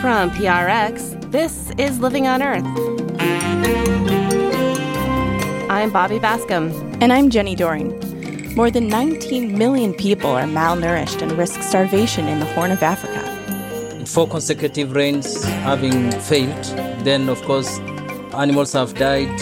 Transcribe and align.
From 0.00 0.30
PRX, 0.30 1.30
this 1.30 1.70
is 1.78 1.98
Living 2.00 2.26
on 2.26 2.42
Earth. 2.42 2.64
I'm 5.70 5.90
Bobby 5.90 6.18
Bascomb. 6.18 6.72
And 7.00 7.12
I'm 7.12 7.30
Jenny 7.30 7.54
Doering. 7.54 7.94
More 8.54 8.70
than 8.70 8.88
19 8.88 9.56
million 9.56 9.94
people 9.94 10.30
are 10.30 10.44
malnourished 10.44 11.22
and 11.22 11.32
risk 11.32 11.62
starvation 11.62 12.26
in 12.26 12.40
the 12.40 12.46
Horn 12.46 12.70
of 12.70 12.82
Africa. 12.82 13.22
Four 14.06 14.28
consecutive 14.28 14.92
rains 14.96 15.44
having 15.44 16.10
failed, 16.12 16.64
then 17.04 17.28
of 17.28 17.40
course 17.42 17.78
animals 18.34 18.72
have 18.72 18.94
died, 18.94 19.40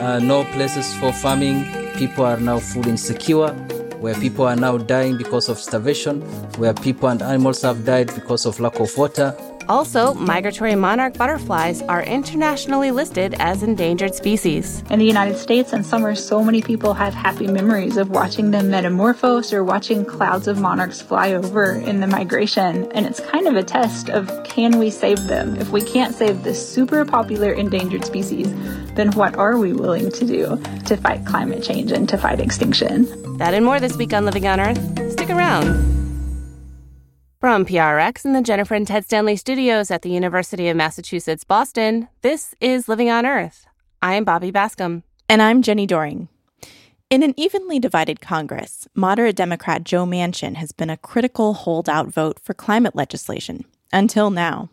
uh, 0.00 0.18
no 0.18 0.44
places 0.44 0.92
for 0.94 1.12
farming, 1.12 1.64
people 1.94 2.24
are 2.24 2.40
now 2.40 2.58
food 2.58 2.86
insecure, 2.86 3.54
where 4.00 4.14
people 4.14 4.46
are 4.46 4.56
now 4.56 4.78
dying 4.78 5.16
because 5.16 5.48
of 5.48 5.58
starvation, 5.58 6.22
where 6.58 6.74
people 6.74 7.08
and 7.08 7.22
animals 7.22 7.62
have 7.62 7.84
died 7.84 8.12
because 8.14 8.46
of 8.46 8.58
lack 8.58 8.80
of 8.80 8.96
water. 8.96 9.36
Also, 9.70 10.14
migratory 10.14 10.74
monarch 10.74 11.16
butterflies 11.16 11.80
are 11.82 12.02
internationally 12.02 12.90
listed 12.90 13.36
as 13.38 13.62
endangered 13.62 14.12
species. 14.16 14.82
In 14.90 14.98
the 14.98 15.04
United 15.04 15.38
States 15.38 15.72
and 15.72 15.86
summer, 15.86 16.16
so 16.16 16.42
many 16.42 16.60
people 16.60 16.92
have 16.92 17.14
happy 17.14 17.46
memories 17.46 17.96
of 17.96 18.10
watching 18.10 18.50
them 18.50 18.68
metamorphose 18.68 19.52
or 19.52 19.62
watching 19.62 20.04
clouds 20.04 20.48
of 20.48 20.60
monarchs 20.60 21.00
fly 21.00 21.34
over 21.34 21.74
in 21.74 22.00
the 22.00 22.08
migration. 22.08 22.90
And 22.90 23.06
it's 23.06 23.20
kind 23.20 23.46
of 23.46 23.54
a 23.54 23.62
test 23.62 24.10
of 24.10 24.42
can 24.42 24.76
we 24.76 24.90
save 24.90 25.28
them? 25.28 25.54
If 25.54 25.70
we 25.70 25.82
can't 25.82 26.16
save 26.16 26.42
this 26.42 26.58
super 26.68 27.04
popular 27.04 27.52
endangered 27.52 28.04
species, 28.04 28.52
then 28.96 29.12
what 29.12 29.36
are 29.36 29.56
we 29.56 29.72
willing 29.72 30.10
to 30.10 30.26
do 30.26 30.60
to 30.86 30.96
fight 30.96 31.24
climate 31.24 31.62
change 31.62 31.92
and 31.92 32.08
to 32.08 32.18
fight 32.18 32.40
extinction? 32.40 33.38
That 33.38 33.54
and 33.54 33.64
more 33.64 33.78
this 33.78 33.96
week 33.96 34.12
on 34.14 34.24
Living 34.24 34.48
on 34.48 34.58
Earth. 34.58 35.12
Stick 35.12 35.30
around. 35.30 36.09
From 37.40 37.64
PRX 37.64 38.26
and 38.26 38.36
the 38.36 38.42
Jennifer 38.42 38.74
and 38.74 38.86
Ted 38.86 39.06
Stanley 39.06 39.34
studios 39.34 39.90
at 39.90 40.02
the 40.02 40.10
University 40.10 40.68
of 40.68 40.76
Massachusetts, 40.76 41.42
Boston, 41.42 42.08
this 42.20 42.54
is 42.60 42.86
Living 42.86 43.08
on 43.08 43.24
Earth. 43.24 43.66
I 44.02 44.12
am 44.12 44.24
Bobby 44.24 44.52
Bascomb. 44.52 45.04
And 45.26 45.40
I'm 45.40 45.62
Jenny 45.62 45.86
Doering. 45.86 46.28
In 47.08 47.22
an 47.22 47.32
evenly 47.38 47.78
divided 47.78 48.20
Congress, 48.20 48.86
moderate 48.94 49.36
Democrat 49.36 49.84
Joe 49.84 50.04
Manchin 50.04 50.56
has 50.56 50.72
been 50.72 50.90
a 50.90 50.98
critical 50.98 51.54
holdout 51.54 52.08
vote 52.08 52.38
for 52.38 52.52
climate 52.52 52.94
legislation 52.94 53.64
until 53.90 54.28
now. 54.28 54.68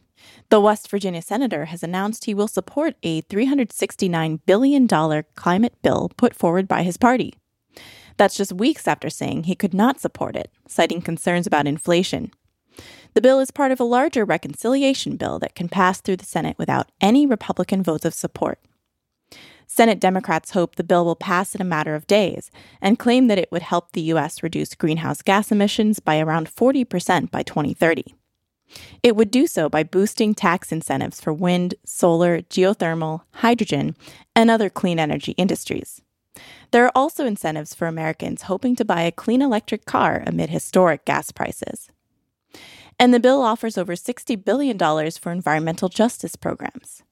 The 0.50 0.60
West 0.60 0.90
Virginia 0.90 1.22
senator 1.22 1.66
has 1.66 1.84
announced 1.84 2.26
he 2.26 2.34
will 2.34 2.50
support 2.50 2.96
a 3.02 3.22
$369 3.22 4.42
billion 4.46 4.90
climate 5.36 5.82
bill 5.82 6.12
put 6.18 6.36
forward 6.36 6.68
by 6.68 6.84
his 6.84 6.98
party. 6.98 7.36
That's 8.18 8.36
just 8.36 8.52
weeks 8.52 8.90
after 8.90 9.10
saying 9.10 9.44
he 9.44 9.56
could 9.56 9.74
not 9.74 10.02
support 10.02 10.36
it, 10.36 10.52
citing 10.68 11.02
concerns 11.02 11.48
about 11.48 11.66
inflation 11.66 12.34
the 13.18 13.22
bill 13.22 13.40
is 13.40 13.50
part 13.50 13.72
of 13.72 13.80
a 13.80 13.84
larger 13.84 14.24
reconciliation 14.24 15.16
bill 15.16 15.40
that 15.40 15.56
can 15.56 15.68
pass 15.68 16.00
through 16.00 16.18
the 16.18 16.24
Senate 16.24 16.56
without 16.60 16.92
any 17.02 17.26
Republican 17.26 17.82
votes 17.82 18.06
of 18.06 18.14
support. 18.14 18.60
Senate 19.66 20.00
Democrats 20.00 20.52
hope 20.52 20.76
the 20.76 20.84
bill 20.84 21.04
will 21.04 21.16
pass 21.16 21.56
in 21.56 21.60
a 21.60 21.66
matter 21.66 21.96
of 21.96 22.06
days 22.06 22.52
and 22.80 23.00
claim 23.00 23.26
that 23.26 23.40
it 23.40 23.52
would 23.52 23.64
help 23.64 23.92
the 23.92 24.04
U.S. 24.14 24.44
reduce 24.44 24.76
greenhouse 24.76 25.24
gas 25.24 25.52
emissions 25.52 26.00
by 26.00 26.20
around 26.20 26.48
40% 26.48 27.32
by 27.32 27.42
2030. 27.42 28.14
It 29.02 29.16
would 29.16 29.32
do 29.32 29.48
so 29.48 29.68
by 29.68 29.82
boosting 29.82 30.36
tax 30.36 30.72
incentives 30.72 31.20
for 31.20 31.34
wind, 31.34 31.74
solar, 31.84 32.44
geothermal, 32.44 33.22
hydrogen, 33.32 33.96
and 34.36 34.52
other 34.52 34.70
clean 34.70 35.00
energy 35.00 35.32
industries. 35.40 36.04
There 36.70 36.86
are 36.86 36.92
also 36.94 37.26
incentives 37.26 37.74
for 37.74 37.88
Americans 37.88 38.44
hoping 38.44 38.76
to 38.76 38.86
buy 38.86 39.02
a 39.02 39.12
clean 39.12 39.42
electric 39.42 39.86
car 39.86 40.22
amid 40.28 40.52
historic 40.52 41.04
gas 41.04 41.32
prices. 41.32 41.90
And 43.00 43.14
the 43.14 43.20
bill 43.20 43.42
offers 43.42 43.78
over 43.78 43.94
$60 43.94 44.44
billion 44.44 44.78
for 45.12 45.32
environmental 45.32 45.90
justice 45.90 46.36
programs. 46.36 47.04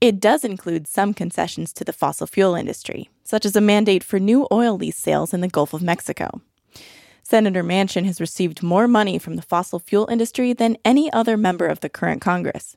It 0.00 0.20
does 0.20 0.44
include 0.44 0.86
some 0.86 1.14
concessions 1.14 1.72
to 1.74 1.84
the 1.84 1.92
fossil 1.92 2.26
fuel 2.26 2.54
industry, 2.54 3.08
such 3.24 3.44
as 3.44 3.56
a 3.56 3.60
mandate 3.60 4.04
for 4.04 4.20
new 4.20 4.46
oil 4.52 4.76
lease 4.76 4.98
sales 4.98 5.32
in 5.32 5.40
the 5.40 5.48
Gulf 5.48 5.72
of 5.72 5.82
Mexico. 5.82 6.40
Senator 7.22 7.64
Manchin 7.64 8.04
has 8.04 8.20
received 8.20 8.62
more 8.62 8.86
money 8.86 9.18
from 9.18 9.36
the 9.36 9.42
fossil 9.42 9.78
fuel 9.78 10.06
industry 10.10 10.52
than 10.52 10.76
any 10.84 11.10
other 11.12 11.36
member 11.36 11.66
of 11.66 11.80
the 11.80 11.88
current 11.88 12.20
Congress. 12.20 12.76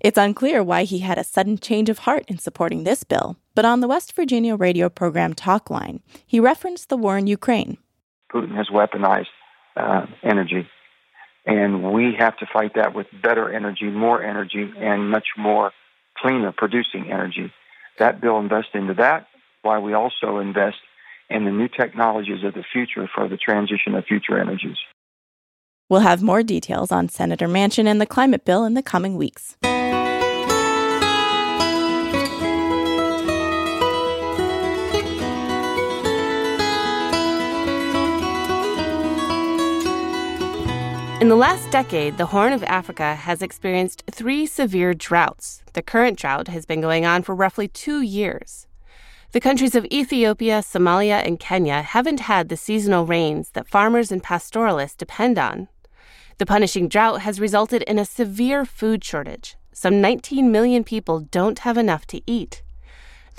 It's 0.00 0.18
unclear 0.18 0.62
why 0.62 0.84
he 0.84 1.00
had 1.00 1.18
a 1.18 1.24
sudden 1.24 1.58
change 1.58 1.88
of 1.88 2.00
heart 2.00 2.24
in 2.28 2.38
supporting 2.38 2.84
this 2.84 3.02
bill, 3.04 3.36
but 3.54 3.64
on 3.64 3.80
the 3.80 3.88
West 3.88 4.14
Virginia 4.14 4.54
radio 4.54 4.88
program 4.88 5.34
Talkline, 5.34 6.00
he 6.26 6.38
referenced 6.38 6.88
the 6.88 6.96
war 6.96 7.18
in 7.18 7.26
Ukraine. 7.26 7.78
Putin 8.32 8.54
has 8.54 8.68
weaponized 8.68 9.26
uh, 9.76 10.06
energy 10.22 10.68
and 11.50 11.92
we 11.92 12.14
have 12.16 12.36
to 12.38 12.46
fight 12.46 12.74
that 12.76 12.94
with 12.94 13.08
better 13.22 13.52
energy, 13.52 13.86
more 13.86 14.22
energy, 14.22 14.70
and 14.78 15.10
much 15.10 15.26
more 15.36 15.72
cleaner 16.16 16.52
producing 16.56 17.10
energy. 17.10 17.52
That 17.98 18.20
bill 18.20 18.38
invests 18.38 18.70
into 18.74 18.94
that, 18.94 19.26
while 19.62 19.82
we 19.82 19.92
also 19.92 20.38
invest 20.38 20.76
in 21.28 21.44
the 21.44 21.50
new 21.50 21.68
technologies 21.68 22.44
of 22.44 22.54
the 22.54 22.64
future 22.72 23.08
for 23.12 23.28
the 23.28 23.36
transition 23.36 23.94
of 23.96 24.04
future 24.04 24.40
energies. 24.40 24.78
We'll 25.88 26.00
have 26.00 26.22
more 26.22 26.44
details 26.44 26.92
on 26.92 27.08
Senator 27.08 27.48
Manchin 27.48 27.86
and 27.86 28.00
the 28.00 28.06
climate 28.06 28.44
bill 28.44 28.64
in 28.64 28.74
the 28.74 28.82
coming 28.82 29.16
weeks. 29.16 29.56
In 41.20 41.28
the 41.28 41.36
last 41.36 41.70
decade, 41.70 42.16
the 42.16 42.24
Horn 42.24 42.54
of 42.54 42.64
Africa 42.64 43.14
has 43.14 43.42
experienced 43.42 44.04
three 44.10 44.46
severe 44.46 44.94
droughts. 44.94 45.62
The 45.74 45.82
current 45.82 46.18
drought 46.18 46.48
has 46.48 46.64
been 46.64 46.80
going 46.80 47.04
on 47.04 47.24
for 47.24 47.34
roughly 47.34 47.68
two 47.68 48.00
years. 48.00 48.66
The 49.32 49.40
countries 49.40 49.74
of 49.74 49.84
Ethiopia, 49.92 50.60
Somalia, 50.60 51.22
and 51.22 51.38
Kenya 51.38 51.82
haven't 51.82 52.20
had 52.20 52.48
the 52.48 52.56
seasonal 52.56 53.04
rains 53.04 53.50
that 53.50 53.68
farmers 53.68 54.10
and 54.10 54.22
pastoralists 54.22 54.96
depend 54.96 55.38
on. 55.38 55.68
The 56.38 56.46
punishing 56.46 56.88
drought 56.88 57.20
has 57.20 57.38
resulted 57.38 57.82
in 57.82 57.98
a 57.98 58.06
severe 58.06 58.64
food 58.64 59.04
shortage. 59.04 59.58
Some 59.74 60.00
19 60.00 60.50
million 60.50 60.84
people 60.84 61.20
don't 61.20 61.58
have 61.58 61.76
enough 61.76 62.06
to 62.06 62.22
eat. 62.26 62.62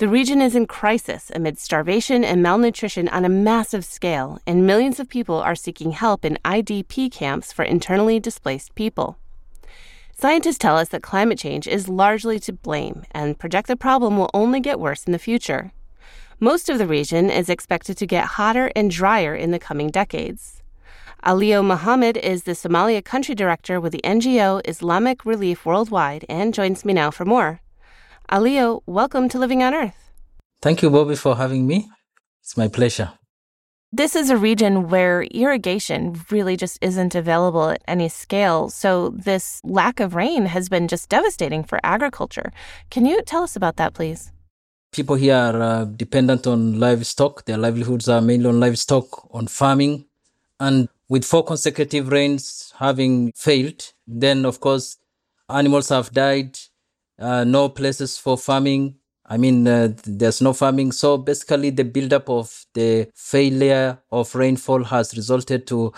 The 0.02 0.08
region 0.08 0.42
is 0.42 0.56
in 0.56 0.66
crisis 0.66 1.30
amid 1.32 1.60
starvation 1.60 2.24
and 2.24 2.42
malnutrition 2.42 3.06
on 3.10 3.24
a 3.24 3.28
massive 3.28 3.84
scale, 3.84 4.40
and 4.48 4.66
millions 4.66 4.98
of 4.98 5.08
people 5.08 5.36
are 5.36 5.54
seeking 5.54 5.92
help 5.92 6.24
in 6.24 6.40
IDP 6.44 7.12
camps 7.12 7.52
for 7.52 7.64
internally 7.64 8.18
displaced 8.18 8.74
people. 8.74 9.16
Scientists 10.12 10.58
tell 10.58 10.76
us 10.76 10.88
that 10.88 11.04
climate 11.04 11.38
change 11.38 11.68
is 11.68 11.88
largely 11.88 12.40
to 12.40 12.52
blame 12.52 13.04
and 13.12 13.38
project 13.38 13.68
the 13.68 13.76
problem 13.76 14.18
will 14.18 14.28
only 14.34 14.58
get 14.58 14.80
worse 14.80 15.04
in 15.04 15.12
the 15.12 15.20
future. 15.20 15.70
Most 16.40 16.68
of 16.68 16.78
the 16.78 16.88
region 16.88 17.30
is 17.30 17.48
expected 17.48 17.96
to 17.98 18.04
get 18.04 18.34
hotter 18.34 18.72
and 18.74 18.90
drier 18.90 19.36
in 19.36 19.52
the 19.52 19.60
coming 19.60 19.88
decades. 19.88 20.64
Alio 21.24 21.62
Mohammed 21.62 22.16
is 22.16 22.42
the 22.42 22.56
Somalia 22.56 23.04
country 23.04 23.36
director 23.36 23.80
with 23.80 23.92
the 23.92 24.02
NGO 24.02 24.62
Islamic 24.64 25.24
Relief 25.24 25.64
Worldwide 25.64 26.24
and 26.28 26.52
joins 26.52 26.84
me 26.84 26.92
now 26.92 27.12
for 27.12 27.24
more. 27.24 27.61
Alio, 28.32 28.82
welcome 28.86 29.28
to 29.28 29.38
Living 29.38 29.62
on 29.62 29.74
Earth. 29.74 30.10
Thank 30.62 30.80
you, 30.80 30.88
Bobby, 30.88 31.16
for 31.16 31.36
having 31.36 31.66
me. 31.66 31.90
It's 32.40 32.56
my 32.56 32.66
pleasure. 32.66 33.12
This 33.92 34.16
is 34.16 34.30
a 34.30 34.38
region 34.38 34.88
where 34.88 35.24
irrigation 35.24 36.18
really 36.30 36.56
just 36.56 36.78
isn't 36.80 37.14
available 37.14 37.68
at 37.68 37.82
any 37.86 38.08
scale. 38.08 38.70
So, 38.70 39.10
this 39.10 39.60
lack 39.64 40.00
of 40.00 40.14
rain 40.14 40.46
has 40.46 40.70
been 40.70 40.88
just 40.88 41.10
devastating 41.10 41.62
for 41.62 41.78
agriculture. 41.82 42.52
Can 42.88 43.04
you 43.04 43.20
tell 43.20 43.42
us 43.42 43.54
about 43.54 43.76
that, 43.76 43.92
please? 43.92 44.32
People 44.92 45.16
here 45.16 45.36
are 45.36 45.62
uh, 45.62 45.84
dependent 45.84 46.46
on 46.46 46.80
livestock. 46.80 47.44
Their 47.44 47.58
livelihoods 47.58 48.08
are 48.08 48.22
mainly 48.22 48.48
on 48.48 48.60
livestock, 48.60 49.28
on 49.34 49.46
farming. 49.46 50.06
And 50.58 50.88
with 51.10 51.26
four 51.26 51.44
consecutive 51.44 52.08
rains 52.08 52.72
having 52.78 53.32
failed, 53.32 53.92
then 54.06 54.46
of 54.46 54.60
course, 54.60 54.96
animals 55.50 55.90
have 55.90 56.12
died, 56.12 56.58
uh, 57.18 57.44
no 57.44 57.68
places 57.68 58.18
for 58.18 58.36
farming. 58.36 58.96
I 59.24 59.36
mean, 59.36 59.66
uh, 59.66 59.94
there's 60.04 60.40
no 60.42 60.52
farming. 60.52 60.92
So 60.92 61.16
basically, 61.16 61.70
the 61.70 61.84
buildup 61.84 62.28
of 62.28 62.66
the 62.74 63.08
failure 63.14 63.98
of 64.10 64.34
rainfall 64.34 64.84
has 64.84 65.16
resulted 65.16 65.66
to 65.68 65.92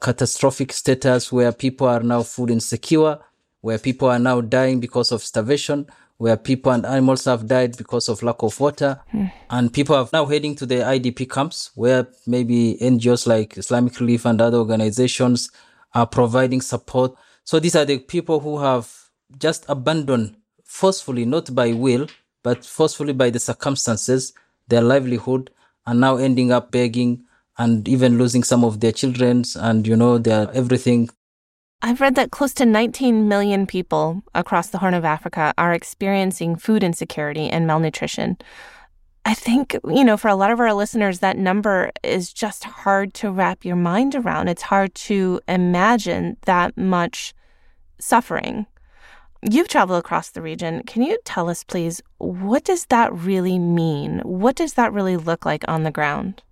catastrophic 0.00 0.72
status 0.72 1.30
where 1.30 1.52
people 1.52 1.86
are 1.86 2.02
now 2.02 2.22
food 2.22 2.50
insecure, 2.50 3.18
where 3.60 3.78
people 3.78 4.08
are 4.08 4.18
now 4.18 4.40
dying 4.40 4.80
because 4.80 5.12
of 5.12 5.22
starvation, 5.22 5.86
where 6.16 6.36
people 6.36 6.72
and 6.72 6.84
animals 6.84 7.24
have 7.24 7.46
died 7.46 7.76
because 7.76 8.08
of 8.08 8.22
lack 8.22 8.42
of 8.42 8.58
water. 8.58 9.00
Mm. 9.12 9.32
And 9.50 9.72
people 9.72 9.96
are 9.96 10.08
now 10.12 10.26
heading 10.26 10.54
to 10.56 10.66
the 10.66 10.76
IDP 10.76 11.30
camps 11.30 11.70
where 11.74 12.08
maybe 12.26 12.76
NGOs 12.80 13.26
like 13.26 13.56
Islamic 13.56 13.98
Relief 14.00 14.24
and 14.24 14.40
other 14.40 14.58
organizations 14.58 15.50
are 15.94 16.06
providing 16.06 16.60
support. 16.60 17.14
So 17.44 17.58
these 17.58 17.76
are 17.76 17.84
the 17.84 17.98
people 17.98 18.40
who 18.40 18.58
have 18.58 18.92
just 19.38 19.64
abandoned 19.68 20.36
forcefully, 20.70 21.24
not 21.24 21.52
by 21.52 21.72
will, 21.72 22.06
but 22.44 22.64
forcefully 22.64 23.12
by 23.12 23.28
the 23.28 23.40
circumstances, 23.40 24.32
their 24.68 24.80
livelihood, 24.80 25.50
and 25.84 26.00
now 26.00 26.16
ending 26.16 26.52
up 26.52 26.70
begging 26.70 27.24
and 27.58 27.88
even 27.88 28.16
losing 28.16 28.44
some 28.44 28.64
of 28.64 28.78
their 28.78 28.92
children 28.92 29.44
and, 29.56 29.86
you 29.86 29.96
know, 29.96 30.16
their 30.16 30.48
everything. 30.52 31.10
I've 31.82 32.00
read 32.00 32.14
that 32.14 32.30
close 32.30 32.54
to 32.54 32.66
19 32.66 33.26
million 33.26 33.66
people 33.66 34.22
across 34.34 34.68
the 34.68 34.78
Horn 34.78 34.94
of 34.94 35.04
Africa 35.04 35.52
are 35.58 35.74
experiencing 35.74 36.54
food 36.54 36.84
insecurity 36.84 37.48
and 37.50 37.66
malnutrition. 37.66 38.38
I 39.24 39.34
think, 39.34 39.76
you 39.88 40.04
know, 40.04 40.16
for 40.16 40.28
a 40.28 40.36
lot 40.36 40.52
of 40.52 40.60
our 40.60 40.72
listeners, 40.72 41.18
that 41.18 41.36
number 41.36 41.90
is 42.04 42.32
just 42.32 42.64
hard 42.64 43.12
to 43.14 43.30
wrap 43.30 43.64
your 43.64 43.76
mind 43.76 44.14
around. 44.14 44.48
It's 44.48 44.62
hard 44.62 44.94
to 45.06 45.40
imagine 45.48 46.36
that 46.46 46.76
much 46.76 47.34
suffering. 47.98 48.66
You've 49.42 49.68
traveled 49.68 50.00
across 50.00 50.30
the 50.30 50.42
region. 50.42 50.82
Can 50.86 51.02
you 51.02 51.18
tell 51.24 51.48
us, 51.48 51.64
please, 51.64 52.02
what 52.18 52.64
does 52.64 52.86
that 52.86 53.12
really 53.12 53.58
mean? 53.58 54.20
What 54.20 54.56
does 54.56 54.74
that 54.74 54.92
really 54.92 55.16
look 55.16 55.46
like 55.46 55.64
on 55.66 55.82
the 55.82 55.90
ground? 55.90 56.42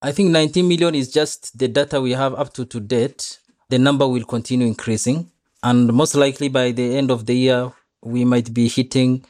I 0.00 0.12
think 0.12 0.30
19 0.30 0.66
million 0.66 0.94
is 0.94 1.12
just 1.12 1.58
the 1.58 1.68
data 1.68 2.00
we 2.00 2.12
have 2.12 2.34
up 2.34 2.52
to 2.54 2.64
to 2.64 2.80
date 2.80 3.38
the 3.72 3.78
number 3.78 4.06
will 4.06 4.24
continue 4.24 4.66
increasing. 4.66 5.30
And 5.62 5.90
most 5.94 6.14
likely 6.14 6.48
by 6.48 6.72
the 6.72 6.94
end 6.94 7.10
of 7.10 7.24
the 7.24 7.34
year, 7.34 7.72
we 8.02 8.22
might 8.22 8.52
be 8.52 8.68
hitting 8.68 9.24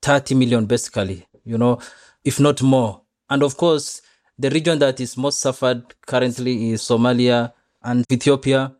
30 0.00 0.34
million 0.34 0.64
basically, 0.64 1.26
you 1.44 1.58
know, 1.58 1.78
if 2.24 2.40
not 2.40 2.62
more. 2.62 3.02
And 3.28 3.42
of 3.42 3.58
course, 3.58 4.00
the 4.38 4.48
region 4.48 4.78
that 4.78 4.98
is 4.98 5.18
most 5.18 5.40
suffered 5.40 5.94
currently 6.06 6.70
is 6.70 6.80
Somalia 6.80 7.52
and 7.82 8.06
Ethiopia. 8.10 8.74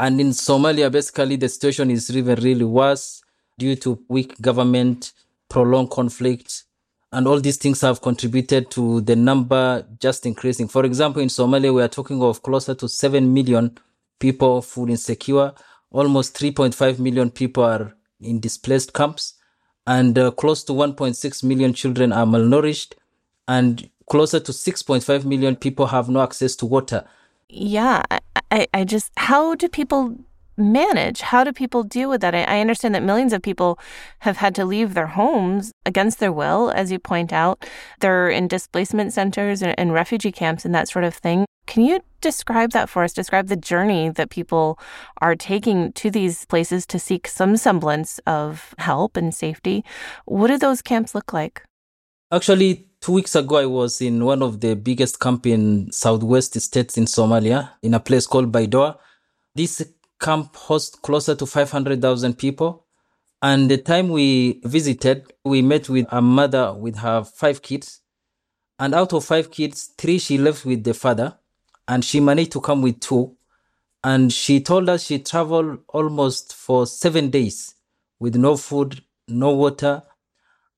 And 0.00 0.18
in 0.18 0.30
Somalia, 0.30 0.90
basically, 0.90 1.36
the 1.36 1.50
situation 1.50 1.90
is 1.90 2.08
even 2.08 2.42
really 2.42 2.64
worse 2.64 3.22
due 3.58 3.76
to 3.76 4.02
weak 4.08 4.40
government, 4.40 5.12
prolonged 5.50 5.90
conflict, 5.90 6.64
and 7.12 7.28
all 7.28 7.38
these 7.38 7.58
things 7.58 7.82
have 7.82 8.00
contributed 8.00 8.70
to 8.70 9.02
the 9.02 9.14
number 9.14 9.84
just 9.98 10.24
increasing. 10.24 10.68
For 10.68 10.86
example, 10.86 11.20
in 11.20 11.28
Somalia, 11.28 11.74
we 11.74 11.82
are 11.82 11.88
talking 11.88 12.22
of 12.22 12.42
closer 12.42 12.74
to 12.76 12.88
7 12.88 13.34
million 13.34 13.76
people 14.18 14.62
food 14.62 14.88
insecure. 14.88 15.52
Almost 15.90 16.34
3.5 16.34 16.98
million 16.98 17.30
people 17.30 17.64
are 17.64 17.94
in 18.22 18.40
displaced 18.40 18.94
camps, 18.94 19.34
and 19.86 20.18
uh, 20.18 20.30
close 20.30 20.64
to 20.64 20.72
1.6 20.72 21.44
million 21.44 21.74
children 21.74 22.10
are 22.14 22.24
malnourished, 22.24 22.94
and 23.46 23.90
closer 24.08 24.40
to 24.40 24.52
6.5 24.52 25.26
million 25.26 25.56
people 25.56 25.88
have 25.88 26.08
no 26.08 26.22
access 26.22 26.56
to 26.56 26.64
water. 26.64 27.04
Yeah, 27.50 28.02
I, 28.50 28.66
I 28.74 28.84
just, 28.84 29.12
how 29.16 29.54
do 29.54 29.68
people 29.68 30.16
manage? 30.56 31.20
How 31.22 31.44
do 31.44 31.52
people 31.52 31.82
deal 31.82 32.10
with 32.10 32.20
that? 32.20 32.34
I, 32.34 32.42
I, 32.42 32.60
understand 32.60 32.94
that 32.94 33.02
millions 33.02 33.32
of 33.32 33.42
people 33.42 33.78
have 34.20 34.36
had 34.36 34.54
to 34.56 34.64
leave 34.64 34.94
their 34.94 35.06
homes 35.06 35.72
against 35.86 36.18
their 36.18 36.32
will, 36.32 36.70
as 36.70 36.92
you 36.92 36.98
point 36.98 37.32
out. 37.32 37.64
They're 38.00 38.28
in 38.28 38.48
displacement 38.48 39.12
centers 39.12 39.62
and, 39.62 39.74
and 39.78 39.92
refugee 39.92 40.32
camps 40.32 40.64
and 40.64 40.74
that 40.74 40.88
sort 40.88 41.04
of 41.04 41.14
thing. 41.14 41.46
Can 41.66 41.84
you 41.84 42.00
describe 42.20 42.72
that 42.72 42.88
for 42.88 43.04
us? 43.04 43.12
Describe 43.12 43.46
the 43.46 43.56
journey 43.56 44.08
that 44.08 44.30
people 44.30 44.78
are 45.20 45.36
taking 45.36 45.92
to 45.92 46.10
these 46.10 46.44
places 46.46 46.84
to 46.86 46.98
seek 46.98 47.28
some 47.28 47.56
semblance 47.56 48.18
of 48.26 48.74
help 48.78 49.16
and 49.16 49.34
safety. 49.34 49.84
What 50.24 50.48
do 50.48 50.58
those 50.58 50.82
camps 50.82 51.14
look 51.14 51.32
like? 51.32 51.62
Actually, 52.32 52.86
two 53.00 53.10
weeks 53.10 53.34
ago, 53.34 53.56
I 53.56 53.66
was 53.66 54.00
in 54.00 54.24
one 54.24 54.40
of 54.40 54.60
the 54.60 54.76
biggest 54.76 55.18
camp 55.18 55.48
in 55.48 55.90
southwest 55.90 56.60
states 56.60 56.96
in 56.96 57.06
Somalia, 57.06 57.70
in 57.82 57.92
a 57.92 57.98
place 57.98 58.24
called 58.24 58.52
Baidoa. 58.52 58.98
This 59.56 59.84
camp 60.20 60.54
hosts 60.54 60.94
closer 60.94 61.34
to 61.34 61.44
500,000 61.44 62.38
people. 62.38 62.86
And 63.42 63.68
the 63.68 63.78
time 63.78 64.10
we 64.10 64.60
visited, 64.62 65.32
we 65.44 65.60
met 65.60 65.88
with 65.88 66.06
a 66.12 66.22
mother 66.22 66.72
with 66.72 66.98
her 66.98 67.24
five 67.24 67.62
kids. 67.62 68.00
And 68.78 68.94
out 68.94 69.12
of 69.12 69.24
five 69.24 69.50
kids, 69.50 69.90
three 69.98 70.20
she 70.20 70.38
left 70.38 70.64
with 70.64 70.84
the 70.84 70.94
father 70.94 71.36
and 71.88 72.04
she 72.04 72.20
managed 72.20 72.52
to 72.52 72.60
come 72.60 72.80
with 72.80 73.00
two. 73.00 73.34
And 74.04 74.32
she 74.32 74.60
told 74.60 74.88
us 74.88 75.02
she 75.06 75.18
traveled 75.18 75.80
almost 75.88 76.54
for 76.54 76.86
seven 76.86 77.30
days 77.30 77.74
with 78.20 78.36
no 78.36 78.56
food, 78.56 79.02
no 79.26 79.50
water. 79.50 80.04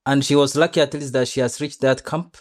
And 0.04 0.24
she 0.24 0.34
was 0.34 0.56
lucky 0.56 0.80
at 0.80 0.94
least 0.94 1.12
that 1.12 1.28
she 1.28 1.40
has 1.40 1.60
reached 1.60 1.80
that 1.80 2.04
camp. 2.04 2.36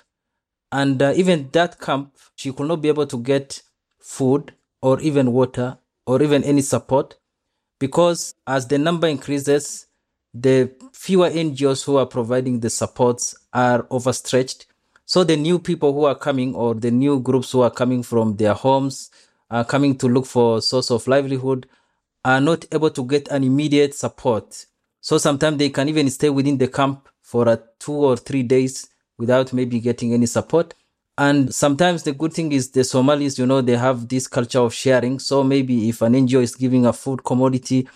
And 0.71 1.01
uh, 1.01 1.13
even 1.15 1.49
that 1.51 1.79
camp, 1.79 2.15
she 2.35 2.51
could 2.51 2.67
not 2.67 2.81
be 2.81 2.89
able 2.89 3.07
to 3.07 3.17
get 3.17 3.61
food 3.99 4.53
or 4.81 4.99
even 5.01 5.31
water 5.31 5.77
or 6.05 6.21
even 6.23 6.43
any 6.43 6.61
support 6.61 7.17
because 7.79 8.33
as 8.47 8.67
the 8.67 8.77
number 8.77 9.07
increases, 9.07 9.87
the 10.33 10.71
fewer 10.93 11.29
NGOs 11.29 11.83
who 11.85 11.97
are 11.97 12.05
providing 12.05 12.59
the 12.59 12.69
supports 12.69 13.35
are 13.53 13.85
overstretched 13.89 14.65
so 15.11 15.25
the 15.25 15.35
new 15.35 15.59
people 15.59 15.91
who 15.91 16.05
are 16.05 16.15
coming 16.15 16.55
or 16.55 16.73
the 16.73 16.89
new 16.89 17.19
groups 17.19 17.51
who 17.51 17.59
are 17.59 17.69
coming 17.69 18.01
from 18.01 18.37
their 18.37 18.53
homes, 18.53 19.11
are 19.49 19.65
coming 19.65 19.97
to 19.97 20.07
look 20.07 20.25
for 20.25 20.61
source 20.61 20.89
of 20.89 21.05
livelihood, 21.05 21.67
are 22.23 22.39
not 22.39 22.63
able 22.71 22.91
to 22.91 23.03
get 23.03 23.27
an 23.27 23.43
immediate 23.43 23.93
support. 23.93 24.67
So 25.01 25.17
sometimes 25.17 25.57
they 25.57 25.69
can 25.69 25.89
even 25.89 26.09
stay 26.09 26.29
within 26.29 26.57
the 26.57 26.69
camp 26.69 27.09
for 27.31 27.47
a 27.47 27.57
two 27.79 27.93
or 27.93 28.17
three 28.17 28.43
days 28.43 28.89
without 29.17 29.53
maybe 29.53 29.79
getting 29.79 30.13
any 30.13 30.25
support. 30.25 30.73
And 31.17 31.53
sometimes 31.55 32.03
the 32.03 32.11
good 32.11 32.33
thing 32.33 32.51
is 32.51 32.71
the 32.71 32.83
Somalis, 32.83 33.39
you 33.39 33.45
know, 33.45 33.61
they 33.61 33.77
have 33.77 34.09
this 34.09 34.27
culture 34.27 34.59
of 34.59 34.73
sharing. 34.73 35.17
So 35.19 35.41
maybe 35.41 35.87
if 35.87 36.01
an 36.01 36.13
NGO 36.13 36.41
is 36.43 36.55
giving 36.55 36.85
a 36.85 36.91
food 36.91 37.23
commodity, 37.23 37.87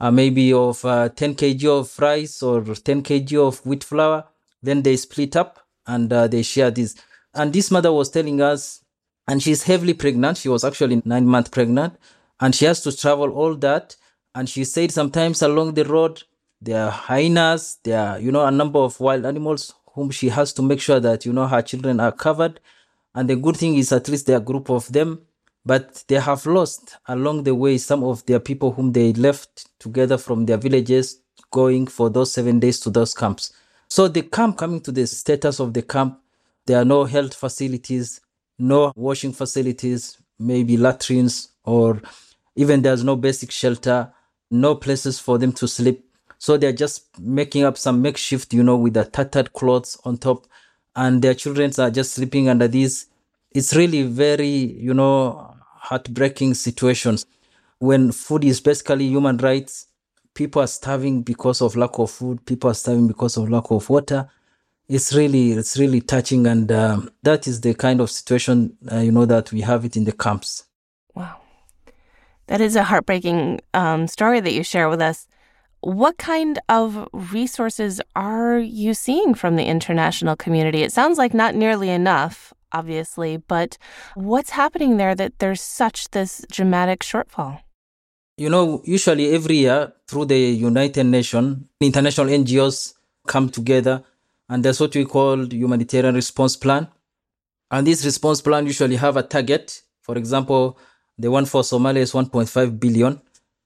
uh, 0.00 0.10
maybe 0.10 0.52
of 0.52 0.84
uh, 0.84 1.10
10 1.10 1.36
kg 1.36 1.64
of 1.66 1.96
rice 2.00 2.42
or 2.42 2.64
10 2.64 3.04
kg 3.04 3.46
of 3.46 3.64
wheat 3.64 3.84
flour, 3.84 4.24
then 4.60 4.82
they 4.82 4.96
split 4.96 5.36
up 5.36 5.60
and 5.86 6.12
uh, 6.12 6.26
they 6.26 6.42
share 6.42 6.72
this. 6.72 6.96
And 7.34 7.52
this 7.52 7.70
mother 7.70 7.92
was 7.92 8.10
telling 8.10 8.40
us, 8.42 8.82
and 9.28 9.40
she's 9.40 9.62
heavily 9.62 9.94
pregnant. 9.94 10.38
She 10.38 10.48
was 10.48 10.64
actually 10.64 11.02
nine 11.04 11.26
months 11.26 11.50
pregnant, 11.50 11.94
and 12.40 12.52
she 12.52 12.64
has 12.64 12.82
to 12.82 12.96
travel 12.96 13.30
all 13.30 13.54
that. 13.56 13.94
And 14.34 14.48
she 14.48 14.64
said 14.64 14.90
sometimes 14.90 15.40
along 15.40 15.74
the 15.74 15.84
road 15.84 16.24
there 16.62 16.84
are 16.84 16.90
hyenas, 16.90 17.78
there 17.82 17.98
are 17.98 18.18
you 18.20 18.30
know 18.30 18.46
a 18.46 18.50
number 18.50 18.78
of 18.78 18.98
wild 19.00 19.26
animals 19.26 19.74
whom 19.94 20.10
she 20.10 20.28
has 20.28 20.52
to 20.54 20.62
make 20.62 20.80
sure 20.80 21.00
that 21.00 21.26
you 21.26 21.32
know 21.32 21.46
her 21.46 21.62
children 21.62 22.00
are 22.00 22.12
covered. 22.12 22.60
And 23.14 23.28
the 23.28 23.36
good 23.36 23.56
thing 23.56 23.76
is 23.76 23.92
at 23.92 24.08
least 24.08 24.26
there 24.26 24.36
are 24.36 24.40
a 24.40 24.44
group 24.44 24.70
of 24.70 24.90
them, 24.92 25.20
but 25.66 26.04
they 26.08 26.20
have 26.20 26.46
lost 26.46 26.96
along 27.06 27.42
the 27.42 27.54
way 27.54 27.78
some 27.78 28.02
of 28.02 28.24
their 28.26 28.40
people 28.40 28.72
whom 28.72 28.92
they 28.92 29.12
left 29.12 29.68
together 29.80 30.16
from 30.16 30.46
their 30.46 30.56
villages 30.56 31.20
going 31.50 31.86
for 31.86 32.08
those 32.08 32.32
seven 32.32 32.58
days 32.60 32.80
to 32.80 32.90
those 32.90 33.12
camps. 33.12 33.52
So 33.88 34.08
the 34.08 34.22
camp 34.22 34.56
coming 34.56 34.80
to 34.82 34.92
the 34.92 35.06
status 35.06 35.60
of 35.60 35.74
the 35.74 35.82
camp, 35.82 36.18
there 36.66 36.80
are 36.80 36.84
no 36.84 37.04
health 37.04 37.34
facilities, 37.34 38.20
no 38.58 38.92
washing 38.96 39.32
facilities, 39.32 40.16
maybe 40.38 40.76
latrines, 40.76 41.48
or 41.64 42.00
even 42.56 42.80
there's 42.80 43.04
no 43.04 43.16
basic 43.16 43.50
shelter, 43.50 44.12
no 44.50 44.76
places 44.76 45.18
for 45.18 45.38
them 45.38 45.52
to 45.52 45.68
sleep. 45.68 46.06
So 46.42 46.56
they're 46.56 46.72
just 46.72 47.20
making 47.20 47.62
up 47.62 47.78
some 47.78 48.02
makeshift, 48.02 48.52
you 48.52 48.64
know, 48.64 48.76
with 48.76 48.94
the 48.94 49.04
tattered 49.04 49.52
clothes 49.52 49.96
on 50.04 50.18
top, 50.18 50.48
and 50.96 51.22
their 51.22 51.34
children 51.34 51.70
are 51.78 51.88
just 51.90 52.14
sleeping 52.14 52.48
under 52.48 52.66
these. 52.66 53.06
It's 53.52 53.76
really 53.76 54.02
very, 54.02 54.48
you 54.48 54.92
know, 54.92 55.54
heartbreaking 55.76 56.54
situations. 56.54 57.26
When 57.78 58.10
food 58.10 58.42
is 58.44 58.60
basically 58.60 59.06
human 59.06 59.36
rights 59.36 59.86
people 60.34 60.62
are 60.62 60.66
starving 60.66 61.22
because 61.22 61.60
of 61.60 61.76
lack 61.76 61.96
of 62.00 62.10
food. 62.10 62.44
People 62.44 62.70
are 62.70 62.74
starving 62.74 63.06
because 63.06 63.36
of 63.36 63.48
lack 63.48 63.70
of 63.70 63.88
water. 63.88 64.28
It's 64.88 65.14
really 65.14 65.52
it's 65.52 65.78
really 65.78 66.00
touching. 66.00 66.48
And 66.48 66.72
um, 66.72 67.10
that 67.22 67.46
is 67.46 67.60
the 67.60 67.74
kind 67.74 68.00
of 68.00 68.10
situation 68.10 68.76
uh, 68.90 68.98
you 68.98 69.12
know 69.12 69.26
that 69.26 69.52
we 69.52 69.60
have 69.60 69.84
it 69.84 69.96
in 69.96 70.04
the 70.04 70.12
camps. 70.12 70.64
Wow. 71.14 71.36
That 72.48 72.60
is 72.60 72.74
a 72.74 72.82
heartbreaking 72.82 73.60
um, 73.74 74.08
story 74.08 74.40
that 74.40 74.52
you 74.52 74.64
share 74.64 74.88
with 74.88 75.00
us 75.00 75.28
what 75.82 76.16
kind 76.16 76.58
of 76.68 77.08
resources 77.12 78.00
are 78.16 78.58
you 78.58 78.94
seeing 78.94 79.34
from 79.34 79.56
the 79.56 79.64
international 79.64 80.36
community 80.36 80.82
it 80.82 80.92
sounds 80.92 81.18
like 81.18 81.34
not 81.34 81.54
nearly 81.54 81.90
enough 81.90 82.52
obviously 82.72 83.36
but 83.36 83.76
what's 84.14 84.50
happening 84.50 84.96
there 84.96 85.14
that 85.14 85.38
there's 85.38 85.60
such 85.60 86.10
this 86.10 86.44
dramatic 86.50 87.00
shortfall 87.00 87.60
you 88.38 88.48
know, 88.48 88.82
usually 88.84 89.34
every 89.34 89.56
year 89.58 89.92
through 90.08 90.24
the 90.26 90.38
United 90.38 91.04
Nations, 91.04 91.64
international 91.80 92.26
NGOs 92.26 92.94
come 93.26 93.50
together 93.50 94.02
and 94.48 94.64
there's 94.64 94.80
what 94.80 94.94
we 94.94 95.04
call 95.04 95.46
humanitarian 95.46 96.14
response 96.14 96.56
plan. 96.56 96.88
And 97.70 97.86
this 97.86 98.04
response 98.04 98.40
plan 98.40 98.66
usually 98.66 98.96
have 98.96 99.16
a 99.16 99.22
target. 99.22 99.82
For 100.00 100.16
example, 100.16 100.78
the 101.18 101.30
one 101.30 101.44
for 101.44 101.62
Somalia 101.62 101.98
is 101.98 102.12
1.5 102.12 102.80
billion 102.80 103.20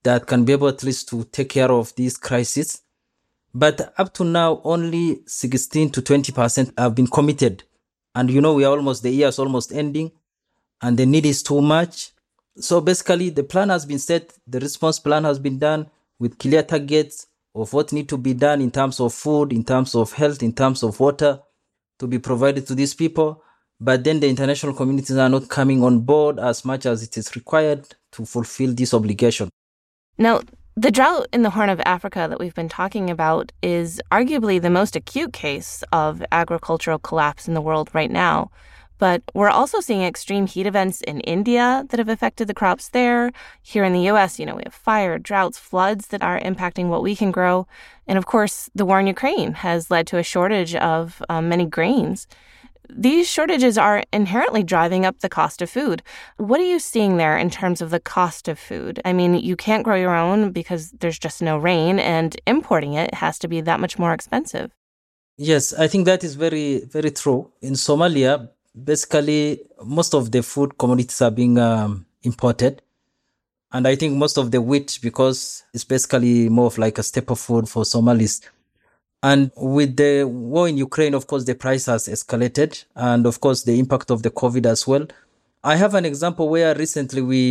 that 0.06 0.28
can 0.28 0.44
be 0.44 0.52
able 0.52 0.68
at 0.68 0.84
least 0.84 1.08
to 1.08 1.24
take 1.24 1.48
care 1.48 1.72
of 1.72 1.92
these 1.96 2.16
crises. 2.16 2.82
But 3.52 3.92
up 3.98 4.14
to 4.14 4.24
now, 4.24 4.60
only 4.62 5.22
16 5.26 5.90
to 5.90 6.00
20% 6.00 6.72
have 6.78 6.94
been 6.94 7.08
committed. 7.08 7.64
And 8.14 8.30
you 8.30 8.40
know, 8.40 8.54
we 8.54 8.64
are 8.64 8.70
almost, 8.70 9.02
the 9.02 9.10
year 9.10 9.26
is 9.26 9.40
almost 9.40 9.72
ending 9.72 10.12
and 10.80 10.96
the 10.96 11.06
need 11.06 11.26
is 11.26 11.42
too 11.42 11.60
much. 11.60 12.12
So 12.56 12.80
basically, 12.80 13.30
the 13.30 13.42
plan 13.42 13.68
has 13.70 13.84
been 13.84 13.98
set, 13.98 14.32
the 14.46 14.60
response 14.60 15.00
plan 15.00 15.24
has 15.24 15.40
been 15.40 15.58
done 15.58 15.90
with 16.20 16.38
clear 16.38 16.62
targets 16.62 17.26
of 17.52 17.72
what 17.72 17.92
need 17.92 18.08
to 18.10 18.16
be 18.16 18.32
done 18.32 18.60
in 18.60 18.70
terms 18.70 19.00
of 19.00 19.12
food, 19.12 19.52
in 19.52 19.64
terms 19.64 19.96
of 19.96 20.12
health, 20.12 20.40
in 20.40 20.52
terms 20.52 20.84
of 20.84 21.00
water 21.00 21.40
to 21.98 22.06
be 22.06 22.20
provided 22.20 22.64
to 22.68 22.76
these 22.76 22.94
people. 22.94 23.42
But 23.80 24.04
then 24.04 24.20
the 24.20 24.28
international 24.28 24.72
communities 24.72 25.16
are 25.16 25.28
not 25.28 25.48
coming 25.48 25.82
on 25.82 26.00
board 26.00 26.38
as 26.38 26.64
much 26.64 26.86
as 26.86 27.02
it 27.02 27.18
is 27.18 27.34
required 27.34 27.88
to 28.12 28.24
fulfill 28.24 28.72
this 28.72 28.94
obligation. 28.94 29.50
Now, 30.18 30.40
the 30.76 30.90
drought 30.90 31.28
in 31.32 31.42
the 31.42 31.50
Horn 31.50 31.68
of 31.68 31.80
Africa 31.84 32.26
that 32.28 32.38
we've 32.38 32.54
been 32.54 32.70
talking 32.70 33.10
about 33.10 33.52
is 33.62 34.00
arguably 34.10 34.60
the 34.60 34.70
most 34.70 34.96
acute 34.96 35.32
case 35.32 35.84
of 35.92 36.22
agricultural 36.32 36.98
collapse 36.98 37.46
in 37.48 37.54
the 37.54 37.60
world 37.60 37.90
right 37.92 38.10
now. 38.10 38.50
But 38.98 39.22
we're 39.34 39.50
also 39.50 39.80
seeing 39.80 40.02
extreme 40.02 40.46
heat 40.46 40.66
events 40.66 41.02
in 41.02 41.20
India 41.20 41.84
that 41.90 41.98
have 41.98 42.08
affected 42.08 42.48
the 42.48 42.54
crops 42.54 42.88
there. 42.88 43.30
Here 43.60 43.84
in 43.84 43.92
the 43.92 44.08
US, 44.10 44.38
you 44.38 44.46
know, 44.46 44.54
we 44.56 44.62
have 44.64 44.72
fire, 44.72 45.18
droughts, 45.18 45.58
floods 45.58 46.06
that 46.08 46.22
are 46.22 46.40
impacting 46.40 46.88
what 46.88 47.02
we 47.02 47.14
can 47.14 47.30
grow. 47.30 47.66
And 48.06 48.16
of 48.16 48.24
course, 48.24 48.70
the 48.74 48.86
war 48.86 49.00
in 49.00 49.06
Ukraine 49.06 49.52
has 49.52 49.90
led 49.90 50.06
to 50.08 50.18
a 50.18 50.22
shortage 50.22 50.74
of 50.74 51.22
um, 51.28 51.50
many 51.50 51.66
grains. 51.66 52.26
These 52.88 53.28
shortages 53.28 53.76
are 53.78 54.02
inherently 54.12 54.62
driving 54.62 55.04
up 55.04 55.20
the 55.20 55.28
cost 55.28 55.60
of 55.62 55.70
food. 55.70 56.02
What 56.36 56.60
are 56.60 56.70
you 56.70 56.78
seeing 56.78 57.16
there 57.16 57.36
in 57.36 57.50
terms 57.50 57.80
of 57.80 57.90
the 57.90 58.00
cost 58.00 58.48
of 58.48 58.58
food? 58.58 59.00
I 59.04 59.12
mean, 59.12 59.34
you 59.34 59.56
can't 59.56 59.84
grow 59.84 59.96
your 59.96 60.14
own 60.14 60.52
because 60.52 60.92
there's 60.92 61.18
just 61.18 61.42
no 61.42 61.58
rain, 61.58 61.98
and 61.98 62.36
importing 62.46 62.94
it 62.94 63.14
has 63.14 63.38
to 63.40 63.48
be 63.48 63.60
that 63.62 63.80
much 63.80 63.98
more 63.98 64.12
expensive. 64.12 64.70
Yes, 65.36 65.74
I 65.74 65.86
think 65.88 66.06
that 66.06 66.24
is 66.24 66.34
very, 66.34 66.84
very 66.84 67.10
true. 67.10 67.50
In 67.60 67.74
Somalia, 67.74 68.48
basically 68.84 69.60
most 69.84 70.14
of 70.14 70.30
the 70.30 70.42
food 70.42 70.76
commodities 70.78 71.20
are 71.22 71.30
being 71.30 71.58
um, 71.58 72.04
imported 72.22 72.82
and 73.72 73.88
i 73.88 73.96
think 73.96 74.14
most 74.14 74.36
of 74.36 74.50
the 74.50 74.60
wheat 74.60 74.98
because 75.02 75.64
it's 75.72 75.84
basically 75.84 76.48
more 76.48 76.66
of 76.66 76.78
like 76.78 76.98
a 76.98 77.02
staple 77.02 77.36
food 77.36 77.68
for 77.68 77.84
somalis 77.84 78.42
and 79.30 79.50
with 79.56 79.92
the 79.96 80.12
war 80.24 80.68
in 80.68 80.76
ukraine 80.88 81.14
of 81.14 81.26
course 81.26 81.44
the 81.44 81.54
price 81.54 81.86
has 81.86 82.02
escalated 82.08 82.84
and 82.94 83.26
of 83.26 83.40
course 83.40 83.60
the 83.64 83.78
impact 83.78 84.10
of 84.10 84.22
the 84.22 84.30
covid 84.30 84.66
as 84.66 84.86
well 84.86 85.04
i 85.64 85.74
have 85.76 85.94
an 85.94 86.04
example 86.04 86.46
where 86.48 86.74
recently 86.74 87.22
we 87.22 87.42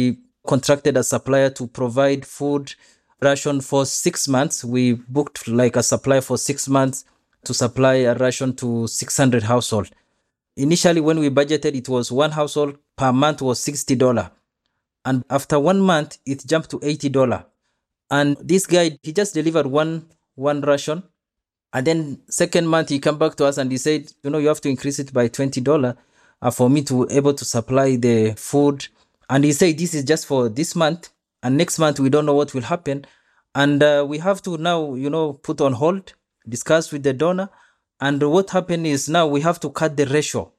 contracted 0.48 0.96
a 0.98 1.03
supplier 1.03 1.50
to 1.50 1.67
provide 1.67 2.25
food 2.25 2.74
ration 3.22 3.62
for 3.62 3.86
six 3.86 4.27
months 4.27 4.63
we 4.63 4.94
booked 5.17 5.48
like 5.48 5.75
a 5.75 5.84
supply 5.84 6.20
for 6.22 6.38
six 6.38 6.67
months 6.67 7.05
to 7.44 7.53
supply 7.53 7.96
a 7.96 8.13
ration 8.15 8.55
to 8.55 8.88
600 8.88 9.44
households 9.44 9.91
Initially, 10.58 11.01
when 11.01 11.20
we 11.20 11.29
budgeted, 11.29 11.75
it 11.75 11.89
was 11.89 12.12
one 12.12 12.32
household 12.32 12.77
per 12.96 13.12
month 13.12 13.41
was 13.41 13.60
$60. 13.60 14.32
And 15.03 15.25
after 15.29 15.60
one 15.60 15.82
month, 15.82 16.17
it 16.25 16.46
jumped 16.48 16.70
to 16.72 16.79
$80. 16.79 17.46
And 18.10 18.38
this 18.41 18.65
guy, 18.65 18.98
he 19.03 19.12
just 19.12 19.34
delivered 19.34 19.67
one, 19.67 20.08
one 20.36 20.62
ration. 20.62 21.03
And 21.75 21.86
then 21.86 22.20
second 22.29 22.67
month, 22.67 22.89
he 22.89 23.00
come 23.00 23.17
back 23.20 23.36
to 23.36 23.46
us 23.46 23.58
and 23.58 23.70
he 23.70 23.77
said, 23.77 24.12
you 24.24 24.29
know, 24.29 24.38
you 24.39 24.48
have 24.48 24.62
to 24.62 24.70
increase 24.70 24.98
it 24.98 25.12
by 25.13 25.27
$20 25.27 25.98
uh, 26.41 26.51
for 26.51 26.70
me 26.70 26.82
to 26.84 27.05
able 27.12 27.34
to 27.34 27.46
supply 27.46 27.98
the 27.98 28.34
food. 28.38 28.88
And 29.29 29.44
he 29.44 29.51
said, 29.51 29.77
this 29.77 29.94
is 29.94 30.05
just 30.05 30.25
for 30.25 30.50
this 30.50 30.75
month. 30.75 31.10
And 31.44 31.58
next 31.58 31.77
month, 31.77 32.00
we 32.00 32.10
don't 32.10 32.25
know 32.25 32.34
what 32.34 32.53
will 32.53 32.62
happen. 32.62 33.05
And 33.53 33.84
uh, 33.84 34.05
we 34.08 34.20
have 34.20 34.41
to 34.44 34.58
now, 34.58 34.96
you 34.96 35.10
know, 35.10 35.34
put 35.34 35.62
on 35.62 35.74
hold, 35.74 36.13
discuss 36.48 36.91
with 36.91 37.03
the 37.03 37.13
donor 37.13 37.50
and 38.00 38.22
what 38.24 38.50
happened 38.50 38.86
is 38.86 39.08
now 39.08 39.25
we 39.25 39.41
have 39.41 39.60
to 39.62 39.70
cut 39.70 39.96
the 39.96 40.05
ratio 40.08 40.51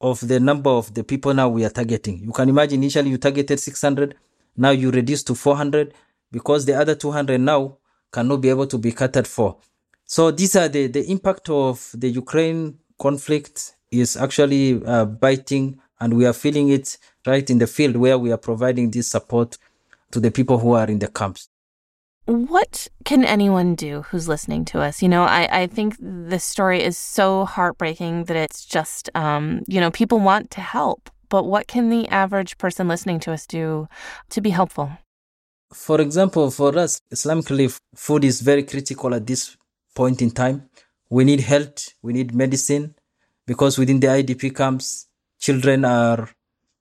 of 0.00 0.26
the 0.26 0.38
number 0.38 0.70
of 0.70 0.92
the 0.94 1.02
people 1.02 1.32
now 1.32 1.48
we 1.48 1.64
are 1.64 1.70
targeting. 1.70 2.18
You 2.20 2.32
can 2.32 2.48
imagine 2.48 2.82
initially 2.82 3.10
you 3.10 3.18
targeted 3.18 3.58
600, 3.58 4.14
now 4.56 4.70
you 4.70 4.90
reduce 4.90 5.22
to 5.24 5.34
400 5.34 5.94
because 6.30 6.66
the 6.66 6.74
other 6.74 6.94
200 6.94 7.40
now 7.40 7.78
cannot 8.12 8.36
be 8.42 8.50
able 8.50 8.66
to 8.66 8.78
be 8.78 8.92
catered 8.92 9.26
for. 9.26 9.56
So 10.08 10.30
these 10.30 10.56
are 10.56 10.68
the, 10.68 10.86
the 10.86 11.04
impact 11.10 11.50
of 11.50 11.90
the 11.94 12.08
Ukraine 12.08 12.78
conflict 12.98 13.76
is 13.90 14.16
actually 14.16 14.82
uh, 14.84 15.04
biting 15.04 15.78
and 16.00 16.14
we 16.14 16.26
are 16.26 16.32
feeling 16.32 16.70
it 16.70 16.96
right 17.26 17.48
in 17.48 17.58
the 17.58 17.66
field 17.66 17.96
where 17.96 18.18
we 18.18 18.32
are 18.32 18.38
providing 18.38 18.90
this 18.90 19.06
support 19.08 19.58
to 20.10 20.18
the 20.18 20.30
people 20.30 20.58
who 20.58 20.72
are 20.72 20.86
in 20.86 20.98
the 20.98 21.08
camps 21.08 21.48
what 22.28 22.88
can 23.06 23.24
anyone 23.24 23.74
do 23.74 24.02
who's 24.02 24.28
listening 24.28 24.66
to 24.66 24.80
us? 24.80 25.02
You 25.02 25.08
know, 25.08 25.22
I, 25.22 25.62
I 25.62 25.66
think 25.66 25.96
this 25.98 26.44
story 26.44 26.82
is 26.82 26.98
so 26.98 27.46
heartbreaking 27.46 28.24
that 28.24 28.36
it's 28.36 28.66
just, 28.66 29.08
um, 29.14 29.62
you 29.66 29.80
know, 29.80 29.90
people 29.90 30.20
want 30.20 30.50
to 30.50 30.60
help. 30.60 31.08
But 31.30 31.44
what 31.44 31.68
can 31.68 31.88
the 31.88 32.06
average 32.08 32.58
person 32.58 32.86
listening 32.86 33.18
to 33.20 33.32
us 33.32 33.46
do 33.46 33.88
to 34.28 34.42
be 34.42 34.50
helpful? 34.50 34.90
For 35.72 36.02
example, 36.02 36.50
for 36.50 36.78
us, 36.78 37.00
Islamically, 37.10 37.78
food 37.94 38.24
is 38.24 38.42
very 38.42 38.62
critical 38.62 39.14
at 39.14 39.26
this 39.26 39.56
point 40.00 40.18
in 40.26 40.30
time. 40.42 40.58
We 41.10 41.24
need 41.24 41.40
health, 41.52 41.78
we 42.06 42.12
need 42.18 42.34
medicine, 42.42 42.94
because 43.50 43.78
within 43.80 44.00
the 44.00 44.08
IDP 44.18 44.54
camps, 44.60 45.06
children 45.44 45.84
are, 45.84 46.28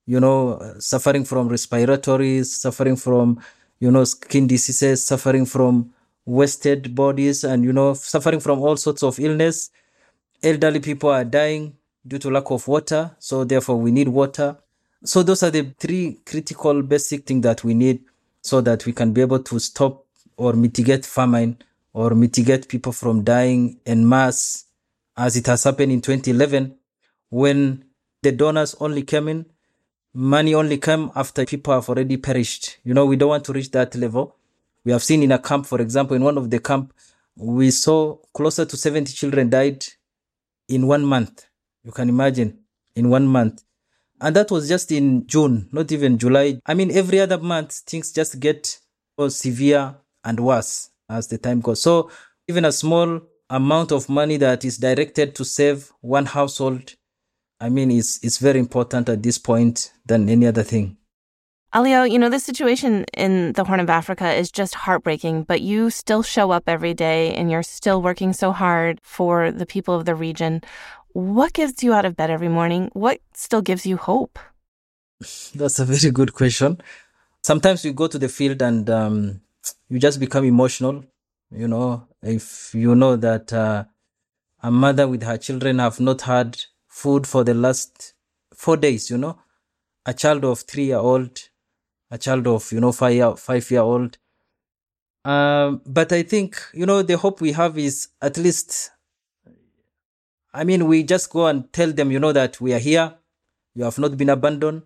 you 0.05 0.19
know, 0.19 0.39
suffering 0.79 1.25
from 1.25 1.43
respiratory, 1.47 2.43
suffering 2.43 2.97
from 3.05 3.39
you 3.79 3.91
know, 3.91 4.03
skin 4.03 4.47
diseases, 4.47 5.03
suffering 5.03 5.45
from 5.45 5.93
wasted 6.25 6.95
bodies, 6.95 7.43
and, 7.43 7.63
you 7.63 7.73
know, 7.73 7.93
suffering 7.93 8.39
from 8.39 8.59
all 8.59 8.75
sorts 8.77 9.03
of 9.03 9.19
illness. 9.19 9.69
Elderly 10.43 10.79
people 10.79 11.09
are 11.09 11.23
dying 11.23 11.75
due 12.05 12.19
to 12.19 12.29
lack 12.29 12.49
of 12.51 12.67
water. 12.67 13.11
So, 13.19 13.43
therefore, 13.43 13.77
we 13.77 13.91
need 13.91 14.07
water. 14.07 14.57
So, 15.03 15.23
those 15.23 15.43
are 15.43 15.51
the 15.51 15.73
three 15.79 16.19
critical 16.25 16.81
basic 16.81 17.25
things 17.25 17.43
that 17.43 17.63
we 17.63 17.73
need 17.73 18.03
so 18.41 18.61
that 18.61 18.85
we 18.85 18.93
can 18.93 19.13
be 19.13 19.21
able 19.21 19.39
to 19.43 19.59
stop 19.59 20.05
or 20.37 20.53
mitigate 20.53 21.05
famine 21.05 21.57
or 21.97 22.13
mitigate 22.13 22.67
people 22.67 22.91
from 22.91 23.23
dying 23.23 23.79
en 23.87 24.07
masse, 24.07 24.65
as 25.17 25.35
it 25.35 25.47
has 25.47 25.63
happened 25.63 25.91
in 25.91 25.99
2011 25.99 26.75
when 27.29 27.83
the 28.21 28.31
donors 28.31 28.75
only 28.79 29.01
came 29.01 29.27
in 29.27 29.45
money 30.13 30.55
only 30.55 30.77
came 30.77 31.11
after 31.15 31.45
people 31.45 31.73
have 31.73 31.87
already 31.89 32.17
perished. 32.17 32.77
You 32.83 32.93
know, 32.95 33.05
we 33.05 33.15
don't 33.15 33.29
want 33.29 33.45
to 33.45 33.53
reach 33.53 33.69
that 33.71 33.95
level. 33.95 34.35
We 34.83 34.91
have 34.91 35.03
seen 35.03 35.21
in 35.21 35.31
a 35.31 35.39
camp, 35.39 35.65
for 35.65 35.79
example, 35.81 36.15
in 36.15 36.23
one 36.23 36.37
of 36.37 36.49
the 36.49 36.59
camp, 36.59 36.93
we 37.35 37.69
saw 37.69 38.15
closer 38.33 38.65
to 38.65 38.77
70 38.77 39.13
children 39.13 39.49
died 39.49 39.85
in 40.67 40.87
one 40.87 41.05
month. 41.05 41.45
You 41.83 41.91
can 41.91 42.09
imagine 42.09 42.57
in 42.95 43.09
one 43.09 43.27
month. 43.27 43.63
And 44.19 44.35
that 44.35 44.49
was 44.49 44.67
just 44.67 44.91
in 44.91 45.27
June, 45.27 45.69
not 45.71 45.91
even 45.91 46.17
July. 46.17 46.59
I 46.65 46.73
mean, 46.73 46.89
every 46.91 47.19
other 47.19 47.37
month, 47.37 47.73
things 47.85 48.11
just 48.11 48.39
get 48.39 48.79
more 49.17 49.29
severe 49.29 49.95
and 50.23 50.39
worse 50.39 50.89
as 51.09 51.27
the 51.27 51.37
time 51.37 51.61
goes. 51.61 51.81
So 51.81 52.09
even 52.47 52.65
a 52.65 52.71
small 52.71 53.21
amount 53.49 53.91
of 53.91 54.09
money 54.09 54.37
that 54.37 54.65
is 54.65 54.77
directed 54.77 55.35
to 55.35 55.45
save 55.45 55.91
one 56.01 56.25
household 56.25 56.95
I 57.59 57.69
mean, 57.69 57.89
it's 57.89 58.23
it's 58.23 58.37
very 58.37 58.59
important 58.59 59.09
at 59.09 59.23
this 59.23 59.37
point 59.37 59.91
than 60.05 60.29
any 60.29 60.45
other 60.45 60.63
thing. 60.63 60.97
Alio, 61.73 62.03
you 62.03 62.17
know, 62.17 62.29
the 62.29 62.39
situation 62.39 63.05
in 63.13 63.53
the 63.53 63.63
Horn 63.63 63.79
of 63.79 63.89
Africa 63.89 64.31
is 64.31 64.51
just 64.51 64.73
heartbreaking, 64.73 65.43
but 65.43 65.61
you 65.61 65.89
still 65.89 66.23
show 66.23 66.51
up 66.51 66.63
every 66.67 66.93
day 66.93 67.33
and 67.33 67.51
you're 67.51 67.63
still 67.63 68.01
working 68.01 68.31
so 68.31 68.51
hard 68.51 68.99
for 69.03 69.51
the 69.51 69.65
people 69.65 69.93
of 69.93 70.05
the 70.05 70.15
region. 70.15 70.61
What 71.09 71.53
gets 71.53 71.83
you 71.83 71.93
out 71.93 72.05
of 72.05 72.15
bed 72.15 72.29
every 72.29 72.47
morning? 72.47 72.89
What 72.93 73.19
still 73.33 73.61
gives 73.61 73.85
you 73.85 73.97
hope? 73.97 74.39
That's 75.55 75.79
a 75.79 75.85
very 75.85 76.11
good 76.11 76.33
question. 76.33 76.79
Sometimes 77.43 77.83
we 77.83 77.91
go 77.91 78.07
to 78.07 78.19
the 78.19 78.29
field 78.29 78.61
and 78.61 78.89
um, 78.89 79.41
you 79.89 79.99
just 79.99 80.19
become 80.19 80.45
emotional. 80.45 81.03
You 81.51 81.67
know, 81.67 82.07
if 82.21 82.73
you 82.75 82.93
know 82.95 83.15
that 83.15 83.53
uh, 83.53 83.85
a 84.61 84.71
mother 84.71 85.07
with 85.07 85.23
her 85.23 85.37
children 85.37 85.79
have 85.79 85.99
not 85.99 86.21
had 86.21 86.57
food 86.87 87.25
for 87.25 87.43
the 87.43 87.53
last 87.53 88.13
four 88.53 88.77
days, 88.77 89.09
you 89.09 89.17
know. 89.17 89.39
A 90.05 90.13
child 90.13 90.45
of 90.45 90.61
three 90.61 90.85
year 90.85 90.97
old, 90.97 91.37
a 92.11 92.17
child 92.17 92.47
of, 92.47 92.71
you 92.71 92.79
know, 92.79 92.91
five 92.91 93.13
year, 93.13 93.35
five 93.35 93.69
year 93.71 93.81
old. 93.81 94.17
Um, 95.25 95.81
but 95.85 96.11
I 96.13 96.23
think, 96.23 96.61
you 96.73 96.85
know, 96.85 97.01
the 97.01 97.17
hope 97.17 97.41
we 97.41 97.51
have 97.51 97.77
is 97.77 98.09
at 98.21 98.37
least, 98.37 98.91
I 100.53 100.63
mean, 100.63 100.87
we 100.87 101.03
just 101.03 101.29
go 101.29 101.47
and 101.47 101.71
tell 101.73 101.91
them, 101.91 102.11
you 102.11 102.19
know, 102.19 102.31
that 102.31 102.59
we 102.61 102.73
are 102.73 102.79
here. 102.79 103.15
You 103.75 103.83
have 103.83 103.99
not 103.99 104.17
been 104.17 104.29
abandoned. 104.29 104.83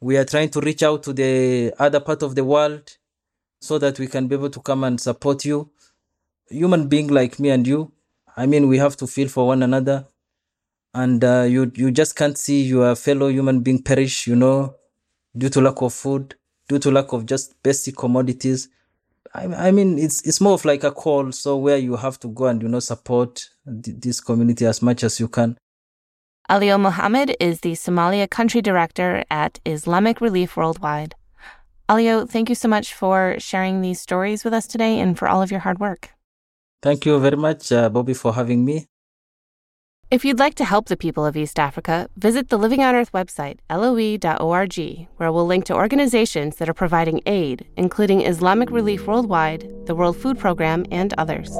We 0.00 0.18
are 0.18 0.24
trying 0.24 0.50
to 0.50 0.60
reach 0.60 0.82
out 0.82 1.02
to 1.04 1.12
the 1.14 1.72
other 1.78 2.00
part 2.00 2.22
of 2.22 2.34
the 2.34 2.44
world 2.44 2.96
so 3.64 3.78
that 3.78 3.98
we 3.98 4.06
can 4.06 4.28
be 4.28 4.34
able 4.34 4.50
to 4.50 4.60
come 4.60 4.84
and 4.84 5.00
support 5.00 5.44
you. 5.44 5.70
Human 6.50 6.88
being 6.88 7.08
like 7.08 7.38
me 7.38 7.50
and 7.50 7.66
you. 7.66 7.92
I 8.36 8.46
mean, 8.46 8.68
we 8.68 8.78
have 8.78 8.96
to 8.98 9.06
feel 9.06 9.28
for 9.28 9.46
one 9.46 9.62
another 9.62 10.06
and 10.94 11.24
uh, 11.24 11.42
you 11.42 11.70
you 11.74 11.90
just 11.90 12.16
can't 12.16 12.38
see 12.38 12.62
your 12.62 12.94
fellow 12.94 13.28
human 13.28 13.60
being 13.60 13.82
perish 13.82 14.26
you 14.26 14.36
know 14.36 14.74
due 15.36 15.48
to 15.48 15.60
lack 15.60 15.82
of 15.82 15.92
food 15.92 16.36
due 16.68 16.78
to 16.78 16.90
lack 16.90 17.12
of 17.12 17.26
just 17.26 17.60
basic 17.62 17.96
commodities 17.96 18.68
I, 19.34 19.46
I 19.46 19.70
mean 19.72 19.98
it's 19.98 20.22
it's 20.22 20.40
more 20.40 20.54
of 20.54 20.64
like 20.64 20.84
a 20.84 20.92
call 20.92 21.32
so 21.32 21.56
where 21.56 21.78
you 21.78 21.96
have 21.96 22.18
to 22.20 22.28
go 22.28 22.46
and 22.46 22.62
you 22.62 22.68
know 22.68 22.80
support 22.80 23.50
th- 23.66 23.96
this 23.98 24.20
community 24.20 24.64
as 24.66 24.80
much 24.80 25.02
as 25.02 25.18
you 25.18 25.28
can 25.28 25.58
Alio 26.48 26.76
Mohammed 26.76 27.36
is 27.40 27.60
the 27.60 27.72
Somalia 27.72 28.28
country 28.28 28.60
director 28.60 29.24
at 29.30 29.60
Islamic 29.64 30.20
Relief 30.20 30.58
Worldwide. 30.58 31.14
Alio, 31.88 32.24
thank 32.24 32.48
you 32.48 32.54
so 32.54 32.66
much 32.66 32.94
for 32.94 33.36
sharing 33.38 33.82
these 33.82 34.00
stories 34.00 34.42
with 34.42 34.54
us 34.54 34.66
today 34.66 34.98
and 34.98 35.18
for 35.18 35.28
all 35.28 35.42
of 35.42 35.50
your 35.50 35.60
hard 35.60 35.78
work. 35.78 36.10
Thank 36.82 37.04
you 37.04 37.18
very 37.18 37.36
much, 37.36 37.72
uh, 37.72 37.88
Bobby, 37.90 38.14
for 38.14 38.34
having 38.34 38.64
me. 38.64 38.86
If 40.10 40.24
you'd 40.24 40.38
like 40.38 40.54
to 40.56 40.64
help 40.64 40.86
the 40.86 40.96
people 40.96 41.26
of 41.26 41.36
East 41.36 41.58
Africa, 41.58 42.08
visit 42.16 42.48
the 42.48 42.58
Living 42.58 42.82
on 42.82 42.94
Earth 42.94 43.12
website, 43.12 43.58
loe.org, 43.68 45.08
where 45.16 45.32
we'll 45.32 45.46
link 45.46 45.64
to 45.64 45.74
organizations 45.74 46.56
that 46.56 46.68
are 46.68 46.74
providing 46.74 47.20
aid, 47.26 47.66
including 47.76 48.20
Islamic 48.20 48.70
Relief 48.70 49.06
Worldwide, 49.06 49.68
the 49.86 49.94
World 49.94 50.16
Food 50.16 50.38
Program, 50.38 50.84
and 50.90 51.14
others. 51.18 51.58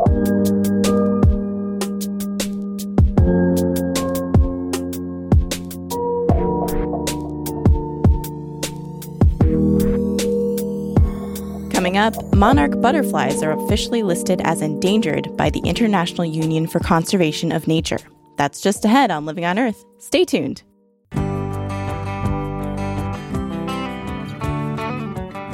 Coming 11.94 12.18
up, 12.18 12.34
monarch 12.34 12.80
butterflies 12.80 13.40
are 13.44 13.52
officially 13.52 14.02
listed 14.02 14.40
as 14.40 14.62
endangered 14.62 15.36
by 15.36 15.48
the 15.48 15.60
International 15.60 16.24
Union 16.24 16.66
for 16.66 16.80
Conservation 16.80 17.52
of 17.52 17.68
Nature. 17.68 18.00
That's 18.36 18.60
just 18.60 18.84
ahead 18.84 19.12
on 19.12 19.26
Living 19.26 19.44
on 19.44 19.60
Earth. 19.60 19.84
Stay 19.98 20.24
tuned. 20.24 20.64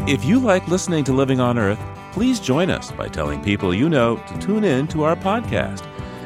If 0.09 0.25
you 0.25 0.41
like 0.41 0.67
listening 0.67 1.05
to 1.05 1.13
Living 1.13 1.41
on 1.41 1.59
Earth, 1.59 1.79
please 2.13 2.41
join 2.41 2.71
us 2.71 2.91
by 2.91 3.09
telling 3.09 3.43
people 3.43 3.75
you 3.75 3.91
know 3.91 4.17
to 4.17 4.39
tune 4.39 4.65
in 4.65 4.89
to 4.89 5.03
our 5.03 5.17
podcast. 5.17 5.85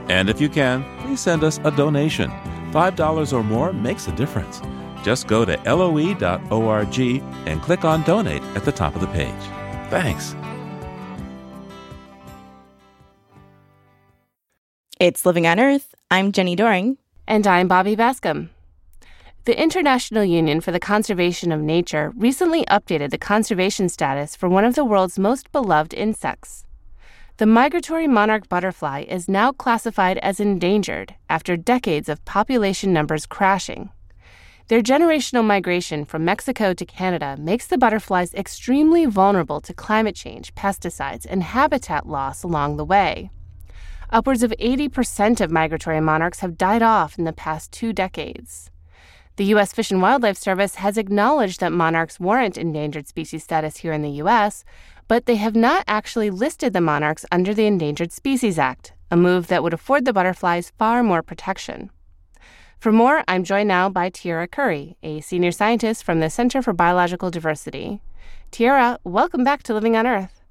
And 0.09 0.30
if 0.30 0.40
you 0.40 0.49
can, 0.49 0.85
please 1.00 1.18
send 1.18 1.42
us 1.42 1.59
a 1.64 1.73
donation. 1.73 2.30
$5 2.71 3.33
or 3.33 3.42
more 3.42 3.73
makes 3.73 4.06
a 4.06 4.12
difference. 4.12 4.62
Just 5.02 5.26
go 5.26 5.44
to 5.44 5.56
loe.org 5.64 6.99
and 7.00 7.62
click 7.62 7.85
on 7.85 8.04
Donate 8.04 8.44
at 8.54 8.64
the 8.64 8.71
top 8.71 8.94
of 8.94 9.00
the 9.00 9.09
page. 9.09 9.63
Thanks. 9.94 10.34
It's 14.98 15.24
Living 15.24 15.46
on 15.46 15.60
Earth. 15.60 15.94
I'm 16.10 16.32
Jenny 16.32 16.56
Doering. 16.56 16.98
And 17.28 17.46
I'm 17.46 17.68
Bobby 17.68 17.94
Bascomb. 17.94 18.48
The 19.44 19.56
International 19.56 20.24
Union 20.24 20.60
for 20.60 20.72
the 20.72 20.80
Conservation 20.80 21.52
of 21.52 21.60
Nature 21.60 22.12
recently 22.16 22.64
updated 22.64 23.10
the 23.10 23.18
conservation 23.18 23.88
status 23.88 24.34
for 24.34 24.48
one 24.48 24.64
of 24.64 24.74
the 24.74 24.84
world's 24.84 25.16
most 25.16 25.52
beloved 25.52 25.94
insects. 25.94 26.64
The 27.36 27.46
migratory 27.46 28.08
monarch 28.08 28.48
butterfly 28.48 29.04
is 29.06 29.28
now 29.28 29.52
classified 29.52 30.18
as 30.18 30.40
endangered 30.40 31.14
after 31.30 31.56
decades 31.56 32.08
of 32.08 32.24
population 32.24 32.92
numbers 32.92 33.26
crashing. 33.26 33.90
Their 34.68 34.80
generational 34.80 35.44
migration 35.44 36.06
from 36.06 36.25
Mexico 36.25 36.73
to 36.73 36.87
Canada 36.87 37.37
makes 37.38 37.66
the 37.66 37.76
butterflies 37.76 38.33
extremely 38.33 39.04
vulnerable 39.04 39.61
to 39.61 39.75
climate 39.75 40.16
change, 40.16 40.54
pesticides, 40.54 41.26
and 41.28 41.42
habitat 41.42 42.09
loss 42.09 42.42
along 42.42 42.78
the 42.78 42.85
way. 42.85 43.30
Upwards 44.09 44.42
of 44.42 44.54
80% 44.59 45.42
of 45.42 45.50
migratory 45.50 46.00
monarchs 46.00 46.40
have 46.40 46.56
died 46.56 46.83
off 46.83 47.18
in 47.18 47.25
the 47.25 47.33
past 47.33 47.73
two 47.73 47.92
decades. 47.92 48.71
The 49.37 49.44
U.S. 49.47 49.75
Fish 49.75 49.90
and 49.90 50.00
Wildlife 50.00 50.38
Service 50.38 50.76
has 50.76 50.97
acknowledged 50.97 51.61
that 51.61 51.73
monarchs 51.73 52.18
warrant 52.18 52.56
endangered 52.56 53.06
species 53.06 53.42
status 53.42 53.78
here 53.78 53.92
in 53.92 54.00
the 54.00 54.11
U.S., 54.23 54.64
but 55.09 55.26
they 55.26 55.37
have 55.37 55.54
not 55.54 55.85
actually 55.87 56.30
listed 56.30 56.73
the 56.73 56.80
monarchs 56.80 57.26
under 57.30 57.52
the 57.52 57.66
Endangered 57.66 58.12
Species 58.12 58.59
Act, 58.59 58.94
a 59.11 59.16
move 59.16 59.49
that 59.49 59.62
would 59.62 59.75
afford 59.75 60.06
the 60.06 60.14
butterflies 60.14 60.73
far 60.78 61.02
more 61.02 61.23
protection. 61.23 61.90
For 62.78 62.92
more, 62.92 63.24
I'm 63.26 63.44
joined 63.44 63.68
now 63.68 63.88
by 63.88 64.10
Tierra 64.10 64.46
Curry, 64.46 64.96
a 65.02 65.20
senior 65.20 65.52
scientist 65.52 66.04
from 66.04 66.20
the 66.20 66.28
Center 66.28 66.60
for 66.60 66.72
Biological 66.72 67.30
Diversity. 67.30 68.00
Tierra, 68.50 68.98
welcome 69.04 69.42
back 69.42 69.62
to 69.64 69.74
Living 69.74 69.96
on 69.96 70.06
Earth. 70.06 70.42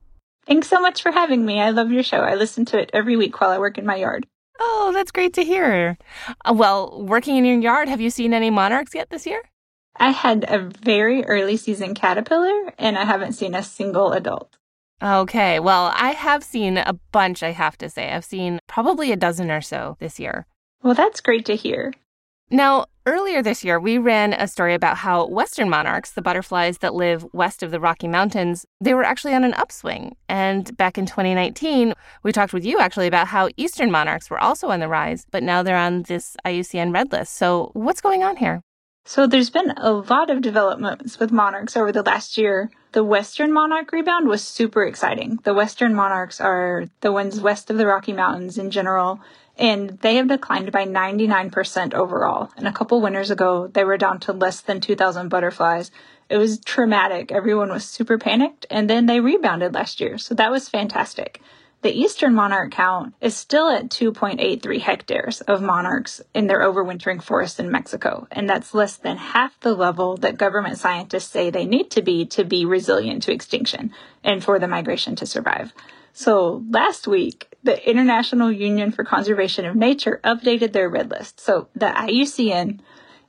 Thanks 0.46 0.68
so 0.68 0.82
much 0.82 1.02
for 1.02 1.12
having 1.12 1.46
me. 1.46 1.62
I 1.62 1.70
love 1.70 1.92
your 1.92 2.04
show. 2.04 2.18
I 2.18 2.36
listen 2.36 2.66
to 2.66 2.80
it 2.80 2.90
every 2.92 3.16
week 3.16 3.40
while 3.40 3.52
I 3.52 3.60
work 3.60 3.78
in 3.78 3.86
my 3.86 3.96
yard. 3.96 4.26
Oh, 4.60 4.92
that's 4.94 5.12
great 5.12 5.34
to 5.34 5.44
hear. 5.44 5.98
Uh, 6.44 6.54
well, 6.56 7.04
working 7.04 7.38
in 7.38 7.46
your 7.46 7.60
yard, 7.60 7.88
have 7.88 8.02
you 8.02 8.10
seen 8.10 8.34
any 8.34 8.50
monarchs 8.50 8.96
yet 8.96 9.10
this 9.10 9.26
year? 9.26 9.42
I 9.96 10.10
had 10.10 10.46
a 10.50 10.60
very 10.60 11.24
early 11.26 11.56
season 11.56 11.94
caterpillar, 11.94 12.74
and 12.80 12.98
I 12.98 13.06
haven't 13.06 13.34
seen 13.34 13.54
a 13.54 13.64
single 13.64 14.12
adult. 14.12 14.58
Okay, 15.02 15.60
well, 15.60 15.92
I 15.96 16.12
have 16.12 16.44
seen 16.44 16.78
a 16.78 16.94
bunch, 17.12 17.44
I 17.44 17.52
have 17.52 17.78
to 17.78 17.90
say. 17.90 18.12
I've 18.12 18.26
seen 18.26 18.60
probably 18.68 19.12
a 19.12 19.18
dozen 19.18 19.52
or 19.52 19.62
so 19.62 19.98
this 20.00 20.20
year. 20.20 20.48
Well, 20.82 20.96
that's 20.96 21.22
great 21.22 21.46
to 21.46 21.56
hear. 21.56 21.94
Now, 22.54 22.86
earlier 23.08 23.42
this 23.42 23.64
year, 23.64 23.80
we 23.80 23.98
ran 23.98 24.34
a 24.34 24.48
story 24.48 24.76
about 24.76 24.98
how 24.98 25.26
Western 25.26 25.72
monarchs, 25.72 26.12
the 26.12 26.22
butterflies 26.22 26.78
that 26.78 26.94
live 26.94 27.26
west 27.34 27.64
of 27.64 27.72
the 27.72 27.80
Rocky 27.80 28.08
Mountains, 28.08 28.64
they 28.80 28.94
were 28.94 29.04
actually 29.04 29.34
on 29.34 29.44
an 29.44 29.56
upswing. 29.56 30.16
And 30.30 30.78
back 30.78 31.00
in 31.00 31.08
2019, 31.08 31.96
we 32.22 32.32
talked 32.32 32.54
with 32.54 32.64
you 32.64 32.78
actually 32.78 33.08
about 33.08 33.26
how 33.26 33.50
Eastern 33.58 33.90
monarchs 33.90 34.30
were 34.30 34.38
also 34.38 34.68
on 34.68 34.82
the 34.82 34.88
rise, 34.88 35.26
but 35.32 35.42
now 35.42 35.64
they're 35.64 35.76
on 35.76 36.04
this 36.04 36.38
IUCN 36.46 36.94
red 36.94 37.12
list. 37.12 37.34
So, 37.34 37.72
what's 37.74 38.02
going 38.02 38.22
on 38.22 38.36
here? 38.36 38.62
So, 39.06 39.26
there's 39.26 39.50
been 39.50 39.72
a 39.72 39.92
lot 39.92 40.30
of 40.30 40.44
developments 40.44 41.20
with 41.20 41.32
monarchs 41.32 41.76
over 41.76 41.92
the 41.92 42.04
last 42.04 42.38
year. 42.38 42.70
The 42.92 43.04
Western 43.04 43.52
monarch 43.52 43.92
rebound 43.92 44.28
was 44.28 44.44
super 44.44 44.84
exciting. 44.84 45.40
The 45.44 45.56
Western 45.56 45.96
monarchs 45.96 46.40
are 46.40 46.86
the 47.02 47.12
ones 47.12 47.42
west 47.42 47.72
of 47.72 47.80
the 47.80 47.88
Rocky 47.88 48.14
Mountains 48.14 48.60
in 48.60 48.70
general 48.70 49.20
and 49.58 50.00
they 50.02 50.16
have 50.16 50.28
declined 50.28 50.72
by 50.72 50.86
99% 50.86 51.94
overall. 51.94 52.52
And 52.58 52.68
a 52.68 52.74
couple 52.74 53.02
winters 53.02 53.32
ago, 53.32 53.68
they 53.68 53.84
were 53.84 53.98
down 53.98 54.20
to 54.22 54.34
less 54.34 54.62
than 54.62 54.82
2,000 54.82 55.30
butterflies. 55.30 55.92
It 56.30 56.38
was 56.38 56.60
traumatic. 56.60 57.32
Everyone 57.32 57.70
was 57.70 57.86
super 57.86 58.18
panicked, 58.18 58.66
and 58.70 58.90
then 58.90 59.06
they 59.06 59.20
rebounded 59.20 59.74
last 59.74 60.02
year. 60.02 60.18
So 60.18 60.34
that 60.36 60.52
was 60.52 60.70
fantastic. 60.70 61.42
The 61.84 61.92
eastern 61.92 62.34
monarch 62.34 62.72
count 62.72 63.14
is 63.20 63.36
still 63.36 63.68
at 63.68 63.90
2.83 63.90 64.80
hectares 64.80 65.42
of 65.42 65.62
monarchs 65.62 66.22
in 66.34 66.48
their 66.48 66.62
overwintering 66.62 67.22
forests 67.22 67.60
in 67.60 67.70
Mexico, 67.70 68.26
and 68.32 68.50
that's 68.50 68.74
less 68.74 68.96
than 68.96 69.18
half 69.18 69.60
the 69.60 69.74
level 69.74 70.16
that 70.18 70.38
government 70.38 70.78
scientists 70.78 71.30
say 71.30 71.50
they 71.50 71.66
need 71.66 71.92
to 71.92 72.02
be 72.02 72.26
to 72.28 72.46
be 72.46 72.64
resilient 72.64 73.24
to 73.24 73.34
extinction 73.34 73.92
and 74.24 74.42
for 74.42 74.60
the 74.60 74.68
migration 74.68 75.18
to 75.18 75.26
survive. 75.26 75.74
So 76.14 76.64
last 76.70 77.08
week, 77.08 77.54
the 77.64 77.90
International 77.90 78.52
Union 78.52 78.92
for 78.92 79.04
Conservation 79.04 79.66
of 79.66 79.76
Nature 79.76 80.22
updated 80.24 80.72
their 80.72 80.88
red 80.88 81.10
list. 81.10 81.40
So 81.40 81.70
the 81.76 81.88
IUCN 81.88 82.80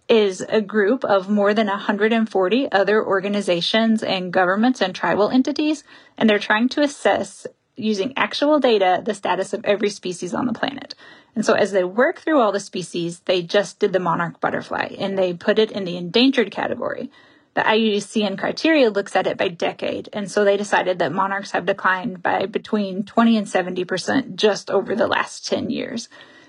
is 0.06 0.42
a 0.42 0.60
group 0.60 1.02
of 1.02 1.30
more 1.30 1.54
than 1.54 1.66
140 1.66 2.70
other 2.70 3.04
organizations 3.04 4.02
and 4.02 4.32
governments 4.32 4.82
and 4.82 4.94
tribal 4.94 5.30
entities, 5.30 5.82
and 6.18 6.28
they're 6.28 6.38
trying 6.38 6.68
to 6.70 6.82
assess 6.82 7.46
using 7.74 8.12
actual 8.16 8.60
data 8.60 9.02
the 9.04 9.14
status 9.14 9.54
of 9.54 9.64
every 9.64 9.88
species 9.88 10.34
on 10.34 10.46
the 10.46 10.52
planet. 10.52 10.94
And 11.34 11.44
so 11.44 11.54
as 11.54 11.72
they 11.72 11.84
work 11.84 12.20
through 12.20 12.40
all 12.40 12.52
the 12.52 12.60
species, 12.60 13.20
they 13.20 13.42
just 13.42 13.78
did 13.78 13.92
the 13.92 13.98
monarch 13.98 14.40
butterfly 14.40 14.94
and 14.98 15.18
they 15.18 15.32
put 15.32 15.58
it 15.58 15.72
in 15.72 15.84
the 15.84 15.96
endangered 15.96 16.50
category 16.50 17.10
the 17.54 17.62
IUCN 17.62 18.38
criteria 18.38 18.90
looks 18.90 19.14
at 19.16 19.26
it 19.26 19.38
by 19.38 19.48
decade, 19.48 20.08
and 20.12 20.30
so 20.30 20.44
they 20.44 20.56
decided 20.56 20.98
that 20.98 21.12
monarchs 21.12 21.52
have 21.52 21.66
declined 21.66 22.22
by 22.22 22.46
between 22.46 23.04
20 23.04 23.36
and 23.36 23.46
70% 23.46 24.34
just 24.34 24.70
over 24.70 24.94
the 24.96 25.06
last 25.06 25.46
10 25.46 25.70
years. 25.70 26.08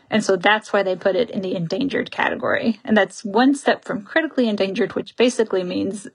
And 0.10 0.24
so 0.24 0.36
that's 0.36 0.72
why 0.72 0.84
they 0.84 0.96
put 0.96 1.16
it 1.16 1.32
in 1.32 1.42
the 1.42 1.56
endangered 1.56 2.12
category. 2.12 2.80
And 2.86 2.96
that's 2.96 3.26
one 3.26 3.56
step 3.56 3.86
from 3.86 4.04
critically 4.04 4.48
endangered, 4.48 4.94
which 4.94 5.16
basically 5.16 5.64
means 5.64 6.08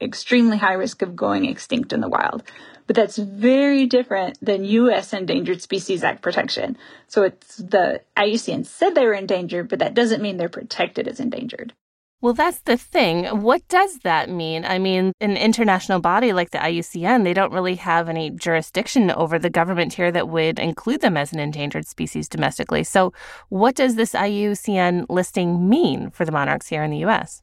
extremely 0.00 0.56
high 0.56 0.72
risk 0.72 1.02
of 1.02 1.14
going 1.14 1.44
extinct 1.44 1.92
in 1.92 2.00
the 2.00 2.08
wild. 2.08 2.42
But 2.86 2.96
that's 2.96 3.16
very 3.16 3.86
different 3.86 4.38
than 4.42 4.64
U.S. 4.64 5.12
Endangered 5.12 5.60
Species 5.60 6.02
Act 6.02 6.22
protection. 6.22 6.76
So 7.06 7.22
it's 7.22 7.56
the 7.56 8.00
IUCN 8.16 8.64
said 8.66 8.94
they 8.94 9.06
were 9.06 9.12
endangered, 9.14 9.68
but 9.68 9.78
that 9.78 9.94
doesn't 9.94 10.22
mean 10.22 10.38
they're 10.38 10.48
protected 10.48 11.06
as 11.06 11.20
endangered. 11.20 11.74
Well, 12.24 12.32
that's 12.32 12.60
the 12.60 12.78
thing. 12.78 13.42
What 13.42 13.68
does 13.68 13.98
that 13.98 14.30
mean? 14.30 14.64
I 14.64 14.78
mean, 14.78 15.12
an 15.20 15.36
international 15.36 16.00
body 16.00 16.32
like 16.32 16.52
the 16.52 16.58
IUCN, 16.58 17.22
they 17.22 17.34
don't 17.34 17.52
really 17.52 17.74
have 17.74 18.08
any 18.08 18.30
jurisdiction 18.30 19.10
over 19.10 19.38
the 19.38 19.50
government 19.50 19.92
here 19.92 20.10
that 20.10 20.30
would 20.30 20.58
include 20.58 21.02
them 21.02 21.18
as 21.18 21.34
an 21.34 21.38
endangered 21.38 21.86
species 21.86 22.26
domestically. 22.26 22.82
So, 22.82 23.12
what 23.50 23.74
does 23.74 23.96
this 23.96 24.14
IUCN 24.14 25.04
listing 25.10 25.68
mean 25.68 26.08
for 26.08 26.24
the 26.24 26.32
monarchs 26.32 26.68
here 26.68 26.82
in 26.82 26.90
the 26.90 27.04
US? 27.04 27.42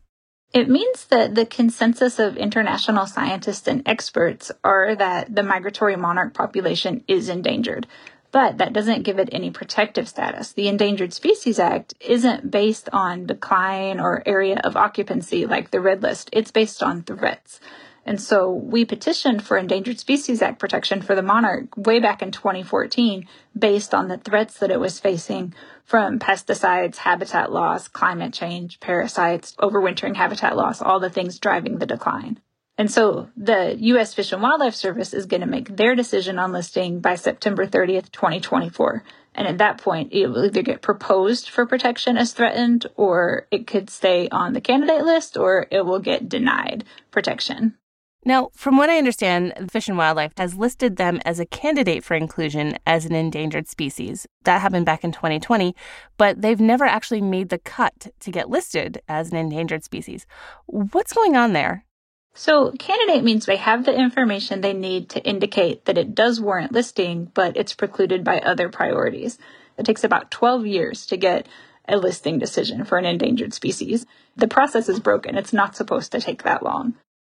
It 0.52 0.67
means 0.67 1.06
that 1.06 1.36
the 1.36 1.46
consensus 1.46 2.17
of 2.17 2.36
international 2.36 3.06
scientists 3.06 3.67
and 3.67 3.88
experts 3.88 4.52
are 4.63 4.96
that 4.96 5.36
the 5.36 5.44
migratory 5.44 5.96
monarch 5.96 6.34
population 6.34 7.04
is 7.08 7.30
endangered 7.30 7.86
but 8.32 8.58
that 8.58 8.74
doesn't 8.74 9.04
give 9.04 9.20
it 9.20 9.30
any 9.32 9.52
protective 9.52 10.08
status. 10.08 10.54
The 10.54 10.67
Endangered 10.67 11.13
Species 11.13 11.60
Act 11.60 11.94
isn't 12.00 12.50
based 12.50 12.89
on 12.94 13.26
decline 13.26 14.00
or 14.00 14.24
area 14.26 14.60
of 14.63 14.78
occupancy 14.78 15.46
like 15.46 15.72
the 15.72 15.82
Red 15.82 16.02
List, 16.02 16.30
it's 16.32 16.52
based 16.52 16.82
on 16.82 17.04
threats. 17.04 17.60
And 18.06 18.20
so 18.20 18.50
we 18.52 18.84
petitioned 18.86 19.44
for 19.44 19.58
Endangered 19.58 20.00
Species 20.00 20.41
Act 20.41 20.60
protection 20.60 21.02
for 21.02 21.13
the 21.13 21.22
monarch 21.22 21.78
way 21.78 22.00
back 22.00 22.22
in 22.22 22.32
2014 22.32 23.28
based 23.58 23.94
on 23.94 24.08
the 24.08 24.17
threats 24.17 24.58
that 24.58 24.72
it 24.72 24.80
was 24.80 25.00
facing 25.00 25.54
from 25.84 26.17
pesticides, 26.17 26.98
habitat 26.98 27.52
loss, 27.52 27.88
climate 27.88 28.34
change, 28.34 28.80
parasites, 28.80 29.56
overwintering 29.58 30.15
habitat 30.15 30.56
loss, 30.56 30.82
all 30.82 31.00
the 31.00 31.10
things 31.10 31.38
driving 31.38 31.78
the 31.78 31.86
decline. 31.86 32.39
And 32.82 32.89
so 32.89 33.30
the 33.38 33.78
U.S. 33.80 34.15
Fish 34.15 34.32
and 34.32 34.41
Wildlife 34.41 34.74
Service 34.74 35.13
is 35.13 35.28
going 35.28 35.41
to 35.41 35.46
make 35.46 35.78
their 35.78 35.94
decision 35.94 36.39
on 36.39 36.52
listing 36.52 37.00
by 37.00 37.13
September 37.13 37.67
30th, 37.67 38.12
2024. 38.12 39.04
And 39.36 39.48
at 39.48 39.60
that 39.60 39.78
point, 39.78 40.12
it 40.12 40.26
will 40.26 40.46
either 40.46 40.63
get 40.63 40.82
proposed 40.82 41.48
for 41.48 41.67
protection 41.67 42.17
as 42.17 42.34
threatened, 42.34 42.88
or 42.96 43.46
it 43.52 43.67
could 43.67 43.91
stay 43.91 44.30
on 44.30 44.54
the 44.54 44.62
candidate 44.62 45.06
list, 45.06 45.38
or 45.38 45.67
it 45.70 45.86
will 45.86 46.00
get 46.00 46.28
denied 46.28 46.84
protection. 47.12 47.78
Now, 48.26 48.50
from 48.56 48.78
what 48.78 48.89
I 48.89 48.98
understand, 48.98 49.70
Fish 49.72 49.88
and 49.88 49.96
Wildlife 49.96 50.34
has 50.38 50.56
listed 50.56 50.96
them 50.96 51.22
as 51.24 51.39
a 51.39 51.46
candidate 51.46 52.04
for 52.04 52.15
inclusion 52.15 52.80
as 52.88 53.06
an 53.06 53.13
endangered 53.13 53.67
species. 53.67 54.26
That 54.46 54.60
happened 54.60 54.88
back 54.88 55.04
in 55.04 55.12
2020, 55.12 55.76
but 56.17 56.41
they've 56.41 56.60
never 56.60 56.86
actually 56.86 57.22
made 57.22 57.50
the 57.50 57.60
cut 57.60 58.08
to 58.22 58.32
get 58.32 58.50
listed 58.50 59.04
as 59.08 59.30
an 59.30 59.38
endangered 59.38 59.84
species. 59.84 60.26
What's 60.65 61.13
going 61.13 61.36
on 61.36 61.54
there? 61.54 61.86
So, 62.34 62.72
candidate 62.72 63.24
means 63.24 63.46
they 63.46 63.58
have 63.58 63.86
the 63.86 63.94
information 63.94 64.62
they 64.62 64.74
need 64.74 65.10
to 65.10 65.24
indicate 65.24 65.86
that 65.86 65.98
it 65.98 66.15
does 66.15 66.39
warrant 66.39 66.72
listing, 66.72 67.30
but 67.34 67.58
it's 67.58 67.74
precluded 67.74 68.24
by 68.24 68.39
other 68.39 68.70
priorities. 68.70 69.38
It 69.78 69.86
takes 69.86 70.04
about 70.04 70.32
12 70.32 70.65
years 70.65 71.06
to 71.08 71.17
get 71.17 71.48
a 71.88 71.98
listing 71.98 72.39
decision 72.39 72.86
for 72.86 72.98
an 72.98 73.06
endangered 73.06 73.54
species. 73.54 74.06
The 74.36 74.48
process 74.48 74.88
is 74.88 75.00
broken. 75.00 75.38
It's 75.38 75.52
not 75.52 75.76
supposed 75.76 76.12
to 76.13 76.22
take 76.22 76.44
that 76.44 76.63
long. 76.63 76.94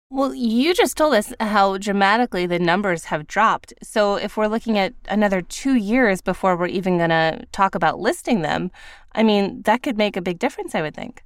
Well, 0.10 0.34
you 0.34 0.74
just 0.74 0.96
told 0.96 1.14
us 1.16 1.34
how 1.40 1.78
dramatically 1.78 2.48
the 2.48 2.60
numbers 2.60 3.06
have 3.06 3.28
dropped. 3.28 3.74
So, 3.84 4.16
if 4.16 4.38
we're 4.38 4.48
looking 4.48 4.78
at 4.78 4.94
another 5.10 5.42
two 5.42 5.76
years 5.76 6.22
before 6.22 6.56
we're 6.56 6.68
even 6.68 6.98
going 6.98 7.10
to 7.10 7.46
talk 7.52 7.76
about 7.76 8.00
listing 8.00 8.42
them, 8.42 8.72
I 9.14 9.24
mean, 9.24 9.62
that 9.64 9.84
could 9.84 9.98
make 9.98 10.16
a 10.16 10.22
big 10.22 10.40
difference, 10.40 10.74
I 10.74 10.82
would 10.82 10.96
think. 10.96 11.24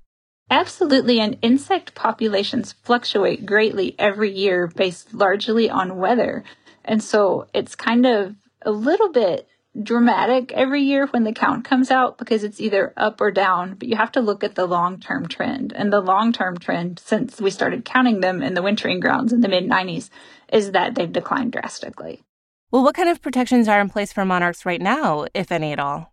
Absolutely, 0.51 1.21
and 1.21 1.37
insect 1.41 1.95
populations 1.95 2.73
fluctuate 2.73 3.45
greatly 3.45 3.95
every 3.97 4.29
year 4.29 4.67
based 4.67 5.13
largely 5.13 5.69
on 5.69 5.97
weather. 5.97 6.43
And 6.83 7.01
so 7.01 7.47
it's 7.53 7.73
kind 7.73 8.05
of 8.05 8.35
a 8.63 8.71
little 8.71 9.09
bit 9.13 9.47
dramatic 9.81 10.51
every 10.51 10.81
year 10.81 11.07
when 11.07 11.23
the 11.23 11.31
count 11.31 11.63
comes 11.63 11.89
out 11.89 12.17
because 12.17 12.43
it's 12.43 12.59
either 12.59 12.91
up 12.97 13.21
or 13.21 13.31
down, 13.31 13.75
but 13.75 13.87
you 13.87 13.95
have 13.95 14.11
to 14.11 14.19
look 14.19 14.43
at 14.43 14.55
the 14.55 14.65
long 14.65 14.99
term 14.99 15.25
trend. 15.29 15.71
And 15.73 15.93
the 15.93 16.01
long 16.01 16.33
term 16.33 16.57
trend 16.57 16.99
since 16.99 17.39
we 17.39 17.49
started 17.49 17.85
counting 17.85 18.19
them 18.19 18.43
in 18.43 18.53
the 18.53 18.61
wintering 18.61 18.99
grounds 18.99 19.31
in 19.31 19.39
the 19.39 19.47
mid 19.47 19.63
90s 19.63 20.09
is 20.51 20.71
that 20.71 20.95
they've 20.95 21.09
declined 21.09 21.53
drastically. 21.53 22.23
Well, 22.71 22.83
what 22.83 22.95
kind 22.95 23.07
of 23.07 23.21
protections 23.21 23.69
are 23.69 23.79
in 23.79 23.87
place 23.87 24.11
for 24.11 24.25
monarchs 24.25 24.65
right 24.65 24.81
now, 24.81 25.27
if 25.33 25.49
any 25.49 25.71
at 25.71 25.79
all? 25.79 26.10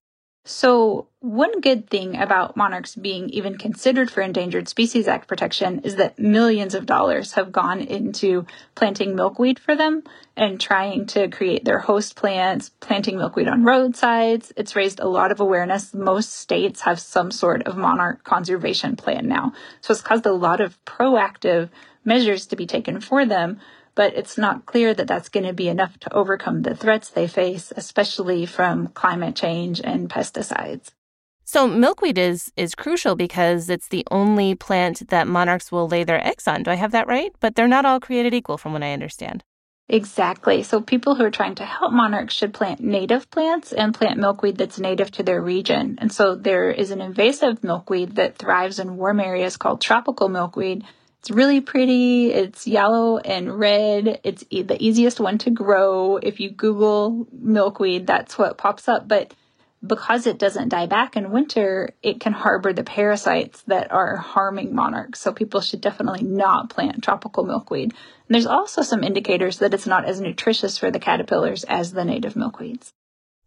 So, 0.51 1.09
one 1.21 1.61
good 1.61 1.91
thing 1.91 2.17
about 2.17 2.57
monarchs 2.57 2.95
being 2.95 3.29
even 3.29 3.59
considered 3.59 4.11
for 4.11 4.23
Endangered 4.23 4.67
Species 4.67 5.07
Act 5.07 5.29
protection 5.29 5.81
is 5.81 5.97
that 5.97 6.19
millions 6.19 6.75
of 6.75 6.87
dollars 6.87 7.35
have 7.35 7.53
gone 7.53 7.83
into 7.83 8.47
planting 8.75 9.15
milkweed 9.15 9.59
for 9.59 9.77
them 9.77 10.05
and 10.39 10.59
trying 10.59 11.05
to 11.09 11.29
create 11.29 11.67
their 11.67 11.81
host 11.81 12.17
plants, 12.17 12.71
planting 12.81 13.19
milkweed 13.19 13.47
on 13.47 13.63
roadsides. 13.63 14.51
It's 14.57 14.75
raised 14.75 15.01
a 15.01 15.07
lot 15.07 15.33
of 15.33 15.41
awareness. 15.41 15.93
Most 15.93 16.33
states 16.33 16.81
have 16.81 16.99
some 16.99 17.31
sort 17.31 17.65
of 17.65 17.77
monarch 17.77 18.25
conservation 18.25 18.97
plan 18.97 19.29
now. 19.29 19.53
So, 19.83 19.93
it's 19.93 20.01
caused 20.01 20.25
a 20.25 20.33
lot 20.33 20.63
of 20.63 20.83
proactive 20.87 21.69
measures 22.07 22.47
to 22.47 22.57
be 22.57 22.67
taken 22.67 23.03
for 23.03 23.27
them 23.27 23.61
but 23.99 24.15
it's 24.15 24.39
not 24.39 24.65
clear 24.65 24.95
that 24.95 25.09
that's 25.09 25.29
going 25.29 25.45
to 25.45 25.53
be 25.53 25.67
enough 25.67 25.99
to 25.99 26.15
overcome 26.15 26.63
the 26.63 26.73
threats 26.73 27.11
they 27.11 27.27
face, 27.27 27.73
especially 27.77 28.47
from 28.47 28.87
climate 28.87 29.35
change 29.35 29.81
and 29.83 30.09
pesticides. 30.09 30.93
So 31.45 31.67
milkweed 31.67 32.17
is 32.17 32.53
is 32.57 32.77
crucial 32.77 33.17
because 33.17 33.69
it's 33.69 33.89
the 33.89 34.07
only 34.13 34.55
plant 34.55 35.09
that 35.09 35.27
monarchs 35.27 35.73
will 35.73 35.89
lay 35.89 36.05
their 36.05 36.25
eggs 36.25 36.47
on. 36.47 36.63
Do 36.63 36.71
I 36.71 36.77
have 36.77 36.93
that 36.93 37.09
right? 37.09 37.33
But 37.41 37.57
they're 37.57 37.75
not 37.77 37.85
all 37.85 37.99
created 37.99 38.35
equal 38.35 38.57
from 38.57 38.73
what 38.73 38.85
I 38.85 38.93
understand. 38.93 39.43
Exactly. 39.89 40.63
So 40.63 40.81
people 40.81 41.17
who 41.17 41.25
are 41.25 41.39
trying 41.39 41.57
to 41.57 41.65
help 41.65 41.93
monarchs 41.93 42.35
should 42.35 42.55
plant 42.55 42.79
native 42.79 43.29
plants 43.33 43.73
and 43.73 43.93
plant 43.93 44.21
milkweed 44.21 44.59
that's 44.59 44.79
native 44.79 45.11
to 45.13 45.25
their 45.25 45.43
region. 45.43 45.99
And 46.01 46.13
so 46.13 46.37
there 46.37 46.71
is 46.71 46.93
an 46.93 47.01
invasive 47.01 47.65
milkweed 47.65 48.15
that 48.15 48.39
thrives 48.39 48.79
in 48.79 48.97
warm 48.97 49.19
areas 49.19 49.57
called 49.57 49.81
tropical 49.81 50.29
milkweed 50.29 50.85
it's 51.21 51.31
really 51.31 51.61
pretty. 51.61 52.33
It's 52.33 52.67
yellow 52.67 53.19
and 53.19 53.59
red. 53.59 54.21
It's 54.23 54.45
e- 54.51 54.63
the 54.63 54.83
easiest 54.83 55.19
one 55.19 55.39
to 55.39 55.51
grow. 55.51 56.17
If 56.17 56.39
you 56.39 56.51
Google 56.51 57.27
milkweed, 57.33 58.07
that's 58.07 58.39
what 58.39 58.57
pops 58.57 58.89
up. 58.89 59.09
But 59.09 59.35
because 59.85 60.27
it 60.27 60.39
doesn't 60.39 60.71
die 60.71 60.87
back 60.87 61.17
in 61.17 61.31
winter, 61.31 61.91
it 62.03 62.21
can 62.21 62.33
harbor 62.33 62.73
the 62.73 62.85
parasites 62.85 63.63
that 63.63 63.91
are 63.93 64.17
harming 64.17 64.75
monarchs. 64.75 65.21
So 65.21 65.33
people 65.33 65.61
should 65.61 65.81
definitely 65.81 66.23
not 66.23 66.71
plant 66.71 67.03
tropical 67.03 67.45
milkweed. 67.45 67.91
And 67.93 68.35
there's 68.35 68.47
also 68.47 68.83
some 68.83 69.03
indicators 69.03 69.59
that 69.59 69.75
it's 69.75 69.87
not 69.87 70.05
as 70.05 70.21
nutritious 70.21 70.79
for 70.79 70.91
the 70.91 71.01
caterpillars 71.01 71.65
as 71.65 71.93
the 71.93 72.05
native 72.05 72.35
milkweeds. 72.35 72.91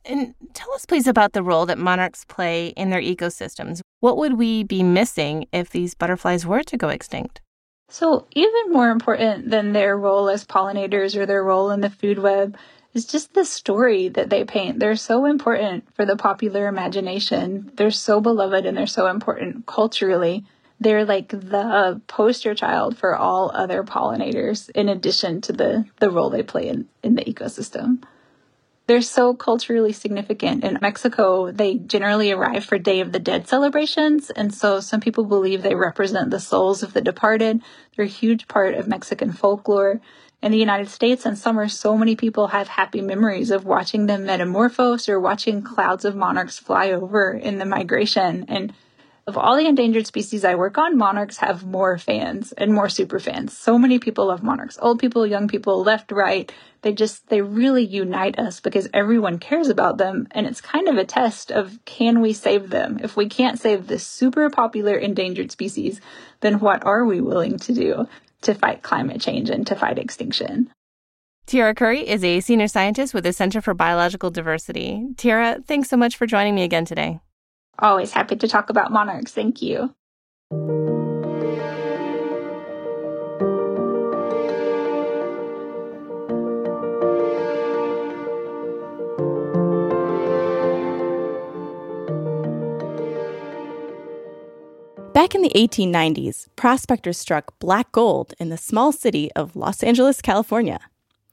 And 0.04 0.34
tell 0.54 0.74
us, 0.74 0.86
please, 0.86 1.08
about 1.08 1.34
the 1.34 1.44
role 1.44 1.66
that 1.68 1.78
monarchs 1.78 2.26
play 2.26 2.70
in 2.70 2.90
their 2.90 3.02
ecosystems. 3.02 3.82
What 4.00 4.18
would 4.18 4.34
we 4.34 4.64
be 4.64 4.84
missing 4.84 5.48
if 5.54 5.70
these 5.70 5.94
butterflies 5.94 6.46
were 6.46 6.64
to 6.64 6.78
go 6.78 6.90
extinct? 6.90 7.40
So, 7.92 8.26
even 8.32 8.72
more 8.72 8.90
important 8.90 9.50
than 9.50 9.74
their 9.74 9.98
role 9.98 10.30
as 10.30 10.46
pollinators 10.46 11.18
or 11.18 11.26
their 11.26 11.44
role 11.44 11.72
in 11.72 11.82
the 11.82 11.90
food 11.90 12.20
web 12.20 12.56
is 12.94 13.06
just 13.06 13.34
the 13.34 13.44
story 13.44 14.08
that 14.08 14.30
they 14.30 14.46
paint. 14.46 14.80
They're 14.80 14.96
so 14.96 15.26
important 15.26 15.94
for 15.94 16.06
the 16.06 16.16
popular 16.16 16.68
imagination. 16.68 17.70
They're 17.76 17.92
so 17.92 18.22
beloved 18.22 18.66
and 18.66 18.78
they're 18.78 18.88
so 18.88 19.08
important 19.08 19.66
culturally. 19.66 20.46
They're 20.80 21.04
like 21.04 21.30
the 21.32 22.02
poster 22.08 22.56
child 22.56 22.98
for 22.98 23.14
all 23.14 23.52
other 23.54 23.84
pollinators 23.84 24.70
in 24.70 24.88
addition 24.88 25.42
to 25.42 25.52
the, 25.52 25.84
the 26.00 26.10
role 26.10 26.30
they 26.30 26.44
play 26.44 26.70
in, 26.70 26.88
in 27.04 27.16
the 27.16 27.26
ecosystem. 27.26 28.04
They're 28.92 29.02
so 29.02 29.34
culturally 29.34 29.94
significant. 29.94 30.66
In 30.66 30.78
Mexico, 30.82 31.50
they 31.50 31.76
generally 31.76 32.30
arrive 32.30 32.66
for 32.66 32.78
Day 32.78 33.00
of 33.00 33.14
the 33.14 33.20
Dead 33.20 33.48
celebrations, 33.48 34.30
and 34.32 34.54
so 34.54 34.82
some 34.82 35.00
people 35.00 35.24
believe 35.24 35.62
they 35.62 35.76
represent 35.76 36.30
the 36.30 36.42
souls 36.42 36.84
of 36.84 36.92
the 36.92 37.00
departed. 37.00 37.62
They're 37.96 38.04
a 38.04 38.10
huge 38.10 38.50
part 38.50 38.74
of 38.76 38.90
Mexican 38.90 39.32
folklore. 39.32 40.02
In 40.42 40.52
the 40.52 40.58
United 40.58 40.90
States, 40.90 41.26
in 41.26 41.38
summer, 41.38 41.70
so 41.70 41.96
many 41.96 42.18
people 42.18 42.48
have 42.48 42.68
happy 42.68 43.00
memories 43.00 43.50
of 43.50 43.64
watching 43.64 44.08
them 44.08 44.26
metamorphose 44.26 45.08
or 45.08 45.22
watching 45.22 45.62
clouds 45.62 46.04
of 46.04 46.14
monarchs 46.14 46.60
fly 46.60 46.92
over 46.92 47.32
in 47.32 47.60
the 47.60 47.66
migration. 47.66 48.44
And 48.50 48.74
of 49.28 49.38
all 49.38 49.56
the 49.56 49.68
endangered 49.68 50.08
species 50.08 50.44
I 50.44 50.56
work 50.56 50.78
on, 50.78 50.98
monarchs 50.98 51.38
have 51.38 51.66
more 51.66 51.98
fans 51.98 52.52
and 52.54 52.74
more 52.74 52.90
super 52.90 53.20
fans. 53.20 53.56
So 53.56 53.78
many 53.78 54.00
people 54.00 54.28
love 54.28 54.42
monarchs. 54.42 54.78
Old 54.82 55.00
people, 55.00 55.26
young 55.26 55.48
people, 55.48 55.84
left, 55.84 56.12
right. 56.12 56.52
They 56.82 56.94
just, 56.94 57.30
they 57.30 57.42
really 57.42 57.86
unite 57.86 58.40
us 58.40 58.60
because 58.60 58.90
everyone 58.94 59.38
cares 59.38 59.70
about 59.70 59.98
them. 59.98 60.28
And 60.32 60.48
it's 60.48 60.62
kind 60.62 60.88
of 60.88 60.98
a 60.98 61.06
test 61.06 61.52
of 61.52 61.78
can 61.86 62.22
we 62.22 62.34
save 62.34 62.70
them? 62.70 63.00
If 63.04 63.16
we 63.16 63.30
can't 63.30 63.60
save 63.60 63.88
this 63.88 64.06
super 64.06 64.50
popular 64.50 64.96
endangered 64.96 65.52
species, 65.52 66.02
then 66.40 66.60
what 66.60 66.84
are 66.84 67.06
we 67.06 67.22
willing 67.22 67.60
to 67.60 67.74
do 67.74 68.08
to 68.42 68.56
fight 68.56 68.82
climate 68.82 69.22
change 69.22 69.50
and 69.50 69.68
to 69.68 69.76
fight 69.76 70.00
extinction? 70.00 70.72
Tierra 71.46 71.76
Curry 71.76 72.08
is 72.08 72.24
a 72.24 72.40
senior 72.40 72.68
scientist 72.68 73.14
with 73.14 73.24
the 73.24 73.34
Center 73.34 73.62
for 73.62 73.74
Biological 73.74 74.32
Diversity. 74.32 75.08
Tierra, 75.18 75.60
thanks 75.68 75.90
so 75.90 75.98
much 75.98 76.16
for 76.16 76.26
joining 76.26 76.56
me 76.56 76.64
again 76.64 76.86
today. 76.86 77.20
Always 77.80 78.12
happy 78.12 78.36
to 78.36 78.48
talk 78.48 78.70
about 78.70 78.92
monarchs. 78.92 79.32
Thank 79.32 79.62
you. 79.62 79.96
Back 95.14 95.36
in 95.36 95.42
the 95.42 95.52
1890s, 95.56 96.48
prospectors 96.56 97.18
struck 97.18 97.58
black 97.60 97.92
gold 97.92 98.34
in 98.40 98.50
the 98.50 98.58
small 98.58 98.92
city 98.92 99.32
of 99.34 99.56
Los 99.56 99.84
Angeles, 99.84 100.22
California. 100.22 100.80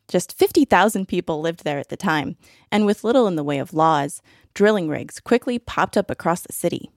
Just 0.09 0.37
50,000 0.37 1.07
people 1.07 1.40
lived 1.40 1.64
there 1.64 1.79
at 1.79 1.90
the 1.90 1.97
time, 1.97 2.37
and 2.73 2.87
with 2.87 3.05
little 3.05 3.27
in 3.27 3.37
the 3.37 3.44
way 3.44 3.59
of 3.59 3.75
laws, 3.75 4.23
drilling 4.55 4.88
rigs 4.88 5.21
quickly 5.21 5.59
popped 5.59 5.99
up 5.99 6.11
across 6.11 6.40
the 6.40 6.53
city. 6.53 6.90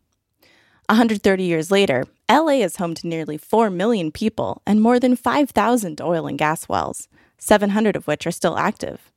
130 0.88 1.44
years 1.44 1.72
later, 1.72 2.06
LA 2.30 2.64
is 2.64 2.78
home 2.78 2.94
to 2.96 3.08
nearly 3.08 3.38
4 3.38 3.70
million 3.70 4.12
people 4.12 4.62
and 4.66 4.82
more 4.82 5.00
than 5.00 5.16
5,000 5.16 6.02
oil 6.02 6.26
and 6.26 6.38
gas 6.38 6.70
wells, 6.70 7.10
700 7.38 7.96
of 7.98 8.08
which 8.08 8.26
are 8.26 8.32
still 8.32 8.58
active. 8.58 9.12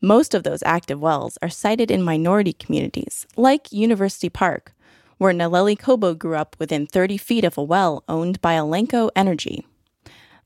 Most 0.00 0.34
of 0.34 0.42
those 0.42 0.62
active 0.64 0.98
wells 0.98 1.36
are 1.42 1.50
sited 1.50 1.90
in 1.90 2.02
minority 2.02 2.54
communities, 2.54 3.26
like 3.36 3.70
University 3.70 4.30
Park, 4.30 4.72
where 5.18 5.34
Nalleli 5.34 5.78
Cobo 5.78 6.14
grew 6.14 6.36
up 6.36 6.56
within 6.58 6.86
30 6.86 7.18
feet 7.18 7.44
of 7.44 7.58
a 7.58 7.62
well 7.62 8.02
owned 8.08 8.40
by 8.40 8.54
AllenCo 8.54 9.10
Energy. 9.14 9.66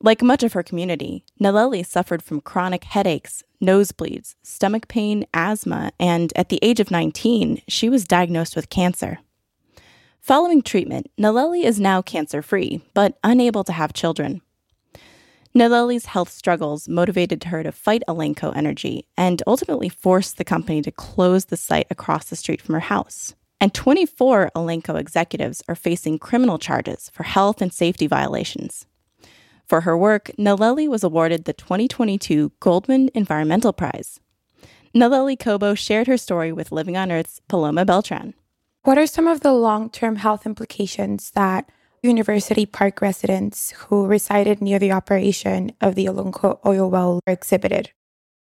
Like 0.05 0.21
much 0.21 0.43
of 0.43 0.53
her 0.53 0.61
community, 0.61 1.25
Nalleli 1.41 1.83
suffered 1.83 2.21
from 2.21 2.39
chronic 2.39 2.83
headaches, 2.83 3.43
nosebleeds, 3.59 4.35
stomach 4.43 4.87
pain, 4.87 5.25
asthma, 5.33 5.93
and 5.99 6.31
at 6.35 6.49
the 6.49 6.59
age 6.61 6.79
of 6.79 6.91
19, 6.91 7.63
she 7.67 7.89
was 7.89 8.05
diagnosed 8.05 8.55
with 8.55 8.69
cancer. 8.69 9.17
Following 10.21 10.61
treatment, 10.61 11.09
Nalleli 11.19 11.63
is 11.63 11.79
now 11.79 12.03
cancer 12.03 12.43
free, 12.43 12.83
but 12.93 13.17
unable 13.23 13.63
to 13.63 13.73
have 13.73 13.93
children. 13.93 14.41
Nalleli's 15.55 16.05
health 16.05 16.29
struggles 16.29 16.87
motivated 16.87 17.45
her 17.45 17.63
to 17.63 17.71
fight 17.71 18.03
AllenCo 18.07 18.55
Energy 18.55 19.07
and 19.17 19.41
ultimately 19.47 19.89
forced 19.89 20.37
the 20.37 20.45
company 20.45 20.83
to 20.83 20.91
close 20.91 21.45
the 21.45 21.57
site 21.57 21.87
across 21.89 22.25
the 22.25 22.35
street 22.35 22.61
from 22.61 22.73
her 22.73 22.81
house. 22.81 23.33
And 23.59 23.73
24 23.73 24.51
AllenCo 24.55 24.99
executives 24.99 25.63
are 25.67 25.73
facing 25.73 26.19
criminal 26.19 26.59
charges 26.59 27.09
for 27.11 27.23
health 27.23 27.59
and 27.59 27.73
safety 27.73 28.05
violations. 28.05 28.85
For 29.67 29.81
her 29.81 29.97
work, 29.97 30.31
Nalleli 30.37 30.87
was 30.87 31.03
awarded 31.03 31.45
the 31.45 31.53
2022 31.53 32.51
Goldman 32.59 33.09
Environmental 33.15 33.73
Prize. 33.73 34.19
Nalleli 34.95 35.37
Cobo 35.37 35.73
shared 35.73 36.07
her 36.07 36.17
story 36.17 36.51
with 36.51 36.71
Living 36.71 36.95
on 36.95 37.11
Earth's 37.11 37.41
Paloma 37.47 37.83
Beltran. 37.83 38.35
What 38.83 38.99
are 38.99 39.07
some 39.07 39.27
of 39.27 39.41
the 39.41 39.51
long 39.51 39.89
term 39.89 40.17
health 40.17 40.45
implications 40.45 41.31
that 41.31 41.69
University 42.03 42.67
Park 42.67 43.01
residents 43.01 43.71
who 43.71 44.05
resided 44.05 44.61
near 44.61 44.77
the 44.77 44.91
operation 44.91 45.71
of 45.81 45.95
the 45.95 46.05
AllenCo 46.05 46.59
oil 46.65 46.89
well 46.89 47.19
exhibited? 47.25 47.91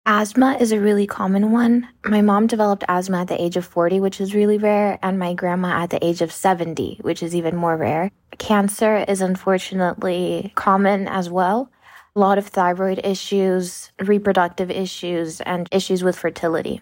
Asthma 0.06 0.56
is 0.58 0.72
a 0.72 0.80
really 0.80 1.06
common 1.06 1.52
one. 1.52 1.86
My 2.06 2.22
mom 2.22 2.46
developed 2.46 2.84
asthma 2.88 3.20
at 3.20 3.28
the 3.28 3.40
age 3.40 3.56
of 3.56 3.66
40, 3.66 4.00
which 4.00 4.18
is 4.18 4.34
really 4.34 4.56
rare, 4.56 4.98
and 5.02 5.18
my 5.18 5.34
grandma 5.34 5.82
at 5.82 5.90
the 5.90 6.02
age 6.04 6.22
of 6.22 6.32
70, 6.32 7.00
which 7.02 7.22
is 7.22 7.34
even 7.34 7.54
more 7.54 7.76
rare. 7.76 8.10
Cancer 8.38 9.04
is 9.06 9.20
unfortunately 9.20 10.52
common 10.54 11.06
as 11.06 11.28
well. 11.28 11.70
A 12.16 12.18
lot 12.18 12.38
of 12.38 12.46
thyroid 12.46 13.00
issues, 13.04 13.92
reproductive 14.00 14.70
issues, 14.70 15.42
and 15.42 15.68
issues 15.70 16.02
with 16.02 16.18
fertility. 16.18 16.80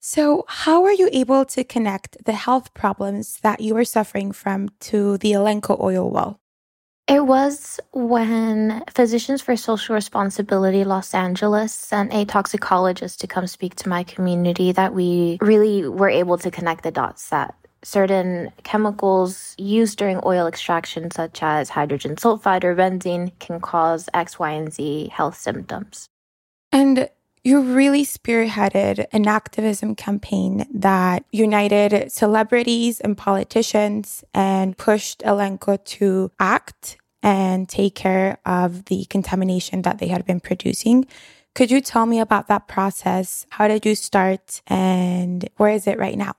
So, 0.00 0.44
how 0.48 0.84
are 0.84 0.92
you 0.92 1.10
able 1.12 1.44
to 1.44 1.64
connect 1.64 2.24
the 2.24 2.32
health 2.32 2.72
problems 2.72 3.40
that 3.40 3.60
you 3.60 3.76
are 3.76 3.84
suffering 3.84 4.32
from 4.32 4.70
to 4.80 5.18
the 5.18 5.32
AllenCo 5.32 5.78
oil 5.80 6.10
well? 6.10 6.40
It 7.08 7.24
was 7.24 7.80
when 7.92 8.82
Physicians 8.90 9.40
for 9.40 9.56
Social 9.56 9.94
Responsibility 9.94 10.84
Los 10.84 11.14
Angeles 11.14 11.72
sent 11.72 12.12
a 12.12 12.26
toxicologist 12.26 13.18
to 13.22 13.26
come 13.26 13.46
speak 13.46 13.74
to 13.76 13.88
my 13.88 14.04
community 14.04 14.72
that 14.72 14.92
we 14.92 15.38
really 15.40 15.88
were 15.88 16.10
able 16.10 16.36
to 16.36 16.50
connect 16.50 16.82
the 16.82 16.90
dots 16.90 17.30
that 17.30 17.54
certain 17.82 18.52
chemicals 18.62 19.54
used 19.56 19.96
during 19.96 20.20
oil 20.22 20.46
extraction, 20.46 21.10
such 21.10 21.42
as 21.42 21.70
hydrogen 21.70 22.16
sulfide 22.16 22.64
or 22.64 22.76
benzene, 22.76 23.32
can 23.38 23.58
cause 23.58 24.10
X, 24.12 24.38
Y, 24.38 24.50
and 24.50 24.70
Z 24.70 25.08
health 25.10 25.38
symptoms. 25.38 26.10
And 26.72 27.08
you 27.42 27.60
really 27.60 28.04
spearheaded 28.04 29.06
an 29.12 29.26
activism 29.26 29.94
campaign 29.94 30.66
that 30.72 31.24
united 31.30 32.10
celebrities 32.10 33.00
and 33.00 33.16
politicians 33.16 34.24
and 34.34 34.76
pushed 34.76 35.20
AllenCo 35.20 35.84
to 35.84 36.30
act 36.38 36.98
and 37.22 37.68
take 37.68 37.94
care 37.94 38.38
of 38.46 38.86
the 38.86 39.04
contamination 39.06 39.82
that 39.82 39.98
they 39.98 40.08
had 40.08 40.24
been 40.24 40.40
producing. 40.40 41.06
Could 41.54 41.70
you 41.70 41.80
tell 41.80 42.06
me 42.06 42.20
about 42.20 42.48
that 42.48 42.68
process? 42.68 43.46
How 43.50 43.66
did 43.66 43.84
you 43.84 43.94
start 43.94 44.62
and 44.66 45.48
where 45.56 45.72
is 45.72 45.86
it 45.86 45.98
right 45.98 46.16
now? 46.16 46.34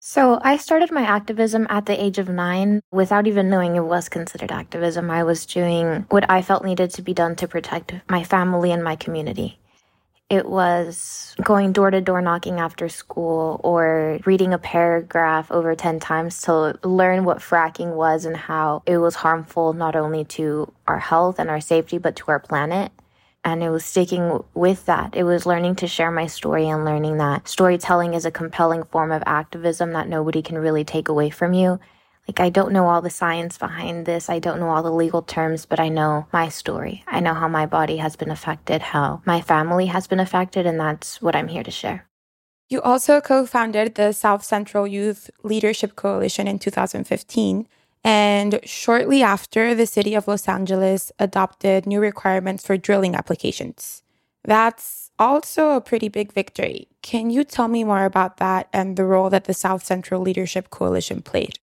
So, 0.00 0.38
I 0.42 0.56
started 0.56 0.92
my 0.92 1.02
activism 1.02 1.66
at 1.68 1.86
the 1.86 2.02
age 2.02 2.18
of 2.18 2.28
nine 2.28 2.80
without 2.92 3.26
even 3.26 3.50
knowing 3.50 3.74
it 3.76 3.84
was 3.84 4.08
considered 4.08 4.52
activism. 4.52 5.10
I 5.10 5.24
was 5.24 5.44
doing 5.44 6.06
what 6.08 6.30
I 6.30 6.40
felt 6.40 6.64
needed 6.64 6.90
to 6.90 7.02
be 7.02 7.12
done 7.12 7.34
to 7.36 7.48
protect 7.48 7.94
my 8.08 8.22
family 8.22 8.70
and 8.70 8.82
my 8.82 8.94
community. 8.94 9.58
It 10.30 10.46
was 10.46 11.34
going 11.42 11.72
door 11.72 11.90
to 11.90 12.02
door 12.02 12.20
knocking 12.20 12.60
after 12.60 12.90
school 12.90 13.62
or 13.64 14.20
reading 14.26 14.52
a 14.52 14.58
paragraph 14.58 15.50
over 15.50 15.74
10 15.74 16.00
times 16.00 16.42
to 16.42 16.78
learn 16.84 17.24
what 17.24 17.38
fracking 17.38 17.94
was 17.94 18.26
and 18.26 18.36
how 18.36 18.82
it 18.84 18.98
was 18.98 19.14
harmful 19.14 19.72
not 19.72 19.96
only 19.96 20.26
to 20.26 20.70
our 20.86 20.98
health 20.98 21.38
and 21.38 21.48
our 21.48 21.62
safety, 21.62 21.96
but 21.96 22.14
to 22.16 22.24
our 22.28 22.38
planet. 22.38 22.92
And 23.42 23.62
it 23.62 23.70
was 23.70 23.86
sticking 23.86 24.44
with 24.52 24.84
that. 24.84 25.16
It 25.16 25.24
was 25.24 25.46
learning 25.46 25.76
to 25.76 25.86
share 25.86 26.10
my 26.10 26.26
story 26.26 26.68
and 26.68 26.84
learning 26.84 27.16
that 27.16 27.48
storytelling 27.48 28.12
is 28.12 28.26
a 28.26 28.30
compelling 28.30 28.82
form 28.82 29.10
of 29.12 29.22
activism 29.24 29.92
that 29.92 30.08
nobody 30.08 30.42
can 30.42 30.58
really 30.58 30.84
take 30.84 31.08
away 31.08 31.30
from 31.30 31.54
you 31.54 31.80
like, 32.28 32.40
I 32.40 32.50
don't 32.50 32.72
know 32.72 32.88
all 32.88 33.00
the 33.00 33.10
science 33.10 33.56
behind 33.56 34.04
this. 34.04 34.28
I 34.28 34.38
don't 34.38 34.60
know 34.60 34.68
all 34.68 34.82
the 34.82 34.92
legal 34.92 35.22
terms, 35.22 35.64
but 35.64 35.80
I 35.80 35.88
know 35.88 36.26
my 36.30 36.50
story. 36.50 37.02
I 37.06 37.20
know 37.20 37.32
how 37.32 37.48
my 37.48 37.64
body 37.64 37.96
has 37.96 38.16
been 38.16 38.30
affected, 38.30 38.82
how 38.82 39.22
my 39.24 39.40
family 39.40 39.86
has 39.86 40.06
been 40.06 40.20
affected, 40.20 40.66
and 40.66 40.78
that's 40.78 41.22
what 41.22 41.34
I'm 41.34 41.48
here 41.48 41.62
to 41.62 41.70
share. 41.70 42.06
You 42.68 42.82
also 42.82 43.22
co 43.22 43.46
founded 43.46 43.94
the 43.94 44.12
South 44.12 44.44
Central 44.44 44.86
Youth 44.86 45.30
Leadership 45.42 45.96
Coalition 45.96 46.46
in 46.46 46.58
2015. 46.58 47.66
And 48.04 48.60
shortly 48.62 49.22
after, 49.22 49.74
the 49.74 49.86
city 49.86 50.14
of 50.14 50.28
Los 50.28 50.46
Angeles 50.46 51.10
adopted 51.18 51.86
new 51.86 51.98
requirements 51.98 52.64
for 52.64 52.76
drilling 52.76 53.14
applications. 53.14 54.02
That's 54.44 55.10
also 55.18 55.70
a 55.70 55.80
pretty 55.80 56.08
big 56.08 56.32
victory. 56.32 56.88
Can 57.02 57.30
you 57.30 57.42
tell 57.42 57.68
me 57.68 57.84
more 57.84 58.04
about 58.04 58.36
that 58.36 58.68
and 58.72 58.96
the 58.96 59.04
role 59.04 59.30
that 59.30 59.44
the 59.44 59.54
South 59.54 59.82
Central 59.82 60.20
Leadership 60.20 60.70
Coalition 60.70 61.22
played? 61.22 61.58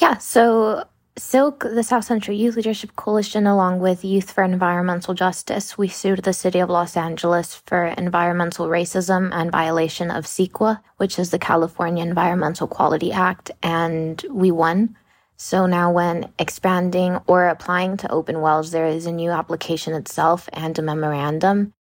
Yeah, 0.00 0.16
so 0.16 0.84
Silk, 1.18 1.60
the 1.60 1.82
South 1.82 2.04
Central 2.04 2.34
Youth 2.34 2.56
Leadership 2.56 2.96
Coalition, 2.96 3.46
along 3.46 3.80
with 3.80 4.02
Youth 4.02 4.30
for 4.30 4.42
Environmental 4.42 5.12
Justice, 5.12 5.76
we 5.76 5.88
sued 5.88 6.22
the 6.22 6.32
city 6.32 6.58
of 6.58 6.70
Los 6.70 6.96
Angeles 6.96 7.62
for 7.66 7.84
environmental 7.84 8.68
racism 8.68 9.28
and 9.30 9.52
violation 9.52 10.10
of 10.10 10.24
CEQA, 10.24 10.80
which 10.96 11.18
is 11.18 11.30
the 11.30 11.38
California 11.38 12.02
Environmental 12.02 12.66
Quality 12.66 13.12
Act, 13.12 13.50
and 13.62 14.24
we 14.30 14.50
won. 14.50 14.96
So 15.36 15.66
now, 15.66 15.92
when 15.92 16.32
expanding 16.38 17.18
or 17.26 17.48
applying 17.48 17.98
to 17.98 18.10
open 18.10 18.40
wells, 18.40 18.70
there 18.70 18.86
is 18.86 19.04
a 19.04 19.12
new 19.12 19.30
application 19.30 19.92
itself 19.92 20.48
and 20.54 20.78
a 20.78 20.82
memorandum. 20.82 21.74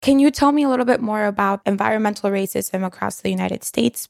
Can 0.00 0.18
you 0.18 0.30
tell 0.30 0.52
me 0.52 0.62
a 0.62 0.70
little 0.70 0.86
bit 0.86 1.02
more 1.02 1.26
about 1.26 1.60
environmental 1.66 2.30
racism 2.30 2.86
across 2.86 3.20
the 3.20 3.30
United 3.30 3.62
States? 3.62 4.08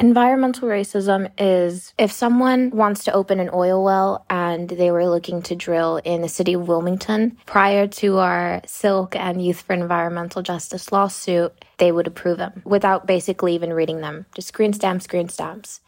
Environmental 0.00 0.68
racism 0.68 1.30
is 1.38 1.94
if 1.96 2.10
someone 2.10 2.70
wants 2.70 3.04
to 3.04 3.12
open 3.12 3.38
an 3.38 3.48
oil 3.54 3.84
well 3.84 4.26
and 4.28 4.68
they 4.68 4.90
were 4.90 5.08
looking 5.08 5.40
to 5.42 5.54
drill 5.54 6.00
in 6.04 6.20
the 6.20 6.28
city 6.28 6.54
of 6.54 6.66
Wilmington 6.66 7.36
prior 7.46 7.86
to 7.86 8.18
our 8.18 8.60
Silk 8.66 9.14
and 9.14 9.40
Youth 9.40 9.62
for 9.62 9.72
Environmental 9.72 10.42
Justice 10.42 10.90
lawsuit, 10.90 11.52
they 11.78 11.92
would 11.92 12.08
approve 12.08 12.38
them 12.38 12.60
without 12.64 13.06
basically 13.06 13.54
even 13.54 13.72
reading 13.72 14.00
them. 14.00 14.26
Just 14.34 14.52
green 14.52 14.72
stamps, 14.72 15.06
green 15.06 15.28
stamps. 15.28 15.80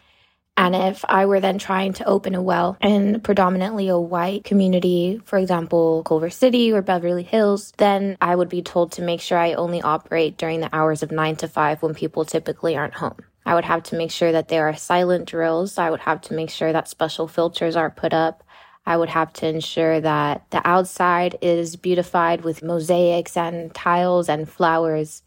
And 0.56 0.76
if 0.76 1.04
I 1.08 1.26
were 1.26 1.40
then 1.40 1.58
trying 1.58 1.92
to 1.94 2.06
open 2.06 2.36
a 2.36 2.40
well 2.40 2.78
in 2.80 3.20
predominantly 3.20 3.88
a 3.88 3.98
white 3.98 4.44
community, 4.44 5.20
for 5.24 5.36
example, 5.36 6.04
Culver 6.04 6.30
City 6.30 6.72
or 6.72 6.80
Beverly 6.80 7.24
Hills, 7.24 7.72
then 7.76 8.16
I 8.20 8.36
would 8.36 8.48
be 8.48 8.62
told 8.62 8.92
to 8.92 9.02
make 9.02 9.20
sure 9.20 9.36
I 9.36 9.54
only 9.54 9.82
operate 9.82 10.38
during 10.38 10.60
the 10.60 10.74
hours 10.74 11.02
of 11.02 11.10
nine 11.10 11.34
to 11.36 11.48
five 11.48 11.82
when 11.82 11.94
people 11.94 12.24
typically 12.24 12.76
aren't 12.76 12.94
home. 12.94 13.18
I 13.46 13.54
would 13.54 13.64
have 13.64 13.85
to 13.85 13.96
make 13.96 14.11
sure 14.11 14.32
that 14.32 14.48
there 14.48 14.68
are 14.68 14.74
silent 14.74 15.28
drills. 15.28 15.78
I 15.78 15.90
would 15.90 16.00
have 16.00 16.20
to 16.22 16.35
make 16.35 16.50
sure 16.50 16.72
that 16.72 16.88
special 16.88 17.28
filters 17.28 17.76
are 17.76 17.90
put 17.90 18.12
up. 18.12 18.42
I 18.85 18.96
would 18.96 19.09
have 19.09 19.32
to 19.35 19.46
ensure 19.46 20.00
that 20.00 20.50
the 20.50 20.66
outside 20.66 21.38
is 21.40 21.76
beautified 21.76 22.42
with 22.42 22.64
mosaics 22.64 23.37
and 23.37 23.72
tiles 23.72 24.28
and 24.28 24.48
flowers. 24.48 25.22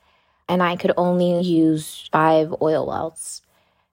And 0.50 0.62
I 0.62 0.76
could 0.76 0.92
only 0.98 1.42
use 1.42 2.10
five 2.12 2.54
oil 2.62 2.86
wells. 2.86 3.42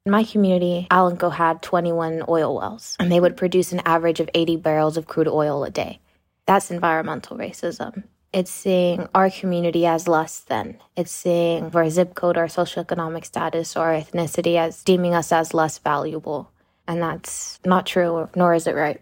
In 0.05 0.11
my 0.13 0.25
community, 0.25 0.89
AllenCo 0.91 1.33
had 1.33 1.63
21 1.63 2.25
oil 2.29 2.57
wells, 2.57 2.97
and 2.99 3.11
they 3.11 3.21
would 3.21 3.37
produce 3.37 3.73
an 3.73 3.83
average 3.85 4.21
of 4.21 4.31
80 4.35 4.57
barrels 4.57 4.97
of 4.97 5.07
crude 5.07 5.29
oil 5.29 5.65
a 5.65 5.71
day. 5.71 6.01
That's 6.47 6.71
environmental 6.71 7.37
racism. 7.37 8.05
It's 8.37 8.51
seeing 8.51 8.99
mm. 8.99 9.09
our 9.15 9.31
community 9.31 9.87
as 9.87 10.07
less 10.07 10.41
than. 10.41 10.77
It's 10.95 11.11
seeing 11.11 11.71
mm. 11.71 11.75
our 11.75 11.89
zip 11.89 12.15
code, 12.15 12.37
our 12.37 12.49
socioeconomic 12.49 13.25
status, 13.25 13.75
or 13.75 13.87
ethnicity 13.87 14.59
as 14.59 14.83
deeming 14.85 15.15
us 15.15 15.33
as 15.33 15.55
less 15.55 15.79
valuable. 15.79 16.51
And 16.87 17.01
that's 17.01 17.59
not 17.65 17.87
true, 17.87 18.29
nor 18.37 18.53
is 18.53 18.67
it 18.67 18.75
right. 18.75 19.01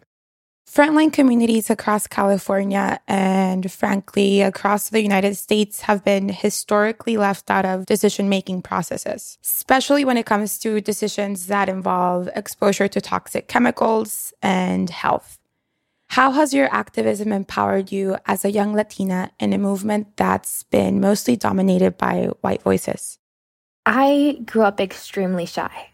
Frontline 0.71 1.13
communities 1.13 1.69
across 1.69 2.07
California 2.07 3.01
and, 3.09 3.71
frankly, 3.73 4.41
across 4.41 4.91
the 4.91 5.03
United 5.03 5.37
States 5.37 5.81
have 5.83 6.05
been 6.05 6.29
historically 6.29 7.17
left 7.17 7.51
out 7.51 7.67
of 7.67 7.87
decision 7.87 8.29
making 8.29 8.63
processes, 8.63 9.37
especially 9.43 10.05
when 10.05 10.17
it 10.17 10.27
comes 10.27 10.59
to 10.61 10.81
decisions 10.81 11.49
that 11.49 11.69
involve 11.69 12.29
exposure 12.37 12.87
to 12.87 13.01
toxic 13.01 13.49
chemicals 13.49 14.33
and 14.43 14.91
health. 14.91 15.39
How 16.15 16.31
has 16.31 16.55
your 16.55 16.73
activism 16.73 17.33
empowered 17.33 17.91
you 17.91 18.19
as 18.25 18.45
a 18.45 18.53
young 18.53 18.73
Latina 18.73 19.33
in 19.41 19.53
a 19.53 19.59
movement 19.59 20.17
that's 20.17 20.63
been 20.63 21.01
mostly 21.01 21.35
dominated 21.35 21.99
by 21.99 22.29
white 22.41 22.63
voices? 22.63 23.19
I 23.85 24.39
grew 24.47 24.63
up 24.63 24.81
extremely 24.81 25.45
shy. 25.45 25.89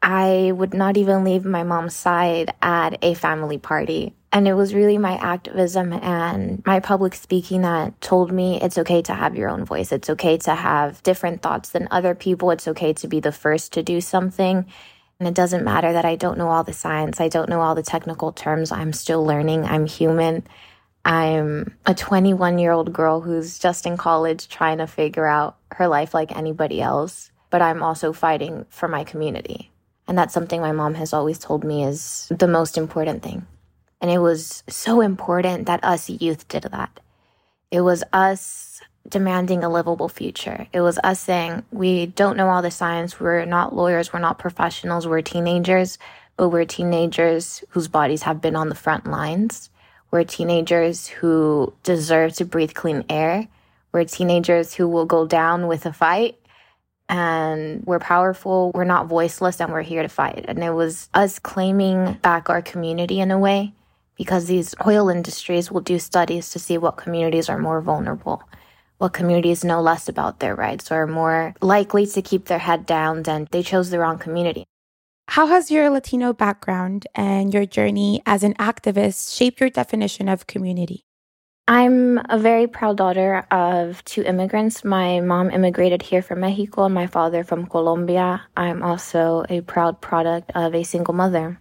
I 0.00 0.52
would 0.56 0.72
not 0.72 0.96
even 0.96 1.24
leave 1.24 1.44
my 1.44 1.62
mom's 1.62 1.94
side 1.94 2.54
at 2.62 2.96
a 3.04 3.12
family 3.12 3.58
party. 3.58 4.14
And 4.32 4.48
it 4.48 4.54
was 4.54 4.72
really 4.72 4.96
my 4.96 5.18
activism 5.18 5.92
and 5.92 6.64
my 6.64 6.80
public 6.80 7.14
speaking 7.14 7.60
that 7.60 8.00
told 8.00 8.32
me 8.32 8.58
it's 8.62 8.78
okay 8.78 9.02
to 9.02 9.12
have 9.12 9.36
your 9.36 9.50
own 9.50 9.66
voice. 9.66 9.92
It's 9.92 10.08
okay 10.08 10.38
to 10.38 10.54
have 10.54 11.02
different 11.02 11.42
thoughts 11.42 11.68
than 11.68 11.86
other 11.90 12.14
people. 12.14 12.50
It's 12.50 12.66
okay 12.66 12.94
to 12.94 13.08
be 13.08 13.20
the 13.20 13.30
first 13.30 13.74
to 13.74 13.82
do 13.82 14.00
something. 14.00 14.64
And 15.18 15.28
it 15.28 15.34
doesn't 15.34 15.64
matter 15.64 15.92
that 15.92 16.04
I 16.04 16.16
don't 16.16 16.38
know 16.38 16.48
all 16.48 16.64
the 16.64 16.72
science, 16.72 17.20
I 17.20 17.28
don't 17.28 17.48
know 17.48 17.60
all 17.60 17.74
the 17.74 17.82
technical 17.82 18.32
terms. 18.32 18.70
I'm 18.70 18.92
still 18.92 19.24
learning. 19.24 19.64
I'm 19.64 19.86
human. 19.86 20.46
I'm 21.04 21.76
a 21.86 21.94
21 21.94 22.58
year 22.58 22.72
old 22.72 22.92
girl 22.92 23.20
who's 23.20 23.58
just 23.58 23.86
in 23.86 23.96
college 23.96 24.48
trying 24.48 24.78
to 24.78 24.86
figure 24.86 25.26
out 25.26 25.56
her 25.72 25.86
life 25.86 26.12
like 26.12 26.36
anybody 26.36 26.82
else, 26.82 27.30
but 27.50 27.62
I'm 27.62 27.82
also 27.82 28.12
fighting 28.12 28.66
for 28.70 28.88
my 28.88 29.04
community. 29.04 29.70
And 30.08 30.18
that's 30.18 30.34
something 30.34 30.60
my 30.60 30.72
mom 30.72 30.94
has 30.94 31.12
always 31.12 31.38
told 31.38 31.64
me 31.64 31.84
is 31.84 32.26
the 32.30 32.48
most 32.48 32.76
important 32.76 33.22
thing. 33.22 33.46
And 34.00 34.10
it 34.10 34.18
was 34.18 34.62
so 34.68 35.00
important 35.00 35.66
that 35.66 35.82
us 35.82 36.10
youth 36.10 36.46
did 36.48 36.64
that. 36.64 37.00
It 37.70 37.80
was 37.80 38.04
us 38.12 38.80
demanding 39.08 39.64
a 39.64 39.68
livable 39.68 40.08
future. 40.08 40.66
It 40.72 40.80
was 40.80 40.98
us 41.02 41.20
saying, 41.20 41.64
we 41.70 42.06
don't 42.06 42.36
know 42.36 42.48
all 42.48 42.62
the 42.62 42.70
science. 42.70 43.20
We're 43.20 43.44
not 43.44 43.74
lawyers. 43.74 44.12
We're 44.12 44.20
not 44.20 44.38
professionals. 44.38 45.06
We're 45.06 45.22
teenagers, 45.22 45.98
but 46.36 46.48
we're 46.48 46.64
teenagers 46.64 47.64
whose 47.70 47.88
bodies 47.88 48.22
have 48.22 48.40
been 48.40 48.56
on 48.56 48.68
the 48.68 48.74
front 48.74 49.06
lines. 49.06 49.70
We're 50.10 50.24
teenagers 50.24 51.06
who 51.06 51.74
deserve 51.82 52.34
to 52.34 52.44
breathe 52.44 52.74
clean 52.74 53.04
air. 53.08 53.48
We're 53.92 54.04
teenagers 54.04 54.74
who 54.74 54.88
will 54.88 55.06
go 55.06 55.26
down 55.26 55.66
with 55.66 55.86
a 55.86 55.92
fight 55.92 56.38
and 57.08 57.84
we're 57.84 58.00
powerful, 58.00 58.72
we're 58.74 58.84
not 58.84 59.06
voiceless, 59.06 59.60
and 59.60 59.72
we're 59.72 59.82
here 59.82 60.02
to 60.02 60.08
fight. 60.08 60.44
And 60.48 60.62
it 60.62 60.70
was 60.70 61.08
us 61.14 61.38
claiming 61.38 62.14
back 62.14 62.50
our 62.50 62.62
community 62.62 63.20
in 63.20 63.30
a 63.30 63.38
way 63.38 63.72
because 64.16 64.46
these 64.46 64.74
oil 64.86 65.08
industries 65.08 65.70
will 65.70 65.82
do 65.82 65.98
studies 65.98 66.50
to 66.50 66.58
see 66.58 66.78
what 66.78 66.96
communities 66.96 67.48
are 67.48 67.58
more 67.58 67.80
vulnerable, 67.80 68.42
what 68.98 69.12
communities 69.12 69.64
know 69.64 69.80
less 69.80 70.08
about 70.08 70.40
their 70.40 70.54
rights, 70.54 70.90
or 70.90 71.02
are 71.02 71.06
more 71.06 71.54
likely 71.60 72.06
to 72.06 72.22
keep 72.22 72.46
their 72.46 72.58
head 72.58 72.86
down, 72.86 73.22
than 73.24 73.48
they 73.50 73.62
chose 73.62 73.90
the 73.90 73.98
wrong 73.98 74.18
community. 74.18 74.64
How 75.28 75.48
has 75.48 75.70
your 75.70 75.90
Latino 75.90 76.32
background 76.32 77.06
and 77.14 77.52
your 77.52 77.66
journey 77.66 78.22
as 78.26 78.42
an 78.42 78.54
activist 78.54 79.36
shaped 79.36 79.60
your 79.60 79.70
definition 79.70 80.28
of 80.28 80.46
community? 80.46 81.02
I'm 81.68 82.18
a 82.28 82.38
very 82.38 82.68
proud 82.68 82.96
daughter 82.96 83.44
of 83.50 84.04
two 84.04 84.22
immigrants. 84.22 84.84
My 84.84 85.18
mom 85.18 85.50
immigrated 85.50 86.00
here 86.00 86.22
from 86.22 86.40
Mexico 86.40 86.84
and 86.84 86.94
my 86.94 87.08
father 87.08 87.42
from 87.42 87.66
Colombia. 87.66 88.42
I'm 88.56 88.84
also 88.84 89.44
a 89.48 89.62
proud 89.62 90.00
product 90.00 90.52
of 90.54 90.76
a 90.76 90.84
single 90.84 91.12
mother. 91.12 91.58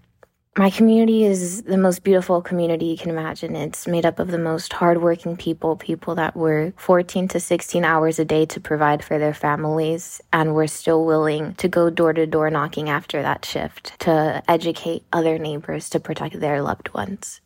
My 0.58 0.70
community 0.70 1.26
is 1.26 1.64
the 1.64 1.78
most 1.78 2.06
beautiful 2.06 2.42
community 2.42 2.86
you 2.86 2.98
can 2.98 3.10
imagine. 3.10 3.58
It's 3.58 3.88
made 3.88 4.06
up 4.06 4.20
of 4.20 4.32
the 4.32 4.38
most 4.38 4.72
hardworking 4.72 5.36
people, 5.36 5.76
people 5.76 6.16
that 6.16 6.34
work 6.34 6.80
14 6.80 7.28
to 7.28 7.42
16 7.42 7.84
hours 7.84 8.20
a 8.20 8.24
day 8.24 8.46
to 8.46 8.62
provide 8.62 9.04
for 9.04 9.20
their 9.20 9.34
families, 9.34 10.22
and 10.32 10.56
we're 10.56 10.68
still 10.68 11.04
willing 11.04 11.56
to 11.56 11.68
go 11.68 11.90
door 11.90 12.14
to 12.14 12.26
door 12.26 12.50
knocking 12.50 12.88
after 12.88 13.22
that 13.22 13.44
shift 13.44 14.00
to 14.00 14.42
educate 14.48 15.04
other 15.12 15.38
neighbors 15.38 15.90
to 15.90 16.00
protect 16.00 16.40
their 16.40 16.62
loved 16.62 16.88
ones. 16.94 17.42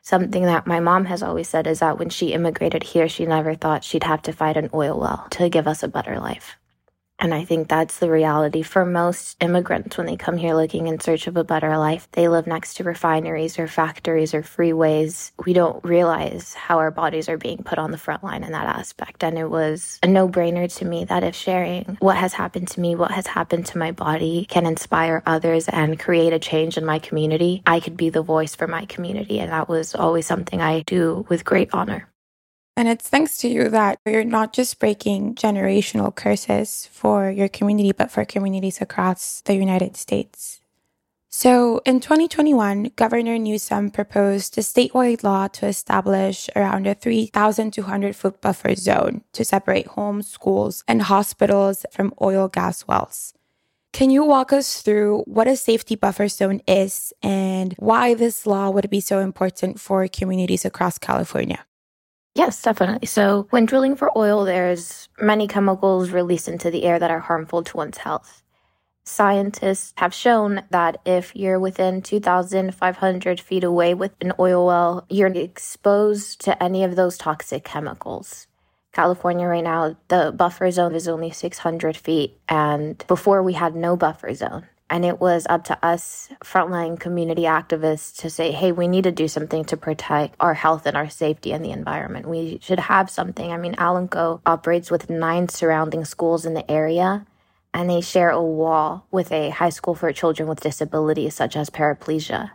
Something 0.00 0.44
that 0.44 0.66
my 0.66 0.80
mom 0.80 1.04
has 1.04 1.22
always 1.22 1.50
said 1.50 1.66
is 1.66 1.80
that 1.80 1.98
when 1.98 2.08
she 2.08 2.32
immigrated 2.32 2.82
here, 2.82 3.10
she 3.10 3.26
never 3.26 3.54
thought 3.54 3.84
she'd 3.84 4.04
have 4.04 4.22
to 4.22 4.32
fight 4.32 4.56
an 4.56 4.70
oil 4.72 4.98
well 4.98 5.26
to 5.32 5.50
give 5.50 5.68
us 5.68 5.82
a 5.82 5.88
better 5.88 6.18
life. 6.18 6.56
And 7.18 7.32
I 7.32 7.44
think 7.44 7.68
that's 7.68 7.98
the 7.98 8.10
reality 8.10 8.62
for 8.62 8.84
most 8.84 9.36
immigrants 9.40 9.96
when 9.96 10.06
they 10.06 10.16
come 10.16 10.36
here 10.36 10.54
looking 10.54 10.88
in 10.88 11.00
search 11.00 11.26
of 11.26 11.36
a 11.36 11.44
better 11.44 11.78
life. 11.78 12.08
They 12.12 12.28
live 12.28 12.46
next 12.46 12.74
to 12.74 12.84
refineries 12.84 13.58
or 13.58 13.68
factories 13.68 14.34
or 14.34 14.42
freeways. 14.42 15.32
We 15.44 15.52
don't 15.52 15.82
realize 15.84 16.54
how 16.54 16.78
our 16.78 16.90
bodies 16.90 17.28
are 17.28 17.38
being 17.38 17.62
put 17.62 17.78
on 17.78 17.92
the 17.92 17.98
front 17.98 18.24
line 18.24 18.42
in 18.42 18.52
that 18.52 18.66
aspect. 18.66 19.22
And 19.22 19.38
it 19.38 19.48
was 19.48 19.98
a 20.02 20.06
no 20.06 20.28
brainer 20.28 20.72
to 20.76 20.84
me 20.84 21.04
that 21.04 21.22
if 21.22 21.34
sharing 21.34 21.96
what 22.00 22.16
has 22.16 22.34
happened 22.34 22.68
to 22.68 22.80
me, 22.80 22.94
what 22.94 23.12
has 23.12 23.26
happened 23.26 23.66
to 23.66 23.78
my 23.78 23.92
body 23.92 24.46
can 24.48 24.66
inspire 24.66 25.22
others 25.24 25.68
and 25.68 25.98
create 25.98 26.32
a 26.32 26.38
change 26.38 26.76
in 26.76 26.84
my 26.84 26.98
community, 26.98 27.62
I 27.66 27.80
could 27.80 27.96
be 27.96 28.10
the 28.10 28.22
voice 28.22 28.54
for 28.54 28.66
my 28.66 28.86
community. 28.86 29.38
And 29.40 29.52
that 29.52 29.68
was 29.68 29.94
always 29.94 30.26
something 30.26 30.60
I 30.60 30.80
do 30.80 31.24
with 31.28 31.44
great 31.44 31.70
honor. 31.72 32.08
And 32.76 32.88
it's 32.88 33.08
thanks 33.08 33.38
to 33.38 33.48
you 33.48 33.68
that 33.68 34.00
you're 34.04 34.24
not 34.24 34.52
just 34.52 34.80
breaking 34.80 35.36
generational 35.36 36.14
curses 36.14 36.88
for 36.90 37.30
your 37.30 37.48
community, 37.48 37.92
but 37.92 38.10
for 38.10 38.24
communities 38.24 38.80
across 38.80 39.42
the 39.42 39.54
United 39.54 39.96
States. 39.96 40.60
So 41.30 41.82
in 41.84 41.98
2021, 41.98 42.92
Governor 42.94 43.38
Newsom 43.38 43.90
proposed 43.90 44.56
a 44.56 44.60
statewide 44.60 45.24
law 45.24 45.48
to 45.48 45.66
establish 45.66 46.48
around 46.54 46.86
a 46.86 46.94
3,200 46.94 48.14
foot 48.14 48.40
buffer 48.40 48.74
zone 48.76 49.22
to 49.32 49.44
separate 49.44 49.88
homes, 49.88 50.28
schools, 50.28 50.84
and 50.86 51.02
hospitals 51.02 51.86
from 51.90 52.14
oil 52.22 52.46
gas 52.46 52.86
wells. 52.86 53.34
Can 53.92 54.10
you 54.10 54.24
walk 54.24 54.52
us 54.52 54.80
through 54.82 55.22
what 55.26 55.48
a 55.48 55.56
safety 55.56 55.96
buffer 55.96 56.28
zone 56.28 56.60
is 56.66 57.12
and 57.22 57.74
why 57.78 58.14
this 58.14 58.46
law 58.46 58.70
would 58.70 58.90
be 58.90 59.00
so 59.00 59.20
important 59.20 59.80
for 59.80 60.06
communities 60.08 60.64
across 60.64 60.98
California? 60.98 61.64
Yes, 62.34 62.60
definitely. 62.62 63.06
So 63.06 63.46
when 63.50 63.64
drilling 63.64 63.96
for 63.96 64.16
oil, 64.18 64.44
there's 64.44 65.08
many 65.20 65.46
chemicals 65.46 66.10
released 66.10 66.48
into 66.48 66.70
the 66.70 66.84
air 66.84 66.98
that 66.98 67.10
are 67.10 67.20
harmful 67.20 67.62
to 67.62 67.76
one's 67.76 67.98
health. 67.98 68.42
Scientists 69.04 69.92
have 69.98 70.14
shown 70.14 70.62
that 70.70 71.00
if 71.06 71.36
you're 71.36 71.60
within 71.60 72.02
2,500 72.02 73.40
feet 73.40 73.64
away 73.64 73.94
with 73.94 74.12
an 74.20 74.32
oil 74.38 74.66
well, 74.66 75.06
you're 75.10 75.28
exposed 75.28 76.40
to 76.40 76.60
any 76.62 76.84
of 76.84 76.96
those 76.96 77.18
toxic 77.18 77.64
chemicals. 77.64 78.46
California 78.92 79.46
right 79.46 79.64
now, 79.64 79.96
the 80.08 80.32
buffer 80.36 80.70
zone 80.70 80.94
is 80.94 81.08
only 81.08 81.30
600 81.30 81.96
feet, 81.96 82.38
and 82.48 83.04
before 83.08 83.42
we 83.42 83.52
had 83.54 83.76
no 83.76 83.96
buffer 83.96 84.32
zone. 84.34 84.66
And 84.94 85.04
it 85.04 85.18
was 85.18 85.44
up 85.50 85.64
to 85.64 85.84
us, 85.84 86.28
frontline 86.44 87.00
community 87.00 87.42
activists, 87.42 88.16
to 88.18 88.30
say, 88.30 88.52
hey, 88.52 88.70
we 88.70 88.86
need 88.86 89.02
to 89.02 89.10
do 89.10 89.26
something 89.26 89.64
to 89.64 89.76
protect 89.76 90.36
our 90.38 90.54
health 90.54 90.86
and 90.86 90.96
our 90.96 91.10
safety 91.10 91.50
and 91.50 91.64
the 91.64 91.72
environment. 91.72 92.28
We 92.28 92.60
should 92.62 92.78
have 92.78 93.10
something. 93.10 93.50
I 93.50 93.56
mean, 93.56 93.74
AllenCo 93.74 94.40
operates 94.46 94.92
with 94.92 95.10
nine 95.10 95.48
surrounding 95.48 96.04
schools 96.04 96.46
in 96.46 96.54
the 96.54 96.70
area, 96.70 97.26
and 97.74 97.90
they 97.90 98.00
share 98.00 98.30
a 98.30 98.40
wall 98.40 99.08
with 99.10 99.32
a 99.32 99.50
high 99.50 99.70
school 99.70 99.96
for 99.96 100.12
children 100.12 100.48
with 100.48 100.60
disabilities, 100.60 101.34
such 101.34 101.56
as 101.56 101.70
paraplegia. 101.70 102.52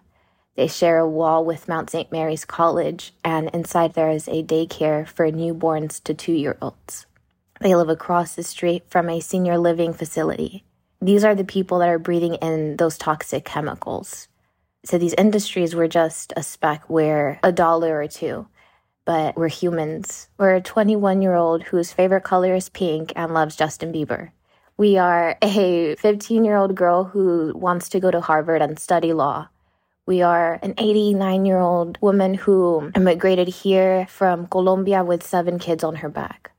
They 0.56 0.68
share 0.68 1.00
a 1.00 1.10
wall 1.10 1.44
with 1.44 1.68
Mount 1.68 1.90
St. 1.90 2.10
Mary's 2.10 2.46
College, 2.46 3.14
and 3.22 3.50
inside 3.54 3.96
there 3.96 4.12
is 4.12 4.30
a 4.30 4.44
daycare 4.44 5.06
for 5.06 5.30
newborns 5.30 6.02
to 6.06 6.14
two 6.14 6.32
year 6.32 6.58
olds. 6.62 7.06
They 7.60 7.76
live 7.76 7.90
across 7.90 8.34
the 8.34 8.44
street 8.44 8.86
from 8.88 9.10
a 9.10 9.20
senior 9.20 9.58
living 9.58 9.92
facility 9.92 10.64
these 11.02 11.24
are 11.24 11.36
the 11.36 11.46
people 11.46 11.80
that 11.80 11.90
are 11.90 12.00
breathing 12.00 12.36
in 12.36 12.78
those 12.78 12.98
toxic 12.98 13.46
chemicals. 13.46 14.28
So 14.86 14.98
these 14.98 15.14
industries 15.14 15.76
were 15.76 15.88
just 15.88 16.34
a 16.36 16.44
speck 16.44 16.90
where 16.90 17.40
a 17.44 17.52
dollar 17.52 18.02
or 18.02 18.08
two, 18.08 18.48
but 19.06 19.36
we're 19.36 19.50
humans. 19.50 20.30
We're 20.38 20.56
a 20.56 20.62
21 20.62 21.22
year 21.22 21.36
old 21.36 21.64
whose 21.64 21.92
favorite 21.92 22.24
color 22.24 22.56
is 22.56 22.70
pink 22.70 23.14
and 23.16 23.34
loves 23.34 23.56
Justin 23.56 23.92
Bieber. 23.94 24.32
We 24.78 24.98
are 24.98 25.38
a 25.42 25.96
15 25.96 26.46
year 26.46 26.56
old 26.56 26.76
girl 26.76 27.04
who 27.04 27.54
wants 27.56 27.90
to 27.90 28.00
go 28.00 28.12
to 28.12 28.22
Harvard 28.22 28.62
and 28.62 28.80
study 28.80 29.14
law. 29.14 29.50
We 30.06 30.22
are 30.22 30.60
an 30.64 30.74
89 30.78 31.46
year 31.46 31.60
old 31.60 31.98
woman 32.02 32.34
who 32.34 32.92
immigrated 32.96 33.48
here 33.48 34.08
from 34.08 34.48
Colombia 34.48 35.04
with 35.04 35.24
seven 35.24 35.60
kids 35.60 35.84
on 35.84 35.96
her 35.98 36.10
back. 36.10 36.52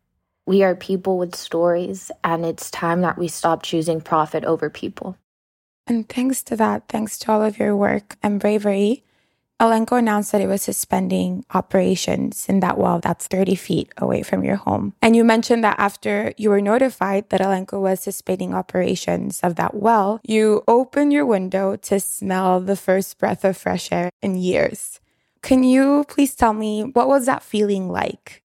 We 0.46 0.62
are 0.62 0.74
people 0.74 1.18
with 1.18 1.34
stories, 1.36 2.10
and 2.24 2.44
it's 2.44 2.70
time 2.70 3.02
that 3.02 3.18
we 3.18 3.28
stop 3.28 3.62
choosing 3.62 4.00
profit 4.00 4.44
over 4.44 4.70
people. 4.70 5.16
And 5.86 6.08
thanks 6.08 6.42
to 6.44 6.56
that, 6.56 6.88
thanks 6.88 7.18
to 7.20 7.32
all 7.32 7.42
of 7.42 7.58
your 7.58 7.76
work 7.76 8.16
and 8.22 8.40
bravery, 8.40 9.04
AllenCo 9.60 9.98
announced 9.98 10.32
that 10.32 10.40
it 10.40 10.46
was 10.46 10.62
suspending 10.62 11.44
operations 11.52 12.46
in 12.48 12.60
that 12.60 12.78
well 12.78 12.98
that's 12.98 13.26
30 13.26 13.54
feet 13.56 13.92
away 13.98 14.22
from 14.22 14.42
your 14.42 14.56
home. 14.56 14.94
And 15.02 15.14
you 15.14 15.22
mentioned 15.22 15.62
that 15.64 15.78
after 15.78 16.32
you 16.38 16.48
were 16.48 16.62
notified 16.62 17.28
that 17.28 17.42
AllenCo 17.42 17.78
was 17.78 18.00
suspending 18.00 18.54
operations 18.54 19.38
of 19.42 19.56
that 19.56 19.74
well, 19.74 20.18
you 20.24 20.64
opened 20.66 21.12
your 21.12 21.26
window 21.26 21.76
to 21.76 22.00
smell 22.00 22.60
the 22.60 22.76
first 22.76 23.18
breath 23.18 23.44
of 23.44 23.58
fresh 23.58 23.92
air 23.92 24.08
in 24.22 24.36
years. 24.36 24.98
Can 25.42 25.62
you 25.62 26.06
please 26.08 26.34
tell 26.34 26.54
me 26.54 26.82
what 26.82 27.08
was 27.08 27.26
that 27.26 27.42
feeling 27.42 27.90
like? 27.90 28.42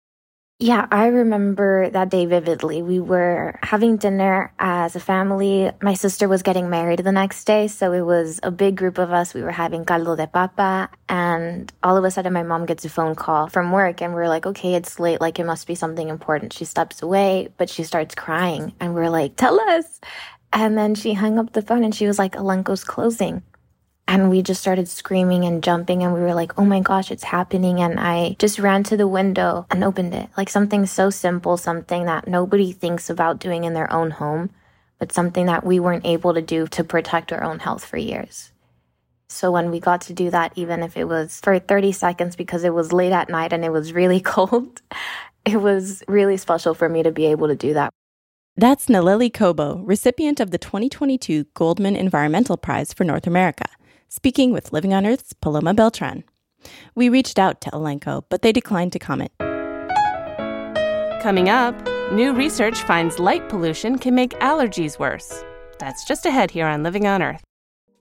Yeah, 0.58 0.88
I 0.90 1.08
remember 1.08 1.90
that 1.90 2.08
day 2.10 2.26
vividly. 2.26 2.82
We 2.82 3.02
were 3.02 3.60
having 3.62 3.98
dinner 3.98 4.54
as 4.58 4.96
a 4.96 5.02
family. 5.02 5.70
My 5.82 5.96
sister 5.96 6.30
was 6.30 6.44
getting 6.44 6.70
married 6.70 7.00
the 7.00 7.12
next 7.12 7.44
day, 7.44 7.68
so 7.68 7.92
it 7.92 8.04
was 8.04 8.40
a 8.42 8.52
big 8.52 8.78
group 8.78 8.98
of 8.98 9.12
us. 9.12 9.34
We 9.34 9.42
were 9.44 9.52
having 9.52 9.84
caldo 9.84 10.16
de 10.16 10.28
papa, 10.28 10.90
and 11.10 11.74
all 11.84 11.98
of 11.98 12.06
a 12.06 12.12
sudden, 12.12 12.32
my 12.32 12.44
mom 12.44 12.66
gets 12.66 12.86
a 12.86 12.90
phone 12.90 13.16
call 13.16 13.50
from 13.50 13.74
work, 13.74 14.02
and 14.02 14.14
we're 14.14 14.30
like, 14.30 14.46
okay, 14.46 14.76
it's 14.76 14.98
late, 14.98 15.20
like 15.20 15.40
it 15.40 15.46
must 15.46 15.68
be 15.68 15.76
something 15.76 16.08
important. 16.08 16.54
She 16.54 16.64
steps 16.64 17.02
away, 17.02 17.50
but 17.58 17.70
she 17.70 17.84
starts 17.84 18.16
crying, 18.16 18.74
and 18.80 18.96
we're 18.96 19.10
like, 19.10 19.36
tell 19.36 19.60
us. 19.60 20.00
And 20.54 20.78
then 20.78 20.96
she 20.96 21.14
hung 21.14 21.38
up 21.38 21.52
the 21.52 21.62
phone 21.62 21.84
and 21.84 21.94
she 21.94 22.08
was 22.08 22.18
like, 22.18 22.34
AllenCo's 22.34 22.86
closing. 22.86 23.44
And 24.08 24.30
we 24.30 24.44
just 24.44 24.62
started 24.62 24.88
screaming 24.88 25.46
and 25.46 25.64
jumping, 25.64 26.04
and 26.04 26.14
we 26.14 26.22
were 26.22 26.36
like, 26.36 26.58
oh 26.60 26.66
my 26.66 26.80
gosh, 26.80 27.10
it's 27.10 27.24
happening. 27.24 27.82
And 27.82 28.00
I 28.00 28.36
just 28.38 28.60
ran 28.60 28.84
to 28.84 28.98
the 28.98 29.08
window 29.08 29.66
and 29.72 29.84
opened 29.84 30.14
it. 30.14 30.30
Like 30.38 30.50
something 30.50 30.86
so 30.86 31.10
simple, 31.10 31.58
something 31.58 32.06
that 32.06 32.28
nobody 32.28 32.72
thinks 32.72 33.10
about 33.10 33.40
doing 33.40 33.64
in 33.64 33.74
their 33.74 33.92
own 33.92 34.12
home, 34.12 34.52
but 35.00 35.12
something 35.12 35.48
that 35.48 35.66
we 35.66 35.80
weren't 35.80 36.06
able 36.06 36.34
to 36.36 36.42
do 36.42 36.68
to 36.68 36.84
protect 36.84 37.34
our 37.34 37.44
own 37.44 37.60
health 37.60 37.84
for 37.84 37.98
years. 37.98 38.52
So 39.28 39.52
when 39.52 39.72
we 39.72 39.80
got 39.80 40.02
to 40.02 40.14
do 40.14 40.30
that, 40.30 40.54
even 40.56 40.84
if 40.84 40.96
it 40.96 41.06
was 41.06 41.40
for 41.42 41.58
30 41.58 41.92
seconds 41.92 42.36
because 42.36 42.64
it 42.64 42.74
was 42.74 42.94
late 42.94 43.12
at 43.12 43.30
night 43.30 43.54
and 43.54 43.66
it 43.66 43.72
was 43.72 43.92
really 43.92 44.22
cold, 44.36 44.82
it 45.46 45.62
was 45.62 46.04
really 46.08 46.38
special 46.38 46.74
for 46.74 46.90
me 46.90 47.04
to 47.04 47.12
be 47.12 47.26
able 47.26 47.48
to 47.48 47.56
do 47.56 47.74
that. 47.74 47.90
That's 48.58 48.86
Nalleli 48.86 49.34
Cobo, 49.34 49.80
recipient 49.80 50.40
of 50.40 50.52
the 50.52 50.58
2022 50.58 51.46
Goldman 51.54 51.98
Environmental 51.98 52.56
Prize 52.56 52.94
for 52.94 53.04
North 53.04 53.28
America, 53.28 53.66
speaking 54.16 54.54
with 54.54 54.72
Living 54.72 54.94
on 54.94 55.06
Earth's 55.06 55.34
Paloma 55.34 55.74
Beltran. 55.74 56.24
We 56.96 57.10
reached 57.10 57.38
out 57.38 57.60
to 57.62 57.70
AllenCo, 57.72 58.24
but 58.30 58.44
they 58.44 58.54
declined 58.54 58.94
to 58.94 59.00
comment. 59.00 59.34
Coming 61.22 61.50
up, 61.50 61.76
new 62.14 62.34
research 62.34 62.82
finds 62.84 63.20
light 63.20 63.50
pollution 63.50 63.98
can 63.98 64.16
make 64.16 64.32
allergies 64.40 64.98
worse. 64.98 65.44
That's 65.80 66.06
just 66.06 66.26
ahead 66.26 66.52
here 66.52 66.66
on 66.66 66.82
Living 66.82 67.06
on 67.06 67.22
Earth. 67.22 67.44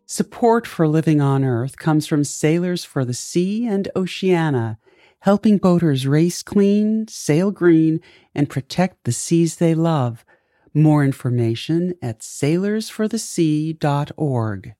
Support 0.07 0.69
for 0.69 0.87
Living 0.87 1.21
on 1.21 1.43
Earth 1.43 1.79
comes 1.79 2.07
from 2.07 2.23
Sailors 2.23 2.85
for 2.85 3.05
the 3.05 3.13
Sea 3.13 3.67
and 3.67 3.89
Oceana, 3.97 4.79
helping 5.21 5.59
boaters 5.59 6.07
race 6.07 6.45
clean, 6.45 7.09
sail 7.09 7.51
green, 7.51 8.01
and 8.37 8.49
protect 8.49 9.03
the 9.03 9.11
seas 9.11 9.57
they 9.57 9.75
love. 9.75 10.25
More 10.73 11.05
information 11.05 11.95
at 12.01 12.21
sailorsforthesea.org. 12.21 14.75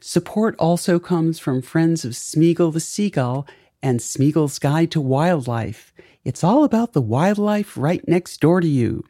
Support 0.00 0.56
also 0.58 0.98
comes 0.98 1.38
from 1.38 1.62
friends 1.62 2.04
of 2.04 2.12
Smeagull 2.12 2.72
the 2.72 2.80
Seagull 2.80 3.46
and 3.82 4.00
Smeagull's 4.00 4.58
Guide 4.58 4.90
to 4.92 5.00
Wildlife. 5.00 5.92
It's 6.24 6.42
all 6.42 6.64
about 6.64 6.92
the 6.92 7.02
wildlife 7.02 7.76
right 7.76 8.06
next 8.08 8.40
door 8.40 8.60
to 8.60 8.66
you. 8.66 9.04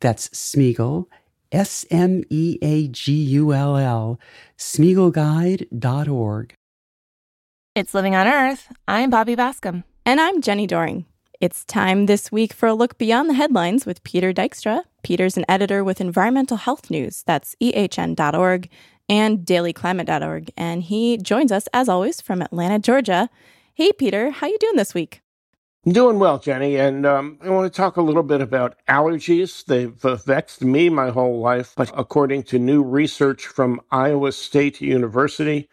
That's 0.00 0.28
Smeagull, 0.30 1.06
S 1.52 1.86
M 1.90 2.24
E 2.30 2.58
A 2.62 2.88
G 2.88 3.12
U 3.12 3.52
L 3.52 3.76
L, 3.76 4.20
SmeagullGuide.org. 4.58 6.54
It's 7.74 7.94
Living 7.94 8.16
on 8.16 8.26
Earth. 8.26 8.72
I'm 8.88 9.10
Bobby 9.10 9.36
Bascomb. 9.36 9.84
And 10.04 10.20
I'm 10.20 10.40
Jenny 10.40 10.66
Doering. 10.66 11.04
It's 11.40 11.64
time 11.64 12.06
this 12.06 12.32
week 12.32 12.52
for 12.52 12.66
a 12.66 12.74
look 12.74 12.98
beyond 12.98 13.30
the 13.30 13.34
headlines 13.34 13.86
with 13.86 14.02
Peter 14.02 14.32
Dykstra. 14.32 14.82
Peter's 15.04 15.36
an 15.36 15.44
editor 15.48 15.84
with 15.84 16.00
Environmental 16.00 16.56
Health 16.56 16.90
News, 16.90 17.22
that's 17.24 17.54
ehn.org, 17.62 18.68
and 19.08 19.40
dailyclimate.org. 19.40 20.50
And 20.56 20.82
he 20.82 21.16
joins 21.18 21.52
us, 21.52 21.68
as 21.72 21.88
always, 21.88 22.20
from 22.20 22.42
Atlanta, 22.42 22.78
Georgia. 22.78 23.30
Hey, 23.74 23.92
Peter, 23.92 24.30
how 24.30 24.46
you 24.46 24.58
doing 24.58 24.76
this 24.76 24.94
week? 24.94 25.22
I'm 25.86 25.92
doing 25.92 26.18
well, 26.18 26.38
Jenny. 26.38 26.76
and 26.76 27.06
um, 27.06 27.38
I 27.42 27.50
want 27.50 27.72
to 27.72 27.76
talk 27.76 27.96
a 27.96 28.02
little 28.02 28.22
bit 28.22 28.40
about 28.40 28.76
allergies. 28.88 29.64
They've 29.64 30.04
uh, 30.04 30.16
vexed 30.16 30.62
me 30.62 30.88
my 30.90 31.10
whole 31.10 31.40
life, 31.40 31.72
but 31.76 31.90
according 31.96 32.42
to 32.44 32.58
new 32.58 32.82
research 32.82 33.46
from 33.46 33.80
Iowa 33.90 34.32
State 34.32 34.80
University, 34.80 35.68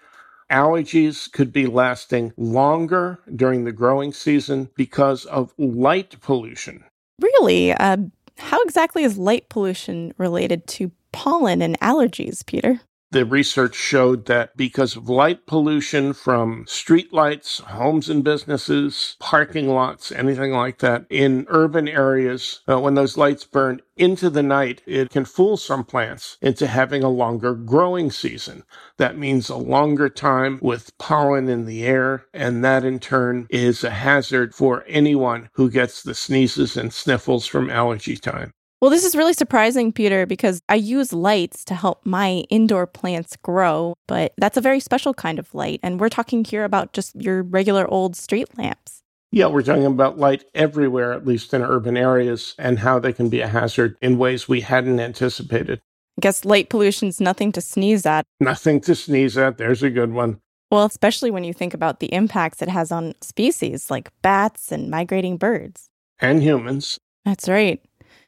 allergies 0.49 1.29
could 1.31 1.51
be 1.51 1.65
lasting 1.65 2.31
longer 2.37 3.19
during 3.35 3.65
the 3.65 3.71
growing 3.71 4.13
season 4.13 4.69
because 4.75 5.25
of 5.25 5.53
light 5.57 6.21
pollution. 6.21 6.83
Really? 7.19 7.73
Uh, 7.73 7.97
how 8.37 8.61
exactly 8.61 9.03
is 9.03 9.17
light 9.17 9.49
pollution 9.49 10.13
related 10.17 10.67
to 10.67 10.91
pollen 11.11 11.61
and 11.61 11.79
allergies, 11.79 12.45
Peter? 12.45 12.81
The 13.15 13.23
research 13.23 13.75
showed 13.75 14.25
that 14.25 14.57
because 14.57 14.97
of 14.97 15.07
light 15.07 15.45
pollution 15.45 16.11
from 16.11 16.65
streetlights, 16.65 17.61
homes 17.61 18.09
and 18.09 18.25
businesses, 18.25 19.15
parking 19.21 19.69
lots, 19.69 20.11
anything 20.11 20.51
like 20.51 20.79
that, 20.79 21.05
in 21.09 21.45
urban 21.47 21.87
areas, 21.87 22.59
uh, 22.67 22.77
when 22.77 22.95
those 22.95 23.15
lights 23.15 23.45
burn 23.45 23.79
into 23.95 24.29
the 24.29 24.43
night, 24.43 24.81
it 24.85 25.11
can 25.11 25.23
fool 25.23 25.55
some 25.55 25.85
plants 25.85 26.35
into 26.41 26.67
having 26.67 27.05
a 27.05 27.09
longer 27.09 27.53
growing 27.53 28.11
season. 28.11 28.63
That 28.97 29.17
means 29.17 29.47
a 29.47 29.55
longer 29.55 30.09
time 30.09 30.59
with 30.61 30.91
pollen 30.97 31.47
in 31.47 31.67
the 31.67 31.85
air, 31.85 32.25
and 32.33 32.65
that 32.65 32.83
in 32.83 32.99
turn 32.99 33.47
is 33.49 33.85
a 33.85 33.91
hazard 33.91 34.53
for 34.53 34.83
anyone 34.89 35.49
who 35.53 35.71
gets 35.71 36.03
the 36.03 36.15
sneezes 36.15 36.75
and 36.75 36.91
sniffles 36.91 37.47
from 37.47 37.69
allergy 37.69 38.17
time. 38.17 38.51
Well, 38.85 38.91
this 38.91 39.03
is 39.03 39.15
really 39.15 39.33
surprising, 39.33 39.91
Peter, 39.91 40.27
because 40.27 40.61
I 40.69 40.75
use 40.75 41.11
lights 41.11 41.65
to 41.65 41.73
help 41.73 42.05
my 42.05 42.43
indoor 42.51 42.85
plants 42.85 43.35
grow, 43.35 43.95
but 44.05 44.33
that's 44.37 44.57
a 44.57 44.61
very 44.61 44.79
special 44.79 45.11
kind 45.11 45.39
of 45.39 45.51
light. 45.55 45.79
And 45.81 45.99
we're 45.99 46.07
talking 46.07 46.45
here 46.45 46.63
about 46.63 46.93
just 46.93 47.15
your 47.15 47.41
regular 47.41 47.87
old 47.87 48.15
street 48.15 48.55
lamps. 48.59 49.01
Yeah, 49.31 49.47
we're 49.47 49.63
talking 49.63 49.87
about 49.87 50.19
light 50.19 50.43
everywhere, 50.53 51.13
at 51.13 51.25
least 51.25 51.51
in 51.51 51.63
urban 51.63 51.97
areas, 51.97 52.53
and 52.59 52.77
how 52.77 52.99
they 52.99 53.11
can 53.11 53.27
be 53.27 53.41
a 53.41 53.47
hazard 53.47 53.97
in 54.03 54.19
ways 54.19 54.47
we 54.47 54.61
hadn't 54.61 54.99
anticipated. 54.99 55.81
I 56.19 56.21
guess 56.21 56.45
light 56.45 56.69
pollution's 56.69 57.19
nothing 57.19 57.51
to 57.53 57.61
sneeze 57.61 58.05
at. 58.05 58.23
Nothing 58.39 58.81
to 58.81 58.93
sneeze 58.93 59.35
at. 59.35 59.57
There's 59.57 59.81
a 59.81 59.89
good 59.89 60.13
one. 60.13 60.41
Well, 60.69 60.85
especially 60.85 61.31
when 61.31 61.43
you 61.43 61.53
think 61.53 61.73
about 61.73 62.01
the 62.01 62.13
impacts 62.13 62.61
it 62.61 62.69
has 62.69 62.91
on 62.91 63.15
species 63.21 63.89
like 63.89 64.11
bats 64.21 64.71
and 64.71 64.91
migrating 64.91 65.37
birds. 65.37 65.89
And 66.19 66.43
humans. 66.43 66.99
That's 67.25 67.49
right. 67.49 67.81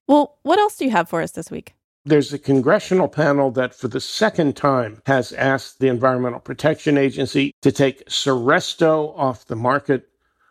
Well, 0.08 0.38
what 0.43 0.58
else 0.58 0.78
do 0.78 0.86
you 0.86 0.91
have 0.91 1.10
for 1.10 1.22
us 1.22 1.32
this 1.32 1.51
week? 1.51 1.74
There's 2.05 2.32
a 2.32 2.39
congressional 2.39 3.10
panel 3.10 3.51
that, 3.51 3.76
for 3.76 3.89
the 3.89 3.99
second 3.99 4.55
time, 4.55 5.01
has 5.05 5.34
asked 5.34 5.80
the 5.80 5.89
Environmental 5.89 6.39
Protection 6.39 6.97
Agency 6.97 7.53
to 7.62 7.72
take 7.74 8.08
Seresto 8.08 9.14
off 9.18 9.45
the 9.45 9.58
market. 9.58 10.08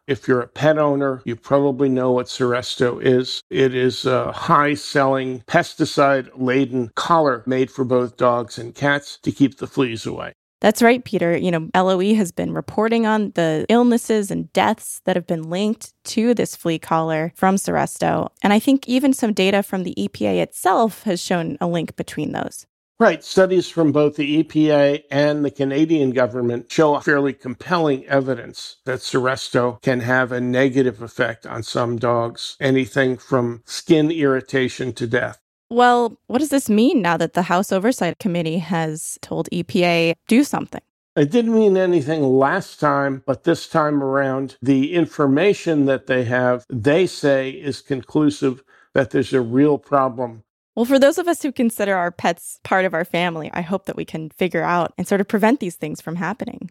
If 0.07 0.29
you're 0.29 0.43
a 0.43 0.47
pet 0.47 0.77
owner, 0.77 1.23
you 1.25 1.35
probably 1.35 1.89
know 1.89 2.13
what 2.13 2.27
Seresto 2.27 3.03
is. 3.03 3.41
It 3.49 3.75
is 3.75 4.05
a 4.05 4.31
high 4.33 4.75
selling, 4.75 5.41
pesticide 5.47 6.29
laden 6.37 6.93
collar 6.95 7.43
made 7.47 7.71
for 7.71 7.85
both 7.85 8.19
dogs 8.19 8.59
and 8.59 8.75
cats 8.75 9.19
to 9.23 9.33
keep 9.33 9.57
the 9.57 9.67
fleas 9.67 10.05
away. 10.05 10.35
That's 10.67 10.83
right, 10.83 11.05
Peter. 11.05 11.37
You 11.37 11.53
know, 11.53 11.71
LOE 11.77 12.17
has 12.17 12.33
been 12.33 12.53
reporting 12.53 13.07
on 13.07 13.31
the 13.37 13.65
illnesses 13.69 14.33
and 14.33 14.53
deaths 14.53 15.01
that 15.05 15.15
have 15.15 15.25
been 15.25 15.49
linked 15.49 15.93
to 16.07 16.35
this 16.35 16.57
flea 16.57 16.81
collar 16.81 17.33
from 17.37 17.55
Seresto. 17.55 18.31
And 18.43 18.53
I 18.53 18.59
think 18.59 18.89
even 18.89 19.13
some 19.13 19.33
data 19.33 19.63
from 19.63 19.85
the 19.85 19.95
EPA 19.97 20.43
itself 20.43 21.05
has 21.05 21.23
shown 21.23 21.57
a 21.61 21.69
link 21.69 21.95
between 21.95 22.33
those. 22.33 22.67
Right. 22.99 23.23
Studies 23.23 23.69
from 23.69 23.93
both 23.93 24.17
the 24.17 24.43
EPA 24.43 25.05
and 25.09 25.45
the 25.45 25.53
Canadian 25.53 26.11
government 26.11 26.69
show 26.69 26.99
fairly 26.99 27.33
compelling 27.33 28.05
evidence 28.07 28.79
that 28.87 28.99
Seresto 28.99 29.81
can 29.83 30.01
have 30.01 30.33
a 30.33 30.41
negative 30.41 31.01
effect 31.01 31.47
on 31.47 31.63
some 31.63 31.97
dogs, 31.97 32.57
anything 32.59 33.19
from 33.19 33.63
skin 33.67 34.11
irritation 34.11 34.93
to 34.95 35.07
death. 35.07 35.39
Well, 35.69 36.17
what 36.29 36.39
does 36.39 36.51
this 36.51 36.69
mean 36.69 37.03
now 37.03 37.17
that 37.17 37.33
the 37.33 37.43
House 37.43 37.73
Oversight 37.73 38.19
Committee 38.19 38.59
has 38.59 39.19
told 39.21 39.49
EPA 39.51 40.15
do 40.29 40.45
something? 40.45 40.81
It 41.17 41.31
didn't 41.31 41.55
mean 41.55 41.77
anything 41.77 42.23
last 42.23 42.79
time, 42.79 43.23
but 43.27 43.45
this 43.45 43.67
time 43.67 44.03
around, 44.03 44.59
the 44.63 44.95
information 44.95 45.87
that 45.87 46.07
they 46.07 46.25
have, 46.25 46.65
they 46.69 47.07
say 47.07 47.51
is 47.51 47.81
conclusive 47.81 48.63
that 48.93 49.11
there's 49.11 49.33
a 49.33 49.41
real 49.41 49.79
problem. 49.79 50.45
Well, 50.75 50.85
for 50.85 50.99
those 50.99 51.17
of 51.17 51.27
us 51.27 51.43
who 51.43 51.53
consider 51.53 51.97
our 51.97 52.11
pets 52.11 52.61
part 52.63 52.85
of 52.85 52.93
our 52.93 53.05
family, 53.05 53.51
I 53.55 53.63
hope 53.63 53.87
that 53.87 53.97
we 53.97 54.05
can 54.05 54.29
figure 54.31 54.63
out 54.63 54.93
and 54.99 55.09
sort 55.09 55.23
of 55.23 55.27
prevent 55.27 55.59
these 55.59 55.77
things 55.77 56.03
from 56.03 56.17
happening. 56.17 56.71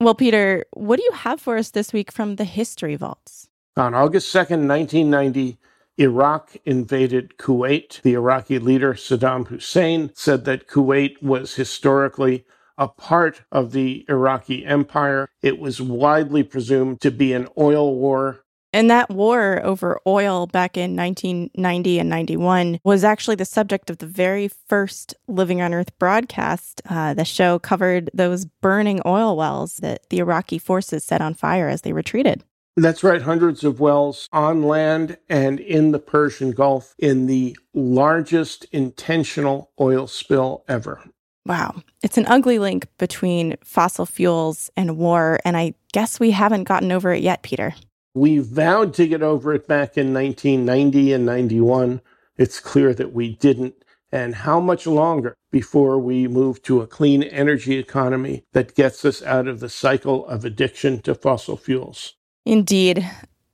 Well, 0.00 0.16
Peter, 0.16 0.64
what 0.72 0.96
do 0.96 1.04
you 1.04 1.12
have 1.12 1.40
for 1.40 1.56
us 1.56 1.70
this 1.70 1.92
week 1.92 2.10
from 2.10 2.36
the 2.36 2.44
History 2.44 2.96
Vaults? 2.96 3.48
On 3.76 3.94
August 3.94 4.34
2nd, 4.34 4.66
1990, 4.66 5.58
Iraq 5.98 6.56
invaded 6.64 7.36
Kuwait. 7.38 8.00
The 8.02 8.14
Iraqi 8.14 8.58
leader, 8.58 8.94
Saddam 8.94 9.48
Hussein, 9.48 10.10
said 10.14 10.44
that 10.44 10.66
Kuwait 10.66 11.22
was 11.22 11.54
historically 11.54 12.44
a 12.78 12.88
part 12.88 13.42
of 13.52 13.72
the 13.72 14.06
Iraqi 14.08 14.64
empire. 14.64 15.28
It 15.42 15.58
was 15.58 15.82
widely 15.82 16.42
presumed 16.42 17.00
to 17.02 17.10
be 17.10 17.34
an 17.34 17.46
oil 17.58 17.94
war. 17.94 18.44
And 18.72 18.88
that 18.88 19.10
war 19.10 19.60
over 19.64 20.00
oil 20.06 20.46
back 20.46 20.76
in 20.76 20.94
1990 20.96 21.98
and 21.98 22.08
91 22.08 22.80
was 22.84 23.02
actually 23.02 23.34
the 23.34 23.44
subject 23.44 23.90
of 23.90 23.98
the 23.98 24.06
very 24.06 24.48
first 24.48 25.14
Living 25.26 25.60
on 25.60 25.74
Earth 25.74 25.96
broadcast. 25.98 26.80
Uh, 26.88 27.12
the 27.12 27.24
show 27.24 27.58
covered 27.58 28.10
those 28.14 28.44
burning 28.44 29.02
oil 29.04 29.36
wells 29.36 29.76
that 29.78 30.08
the 30.08 30.18
Iraqi 30.18 30.58
forces 30.58 31.04
set 31.04 31.20
on 31.20 31.34
fire 31.34 31.68
as 31.68 31.82
they 31.82 31.92
retreated. 31.92 32.44
That's 32.76 33.02
right, 33.02 33.22
hundreds 33.22 33.64
of 33.64 33.80
wells 33.80 34.28
on 34.32 34.62
land 34.62 35.18
and 35.28 35.58
in 35.58 35.90
the 35.90 35.98
Persian 35.98 36.52
Gulf 36.52 36.94
in 36.98 37.26
the 37.26 37.56
largest 37.74 38.64
intentional 38.72 39.70
oil 39.80 40.06
spill 40.06 40.64
ever. 40.68 41.02
Wow. 41.46 41.82
It's 42.02 42.18
an 42.18 42.26
ugly 42.26 42.58
link 42.58 42.86
between 42.98 43.56
fossil 43.64 44.06
fuels 44.06 44.70
and 44.76 44.96
war, 44.96 45.40
and 45.44 45.56
I 45.56 45.74
guess 45.92 46.20
we 46.20 46.30
haven't 46.30 46.64
gotten 46.64 46.92
over 46.92 47.12
it 47.12 47.22
yet, 47.22 47.42
Peter. 47.42 47.74
We 48.14 48.38
vowed 48.38 48.94
to 48.94 49.06
get 49.06 49.22
over 49.22 49.54
it 49.54 49.66
back 49.66 49.96
in 49.96 50.12
1990 50.12 51.12
and 51.12 51.26
91. 51.26 52.00
It's 52.36 52.60
clear 52.60 52.94
that 52.94 53.12
we 53.12 53.36
didn't. 53.36 53.74
And 54.12 54.34
how 54.34 54.58
much 54.58 54.86
longer 54.86 55.36
before 55.52 55.98
we 55.98 56.26
move 56.26 56.62
to 56.62 56.80
a 56.80 56.86
clean 56.86 57.22
energy 57.22 57.78
economy 57.78 58.44
that 58.52 58.74
gets 58.74 59.04
us 59.04 59.22
out 59.22 59.46
of 59.46 59.60
the 59.60 59.68
cycle 59.68 60.26
of 60.26 60.44
addiction 60.44 61.00
to 61.02 61.14
fossil 61.14 61.56
fuels? 61.56 62.14
Indeed. 62.44 63.08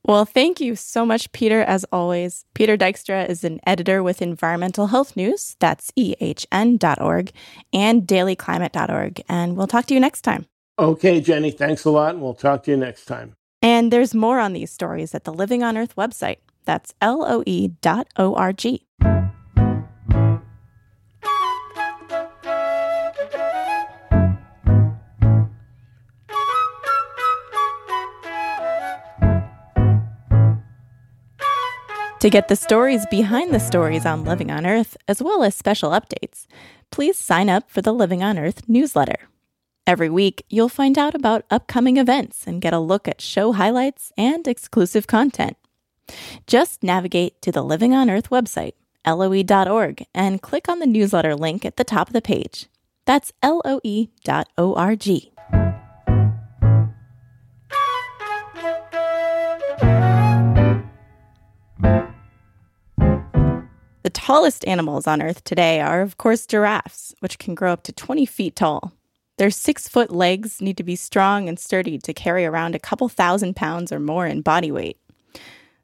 Well, 0.05 0.25
thank 0.25 0.61
you 0.61 0.77
so 0.77 1.05
much, 1.05 1.33
Peter, 1.33 1.63
as 1.63 1.85
always. 1.91 2.45
Peter 2.55 2.77
Dykstra 2.77 3.29
is 3.29 3.43
an 3.43 3.59
editor 3.67 4.05
with 4.05 4.23
Environmental 4.23 4.87
Health 4.87 5.17
News, 5.17 5.57
that's 5.59 5.91
ehn.org, 5.99 7.33
and 7.73 8.03
dailyclimate.org. 8.03 9.21
And 9.29 9.57
we'll 9.57 9.67
talk 9.67 9.87
to 9.87 9.95
you 9.95 10.01
next 10.01 10.23
time. 10.23 10.47
Okay, 10.79 11.21
Jenny, 11.21 11.51
thanks 11.51 11.85
a 11.85 11.91
lot, 11.91 12.15
and 12.15 12.23
we'll 12.23 12.35
talk 12.35 12.63
to 12.65 12.71
you 12.71 12.77
next 12.77 13.07
time. 13.07 13.35
And 13.63 13.93
there's 13.93 14.15
more 14.15 14.39
on 14.39 14.53
these 14.53 14.71
stories 14.71 15.13
at 15.13 15.25
the 15.25 15.33
Living 15.33 15.65
on 15.65 15.77
Earth 15.77 15.97
website. 15.97 16.37
That's 16.67 16.95
loe.org. 17.03 18.81
To 32.27 32.31
get 32.31 32.49
the 32.49 32.57
stories 32.57 33.07
behind 33.07 33.55
the 33.55 33.61
stories 33.61 34.05
on 34.05 34.25
Living 34.25 34.51
on 34.51 34.67
Earth, 34.67 34.97
as 35.07 35.23
well 35.23 35.45
as 35.45 35.55
special 35.55 35.93
updates, 35.93 36.49
please 36.91 37.17
sign 37.17 37.49
up 37.49 37.71
for 37.71 37.83
the 37.83 37.95
Living 37.95 38.21
on 38.21 38.37
Earth 38.37 38.69
newsletter. 38.69 39.29
Every 39.87 40.11
week, 40.11 40.45
you'll 40.51 40.69
find 40.69 40.99
out 40.99 41.15
about 41.15 41.45
upcoming 41.53 41.99
events 41.99 42.45
and 42.45 42.61
get 42.61 42.73
a 42.73 42.81
look 42.81 43.07
at 43.07 43.21
show 43.21 43.53
highlights 43.53 44.11
and 44.19 44.49
exclusive 44.49 45.07
content. 45.07 45.57
Just 46.49 46.83
navigate 46.83 47.41
to 47.43 47.53
the 47.53 47.63
Living 47.63 47.95
on 47.95 48.11
Earth 48.11 48.29
website, 48.29 48.73
loe.org, 49.07 50.05
and 50.13 50.43
click 50.43 50.69
on 50.69 50.81
the 50.81 50.87
newsletter 50.87 51.37
link 51.37 51.65
at 51.65 51.77
the 51.77 51.85
top 51.85 52.09
of 52.09 52.13
the 52.13 52.21
page. 52.21 52.67
That's 53.05 53.33
loe.org. 53.41 54.09
tallest 64.27 64.67
animals 64.67 65.07
on 65.07 65.23
Earth 65.23 65.45
today 65.45 65.81
are, 65.81 66.01
of 66.01 66.19
course, 66.19 66.47
giraffes, 66.47 67.15
which 67.21 67.39
can 67.39 67.55
grow 67.55 67.73
up 67.73 67.85
to 67.85 67.93
20 67.93 68.27
feet 68.27 68.57
tall. 68.57 68.93
Their 69.39 69.53
six 69.53 69.87
foot 69.87 70.11
legs 70.11 70.61
need 70.61 70.77
to 70.79 70.83
be 70.83 70.97
strong 70.97 71.49
and 71.49 71.61
sturdy 71.61 71.97
to 71.99 72.13
carry 72.13 72.45
around 72.45 72.75
a 72.75 72.81
couple 72.81 73.09
thousand 73.09 73.55
pounds 73.55 73.93
or 73.93 74.01
more 74.01 74.27
in 74.27 74.41
body 74.41 74.73
weight. 74.73 74.99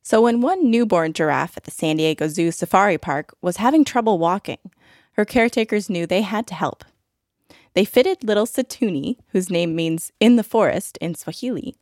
So, 0.02 0.20
when 0.22 0.40
one 0.40 0.72
newborn 0.72 1.12
giraffe 1.12 1.56
at 1.56 1.62
the 1.62 1.70
San 1.70 1.98
Diego 1.98 2.26
Zoo 2.26 2.50
Safari 2.50 2.98
Park 2.98 3.32
was 3.42 3.58
having 3.58 3.84
trouble 3.84 4.18
walking, 4.18 4.58
her 5.12 5.24
caretakers 5.24 5.88
knew 5.88 6.04
they 6.04 6.22
had 6.22 6.48
to 6.48 6.54
help. 6.54 6.84
They 7.74 7.84
fitted 7.84 8.24
little 8.24 8.46
Situni, 8.46 9.18
whose 9.28 9.50
name 9.50 9.76
means 9.76 10.10
in 10.18 10.34
the 10.34 10.42
forest 10.42 10.98
in 11.00 11.14
Swahili, 11.14 11.76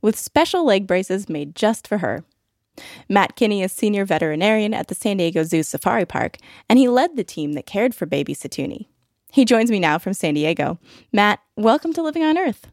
with 0.00 0.18
special 0.18 0.64
leg 0.64 0.86
braces 0.86 1.28
made 1.28 1.54
just 1.54 1.86
for 1.86 1.98
her. 1.98 2.24
Matt 3.08 3.36
Kinney 3.36 3.62
is 3.62 3.72
senior 3.72 4.04
veterinarian 4.04 4.74
at 4.74 4.88
the 4.88 4.94
San 4.94 5.16
Diego 5.16 5.42
Zoo 5.42 5.62
Safari 5.62 6.04
Park, 6.04 6.38
and 6.68 6.78
he 6.78 6.88
led 6.88 7.16
the 7.16 7.24
team 7.24 7.52
that 7.54 7.66
cared 7.66 7.94
for 7.94 8.06
baby 8.06 8.34
Situni. 8.34 8.86
He 9.32 9.44
joins 9.44 9.70
me 9.70 9.78
now 9.78 9.98
from 9.98 10.14
San 10.14 10.34
Diego. 10.34 10.78
Matt, 11.12 11.40
welcome 11.56 11.92
to 11.92 12.02
Living 12.02 12.22
on 12.22 12.38
Earth. 12.38 12.68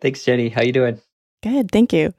Thanks, 0.00 0.24
Jenny. 0.24 0.48
How 0.48 0.62
you 0.62 0.72
doing? 0.72 1.00
Good, 1.42 1.70
thank 1.70 1.92
you. 1.92 2.12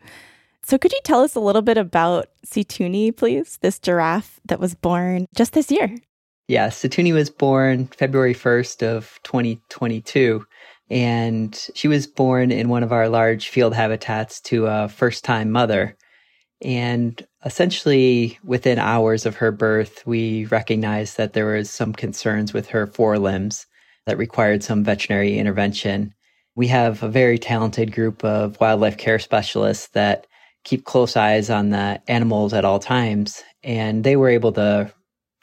So, 0.64 0.78
could 0.78 0.92
you 0.92 1.00
tell 1.04 1.22
us 1.22 1.36
a 1.36 1.40
little 1.40 1.62
bit 1.62 1.78
about 1.78 2.28
Situni, 2.46 3.16
please? 3.16 3.58
This 3.62 3.80
giraffe 3.80 4.40
that 4.46 4.60
was 4.60 4.76
born 4.76 5.26
just 5.36 5.54
this 5.54 5.72
year. 5.72 5.96
Yeah, 6.48 6.68
Situni 6.68 7.14
was 7.14 7.30
born 7.30 7.88
February 7.88 8.34
1st 8.34 8.84
of 8.84 9.20
2022 9.24 10.46
and 10.90 11.68
she 11.74 11.88
was 11.88 12.06
born 12.06 12.52
in 12.52 12.68
one 12.68 12.84
of 12.84 12.92
our 12.92 13.08
large 13.08 13.48
field 13.48 13.74
habitats 13.74 14.42
to 14.42 14.66
a 14.66 14.90
first-time 14.90 15.50
mother. 15.50 15.96
And 16.62 17.26
essentially, 17.44 18.38
within 18.44 18.78
hours 18.78 19.26
of 19.26 19.36
her 19.38 19.52
birth, 19.52 20.06
we 20.06 20.46
recognized 20.46 21.18
that 21.18 21.34
there 21.34 21.48
was 21.48 21.70
some 21.70 21.94
concerns 21.94 22.54
with 22.54 22.68
her 22.70 22.88
forelimbs 22.88 23.66
that 24.06 24.18
required 24.18 24.64
some 24.64 24.84
veterinary 24.84 25.38
intervention. 25.38 26.14
We 26.56 26.68
have 26.68 27.02
a 27.02 27.10
very 27.10 27.40
talented 27.40 27.92
group 27.92 28.24
of 28.24 28.60
wildlife 28.60 28.98
care 28.98 29.20
specialists 29.20 29.88
that 29.90 30.28
keep 30.64 30.86
close 30.86 31.18
eyes 31.18 31.50
on 31.50 31.70
the 31.70 32.02
animals 32.08 32.54
at 32.54 32.66
all 32.66 32.80
times. 32.80 33.42
And 33.64 34.04
they 34.04 34.16
were 34.16 34.30
able 34.30 34.52
to 34.54 34.92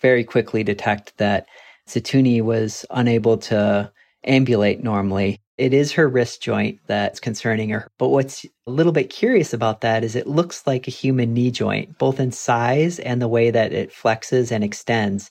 very 0.01 0.23
quickly 0.23 0.63
detect 0.63 1.17
that 1.19 1.47
Situni 1.89 2.43
was 2.43 2.87
unable 2.91 3.39
to 3.39 3.91
ambulate 4.25 4.85
normally 4.85 5.41
it 5.59 5.75
is 5.75 5.93
her 5.93 6.09
wrist 6.09 6.41
joint 6.41 6.79
that's 6.87 7.21
concerning 7.21 7.69
her. 7.71 7.89
But 7.99 8.09
what's 8.09 8.45
a 8.45 8.71
little 8.71 8.93
bit 8.93 9.11
curious 9.11 9.53
about 9.53 9.81
that 9.81 10.05
is 10.05 10.15
it 10.15 10.27
looks 10.27 10.67
like 10.67 10.87
a 10.87 10.93
human 10.93 11.35
knee 11.35 11.51
joint, 11.51 11.99
both 11.99 12.21
in 12.21 12.31
size 12.33 13.01
and 13.01 13.21
the 13.21 13.29
way 13.29 13.51
that 13.51 13.73
it 13.73 13.93
flexes 13.93 14.53
and 14.53 14.63
extends. 14.63 15.31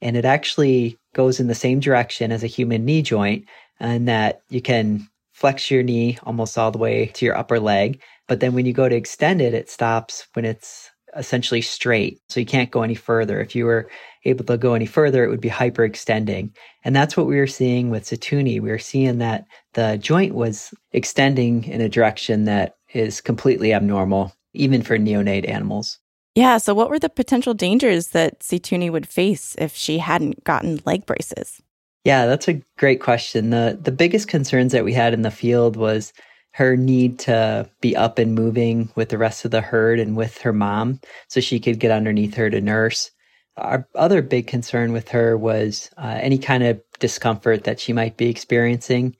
And 0.00 0.16
it 0.16 0.24
actually 0.24 0.98
goes 1.14 1.40
in 1.40 1.46
the 1.46 1.54
same 1.54 1.80
direction 1.80 2.32
as 2.32 2.42
a 2.42 2.48
human 2.48 2.84
knee 2.84 3.02
joint, 3.02 3.46
and 3.78 4.08
that 4.08 4.42
you 4.48 4.62
can 4.62 5.06
flex 5.32 5.70
your 5.70 5.82
knee 5.82 6.18
almost 6.22 6.56
all 6.56 6.70
the 6.70 6.78
way 6.78 7.06
to 7.06 7.26
your 7.26 7.36
upper 7.36 7.60
leg. 7.60 8.00
But 8.28 8.40
then 8.40 8.54
when 8.54 8.64
you 8.66 8.72
go 8.72 8.88
to 8.88 8.96
extend 8.96 9.42
it, 9.42 9.54
it 9.54 9.68
stops 9.70 10.26
when 10.32 10.46
it's 10.46 10.90
essentially 11.14 11.62
straight. 11.62 12.20
So 12.28 12.40
you 12.40 12.46
can't 12.46 12.70
go 12.70 12.82
any 12.82 12.94
further. 12.94 13.40
If 13.40 13.54
you 13.54 13.66
were 13.66 13.88
able 14.26 14.44
to 14.44 14.58
go 14.58 14.74
any 14.74 14.86
further, 14.86 15.24
it 15.24 15.28
would 15.28 15.40
be 15.40 15.48
hyperextending. 15.48 16.54
And 16.84 16.94
that's 16.94 17.16
what 17.16 17.26
we 17.26 17.36
were 17.36 17.46
seeing 17.46 17.90
with 17.90 18.04
Situni. 18.04 18.60
We 18.60 18.70
were 18.70 18.78
seeing 18.78 19.18
that 19.18 19.46
the 19.74 19.98
joint 20.00 20.34
was 20.34 20.74
extending 20.92 21.64
in 21.64 21.80
a 21.80 21.88
direction 21.88 22.44
that 22.44 22.76
is 22.92 23.20
completely 23.20 23.72
abnormal, 23.72 24.32
even 24.52 24.82
for 24.82 24.98
neonate 24.98 25.48
animals. 25.48 25.98
Yeah. 26.34 26.58
So, 26.58 26.74
what 26.74 26.90
were 26.90 26.98
the 26.98 27.08
potential 27.08 27.54
dangers 27.54 28.08
that 28.08 28.40
Situni 28.40 28.90
would 28.90 29.08
face 29.08 29.56
if 29.58 29.74
she 29.74 29.98
hadn't 29.98 30.44
gotten 30.44 30.80
leg 30.84 31.06
braces? 31.06 31.62
Yeah, 32.04 32.26
that's 32.26 32.46
a 32.46 32.60
great 32.78 33.00
question. 33.00 33.50
The 33.50 33.78
the 33.80 33.92
biggest 33.92 34.28
concerns 34.28 34.72
that 34.72 34.84
we 34.84 34.92
had 34.92 35.14
in 35.14 35.22
the 35.22 35.30
field 35.30 35.76
was 35.76 36.12
her 36.52 36.76
need 36.76 37.18
to 37.18 37.68
be 37.80 37.94
up 37.94 38.18
and 38.18 38.34
moving 38.34 38.90
with 38.94 39.10
the 39.10 39.18
rest 39.18 39.44
of 39.44 39.50
the 39.50 39.60
herd 39.60 40.00
and 40.00 40.16
with 40.16 40.38
her 40.38 40.54
mom 40.54 40.98
so 41.28 41.38
she 41.38 41.60
could 41.60 41.78
get 41.78 41.90
underneath 41.90 42.34
her 42.34 42.48
to 42.48 42.62
nurse. 42.62 43.10
Our 43.56 43.88
other 43.94 44.22
big 44.22 44.46
concern 44.46 44.92
with 44.92 45.08
her 45.10 45.36
was 45.36 45.90
uh, 45.96 46.18
any 46.20 46.38
kind 46.38 46.62
of 46.62 46.80
discomfort 46.98 47.64
that 47.64 47.80
she 47.80 47.92
might 47.92 48.16
be 48.16 48.28
experiencing. 48.28 49.16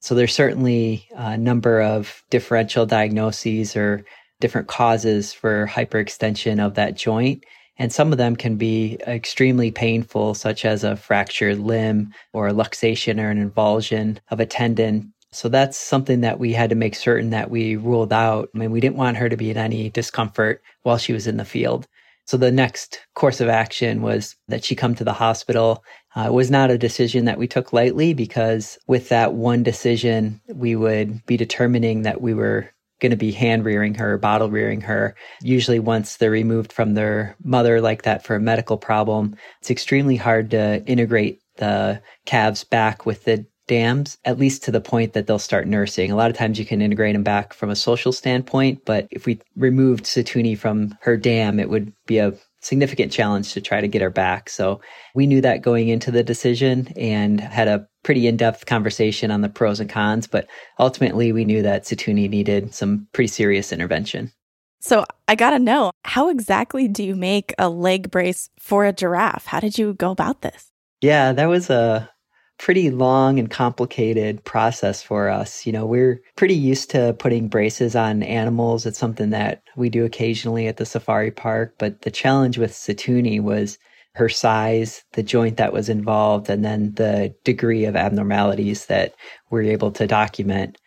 So 0.00 0.14
there's 0.14 0.34
certainly 0.34 1.08
a 1.14 1.36
number 1.36 1.80
of 1.80 2.22
differential 2.30 2.86
diagnoses 2.86 3.76
or 3.76 4.04
different 4.40 4.68
causes 4.68 5.32
for 5.32 5.66
hyperextension 5.66 6.64
of 6.64 6.74
that 6.74 6.96
joint. 6.96 7.44
And 7.78 7.92
some 7.92 8.10
of 8.10 8.18
them 8.18 8.34
can 8.34 8.56
be 8.56 8.98
extremely 9.06 9.70
painful, 9.70 10.34
such 10.34 10.64
as 10.64 10.82
a 10.82 10.96
fractured 10.96 11.60
limb 11.60 12.12
or 12.32 12.48
a 12.48 12.52
luxation 12.52 13.22
or 13.22 13.30
an 13.30 13.50
avulsion 13.50 14.18
of 14.30 14.40
a 14.40 14.46
tendon. 14.46 15.12
So 15.30 15.48
that's 15.48 15.78
something 15.78 16.22
that 16.22 16.38
we 16.38 16.52
had 16.52 16.70
to 16.70 16.76
make 16.76 16.94
certain 16.94 17.30
that 17.30 17.50
we 17.50 17.76
ruled 17.76 18.12
out. 18.12 18.48
I 18.54 18.58
mean, 18.58 18.72
we 18.72 18.80
didn't 18.80 18.96
want 18.96 19.18
her 19.18 19.28
to 19.28 19.36
be 19.36 19.50
in 19.50 19.56
any 19.56 19.90
discomfort 19.90 20.62
while 20.82 20.98
she 20.98 21.12
was 21.12 21.26
in 21.26 21.36
the 21.36 21.44
field. 21.44 21.86
So 22.28 22.36
the 22.36 22.52
next 22.52 23.00
course 23.14 23.40
of 23.40 23.48
action 23.48 24.02
was 24.02 24.36
that 24.48 24.62
she 24.62 24.76
come 24.76 24.94
to 24.96 25.04
the 25.04 25.14
hospital. 25.14 25.82
Uh, 26.14 26.26
it 26.26 26.32
was 26.34 26.50
not 26.50 26.70
a 26.70 26.76
decision 26.76 27.24
that 27.24 27.38
we 27.38 27.48
took 27.48 27.72
lightly 27.72 28.12
because 28.12 28.76
with 28.86 29.08
that 29.08 29.32
one 29.32 29.62
decision, 29.62 30.42
we 30.46 30.76
would 30.76 31.24
be 31.24 31.38
determining 31.38 32.02
that 32.02 32.20
we 32.20 32.34
were 32.34 32.68
going 33.00 33.12
to 33.12 33.16
be 33.16 33.32
hand 33.32 33.64
rearing 33.64 33.94
her, 33.94 34.18
bottle 34.18 34.50
rearing 34.50 34.82
her. 34.82 35.16
Usually, 35.40 35.78
once 35.78 36.18
they're 36.18 36.30
removed 36.30 36.70
from 36.70 36.92
their 36.92 37.34
mother 37.42 37.80
like 37.80 38.02
that 38.02 38.22
for 38.24 38.36
a 38.36 38.40
medical 38.40 38.76
problem, 38.76 39.34
it's 39.60 39.70
extremely 39.70 40.16
hard 40.16 40.50
to 40.50 40.84
integrate 40.84 41.40
the 41.56 42.02
calves 42.26 42.62
back 42.62 43.06
with 43.06 43.24
the 43.24 43.46
dams, 43.68 44.18
at 44.24 44.38
least 44.38 44.64
to 44.64 44.72
the 44.72 44.80
point 44.80 45.12
that 45.12 45.28
they'll 45.28 45.38
start 45.38 45.68
nursing. 45.68 46.10
A 46.10 46.16
lot 46.16 46.30
of 46.30 46.36
times 46.36 46.58
you 46.58 46.64
can 46.64 46.82
integrate 46.82 47.14
them 47.14 47.22
back 47.22 47.52
from 47.52 47.70
a 47.70 47.76
social 47.76 48.10
standpoint, 48.10 48.84
but 48.84 49.06
if 49.12 49.24
we 49.26 49.40
removed 49.54 50.04
Situni 50.04 50.58
from 50.58 50.98
her 51.02 51.16
dam, 51.16 51.60
it 51.60 51.70
would 51.70 51.92
be 52.06 52.18
a 52.18 52.34
significant 52.60 53.12
challenge 53.12 53.52
to 53.52 53.60
try 53.60 53.80
to 53.80 53.86
get 53.86 54.02
her 54.02 54.10
back. 54.10 54.50
So 54.50 54.80
we 55.14 55.28
knew 55.28 55.40
that 55.42 55.62
going 55.62 55.88
into 55.88 56.10
the 56.10 56.24
decision 56.24 56.92
and 56.96 57.40
had 57.40 57.68
a 57.68 57.86
pretty 58.02 58.26
in-depth 58.26 58.66
conversation 58.66 59.30
on 59.30 59.42
the 59.42 59.48
pros 59.48 59.78
and 59.78 59.88
cons, 59.88 60.26
but 60.26 60.48
ultimately 60.80 61.30
we 61.30 61.44
knew 61.44 61.62
that 61.62 61.84
Situni 61.84 62.28
needed 62.28 62.74
some 62.74 63.06
pretty 63.12 63.28
serious 63.28 63.72
intervention. 63.72 64.32
So 64.80 65.04
I 65.28 65.34
got 65.34 65.50
to 65.50 65.58
know, 65.58 65.92
how 66.04 66.30
exactly 66.30 66.88
do 66.88 67.04
you 67.04 67.14
make 67.14 67.54
a 67.58 67.68
leg 67.68 68.10
brace 68.10 68.48
for 68.58 68.84
a 68.84 68.92
giraffe? 68.92 69.46
How 69.46 69.60
did 69.60 69.78
you 69.78 69.94
go 69.94 70.10
about 70.10 70.42
this? 70.42 70.72
Yeah, 71.00 71.32
that 71.32 71.46
was 71.46 71.70
a 71.70 72.10
pretty 72.58 72.90
long 72.90 73.38
and 73.38 73.50
complicated 73.50 74.44
process 74.44 75.02
for 75.02 75.28
us. 75.28 75.64
You 75.64 75.72
know, 75.72 75.86
we're 75.86 76.20
pretty 76.36 76.54
used 76.54 76.90
to 76.90 77.14
putting 77.18 77.48
braces 77.48 77.94
on 77.96 78.22
animals. 78.22 78.84
It's 78.84 78.98
something 78.98 79.30
that 79.30 79.62
we 79.76 79.88
do 79.88 80.04
occasionally 80.04 80.66
at 80.66 80.76
the 80.76 80.86
safari 80.86 81.30
park. 81.30 81.74
But 81.78 82.02
the 82.02 82.10
challenge 82.10 82.58
with 82.58 82.72
Situni 82.72 83.40
was 83.40 83.78
her 84.14 84.28
size, 84.28 85.04
the 85.12 85.22
joint 85.22 85.56
that 85.58 85.72
was 85.72 85.88
involved, 85.88 86.50
and 86.50 86.64
then 86.64 86.92
the 86.94 87.34
degree 87.44 87.84
of 87.84 87.94
abnormalities 87.94 88.86
that 88.86 89.14
we're 89.50 89.62
able 89.62 89.92
to 89.92 90.06
document. 90.06 90.78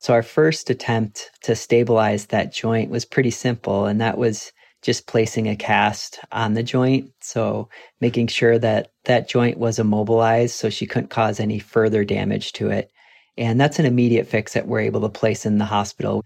So 0.00 0.12
our 0.12 0.22
first 0.22 0.70
attempt 0.70 1.30
to 1.42 1.54
stabilize 1.54 2.26
that 2.26 2.52
joint 2.52 2.90
was 2.90 3.04
pretty 3.04 3.30
simple, 3.30 3.86
and 3.86 4.00
that 4.00 4.18
was 4.18 4.50
just 4.82 5.06
placing 5.06 5.48
a 5.48 5.56
cast 5.56 6.20
on 6.32 6.54
the 6.54 6.62
joint. 6.62 7.10
So 7.20 7.68
making 8.00 8.28
sure 8.28 8.58
that 8.58 8.92
that 9.04 9.28
joint 9.28 9.58
was 9.58 9.78
immobilized 9.78 10.54
so 10.54 10.70
she 10.70 10.86
couldn't 10.86 11.10
cause 11.10 11.38
any 11.38 11.58
further 11.58 12.04
damage 12.04 12.52
to 12.54 12.70
it. 12.70 12.90
And 13.36 13.60
that's 13.60 13.78
an 13.78 13.86
immediate 13.86 14.26
fix 14.26 14.54
that 14.54 14.66
we're 14.66 14.80
able 14.80 15.02
to 15.02 15.08
place 15.08 15.46
in 15.46 15.58
the 15.58 15.64
hospital. 15.64 16.24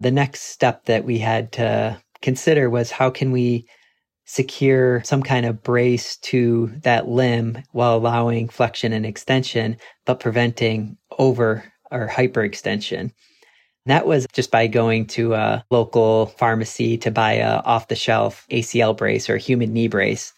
The 0.00 0.10
next 0.10 0.42
step 0.42 0.84
that 0.86 1.04
we 1.04 1.18
had 1.18 1.52
to 1.52 2.00
consider 2.22 2.68
was 2.68 2.90
how 2.90 3.10
can 3.10 3.32
we 3.32 3.66
secure 4.26 5.02
some 5.04 5.22
kind 5.22 5.46
of 5.46 5.62
brace 5.62 6.16
to 6.18 6.72
that 6.82 7.08
limb 7.08 7.62
while 7.72 7.96
allowing 7.96 8.48
flexion 8.48 8.92
and 8.92 9.06
extension, 9.06 9.76
but 10.04 10.20
preventing 10.20 10.96
over 11.18 11.64
or 11.90 12.08
hyperextension. 12.08 13.12
That 13.86 14.06
was 14.06 14.26
just 14.32 14.50
by 14.50 14.66
going 14.66 15.06
to 15.08 15.34
a 15.34 15.64
local 15.70 16.26
pharmacy 16.26 16.98
to 16.98 17.10
buy 17.10 17.34
a 17.34 17.58
off 17.60 17.88
the 17.88 17.96
shelf 17.96 18.46
ACL 18.50 18.96
brace 18.96 19.30
or 19.30 19.36
human 19.36 19.72
knee 19.72 19.88
brace. 19.88 20.32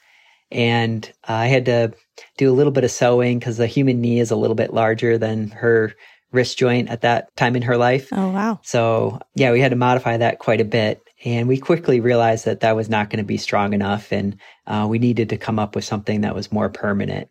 And 0.51 1.11
I 1.24 1.46
had 1.46 1.66
to 1.66 1.92
do 2.36 2.51
a 2.51 2.55
little 2.55 2.72
bit 2.72 2.84
of 2.84 2.90
sewing 2.90 3.38
because 3.38 3.59
the 3.59 3.66
human 3.66 4.01
knee 4.01 4.20
is 4.20 4.30
a 4.30 4.36
little 4.36 4.55
bit 4.55 4.72
larger 4.72 5.18
than 5.18 5.51
her 5.51 5.94
wrist 6.32 6.59
joint 6.59 6.88
at 6.90 7.03
that 7.03 7.34
time 7.36 7.57
in 7.57 7.62
her 7.62 7.76
life. 7.76 8.09
Oh, 8.12 8.30
wow. 8.30 8.61
So, 8.62 9.18
yeah, 9.34 9.53
we 9.53 9.61
had 9.61 9.70
to 9.70 9.76
modify 9.76 10.16
that 10.18 10.38
quite 10.38 10.61
a 10.61 10.64
bit. 10.64 11.03
And 11.24 11.49
we 11.49 11.59
quickly 11.59 12.01
realized 12.01 12.44
that 12.44 12.61
that 12.61 12.76
was 12.76 12.88
not 12.88 13.11
going 13.11 13.18
to 13.18 13.26
be 13.26 13.38
strong 13.38 13.72
enough. 13.72 14.12
And 14.12 14.38
uh, 14.66 14.86
we 14.88 14.99
needed 14.99 15.30
to 15.30 15.36
come 15.36 15.59
up 15.59 15.74
with 15.74 15.84
something 15.84 16.20
that 16.20 16.34
was 16.34 16.53
more 16.53 16.68
permanent. 16.68 17.28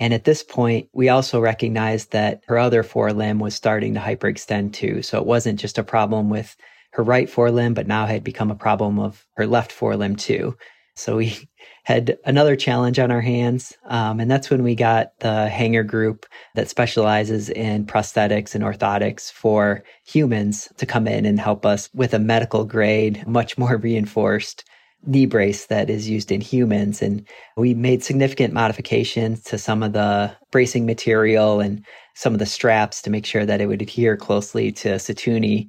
And 0.00 0.14
at 0.14 0.24
this 0.24 0.42
point, 0.42 0.88
we 0.94 1.10
also 1.10 1.38
recognized 1.40 2.12
that 2.12 2.42
her 2.48 2.58
other 2.58 2.82
forelimb 2.82 3.38
was 3.38 3.54
starting 3.54 3.92
to 3.94 4.00
hyperextend 4.00 4.72
too. 4.72 5.02
So 5.02 5.18
it 5.18 5.26
wasn't 5.26 5.60
just 5.60 5.76
a 5.76 5.84
problem 5.84 6.30
with 6.30 6.56
her 6.92 7.02
right 7.02 7.28
forelimb, 7.28 7.74
but 7.74 7.86
now 7.86 8.06
had 8.06 8.24
become 8.24 8.50
a 8.50 8.56
problem 8.56 8.98
of 8.98 9.26
her 9.36 9.46
left 9.46 9.70
forelimb 9.70 10.18
too. 10.18 10.56
So 10.96 11.18
we 11.18 11.36
had 11.84 12.18
another 12.24 12.56
challenge 12.56 12.98
on 12.98 13.10
our 13.10 13.20
hands. 13.20 13.74
Um, 13.86 14.20
and 14.20 14.30
that's 14.30 14.48
when 14.48 14.62
we 14.62 14.74
got 14.74 15.18
the 15.20 15.48
hanger 15.48 15.82
group 15.82 16.24
that 16.54 16.68
specializes 16.68 17.50
in 17.50 17.84
prosthetics 17.84 18.54
and 18.54 18.64
orthotics 18.64 19.30
for 19.30 19.82
humans 20.04 20.68
to 20.78 20.86
come 20.86 21.06
in 21.06 21.26
and 21.26 21.38
help 21.38 21.66
us 21.66 21.90
with 21.92 22.14
a 22.14 22.18
medical 22.18 22.64
grade, 22.64 23.26
much 23.26 23.58
more 23.58 23.76
reinforced 23.82 24.64
knee 25.06 25.26
brace 25.26 25.66
that 25.66 25.88
is 25.88 26.08
used 26.08 26.30
in 26.30 26.40
humans. 26.40 27.02
And 27.02 27.26
we 27.56 27.74
made 27.74 28.02
significant 28.04 28.52
modifications 28.52 29.42
to 29.44 29.58
some 29.58 29.82
of 29.82 29.92
the 29.92 30.30
bracing 30.50 30.86
material 30.86 31.60
and 31.60 31.84
some 32.14 32.32
of 32.32 32.38
the 32.38 32.46
straps 32.46 33.00
to 33.02 33.10
make 33.10 33.26
sure 33.26 33.46
that 33.46 33.60
it 33.60 33.66
would 33.66 33.82
adhere 33.82 34.16
closely 34.16 34.72
to 34.72 34.96
Situni. 34.96 35.68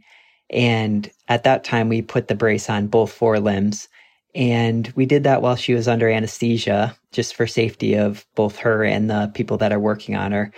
And 0.49 1.09
at 1.29 1.43
that 1.43 1.63
time, 1.63 1.87
we 1.87 2.01
put 2.01 2.27
the 2.27 2.35
brace 2.35 2.69
on 2.69 2.87
both 2.87 3.11
forelimbs. 3.11 3.87
And 4.33 4.91
we 4.95 5.05
did 5.05 5.23
that 5.23 5.41
while 5.41 5.55
she 5.55 5.73
was 5.73 5.87
under 5.87 6.09
anesthesia, 6.09 6.95
just 7.11 7.35
for 7.35 7.47
safety 7.47 7.95
of 7.95 8.25
both 8.35 8.57
her 8.57 8.83
and 8.83 9.09
the 9.09 9.31
people 9.33 9.57
that 9.57 9.73
are 9.73 9.79
working 9.79 10.15
on 10.15 10.31
her. 10.31 10.51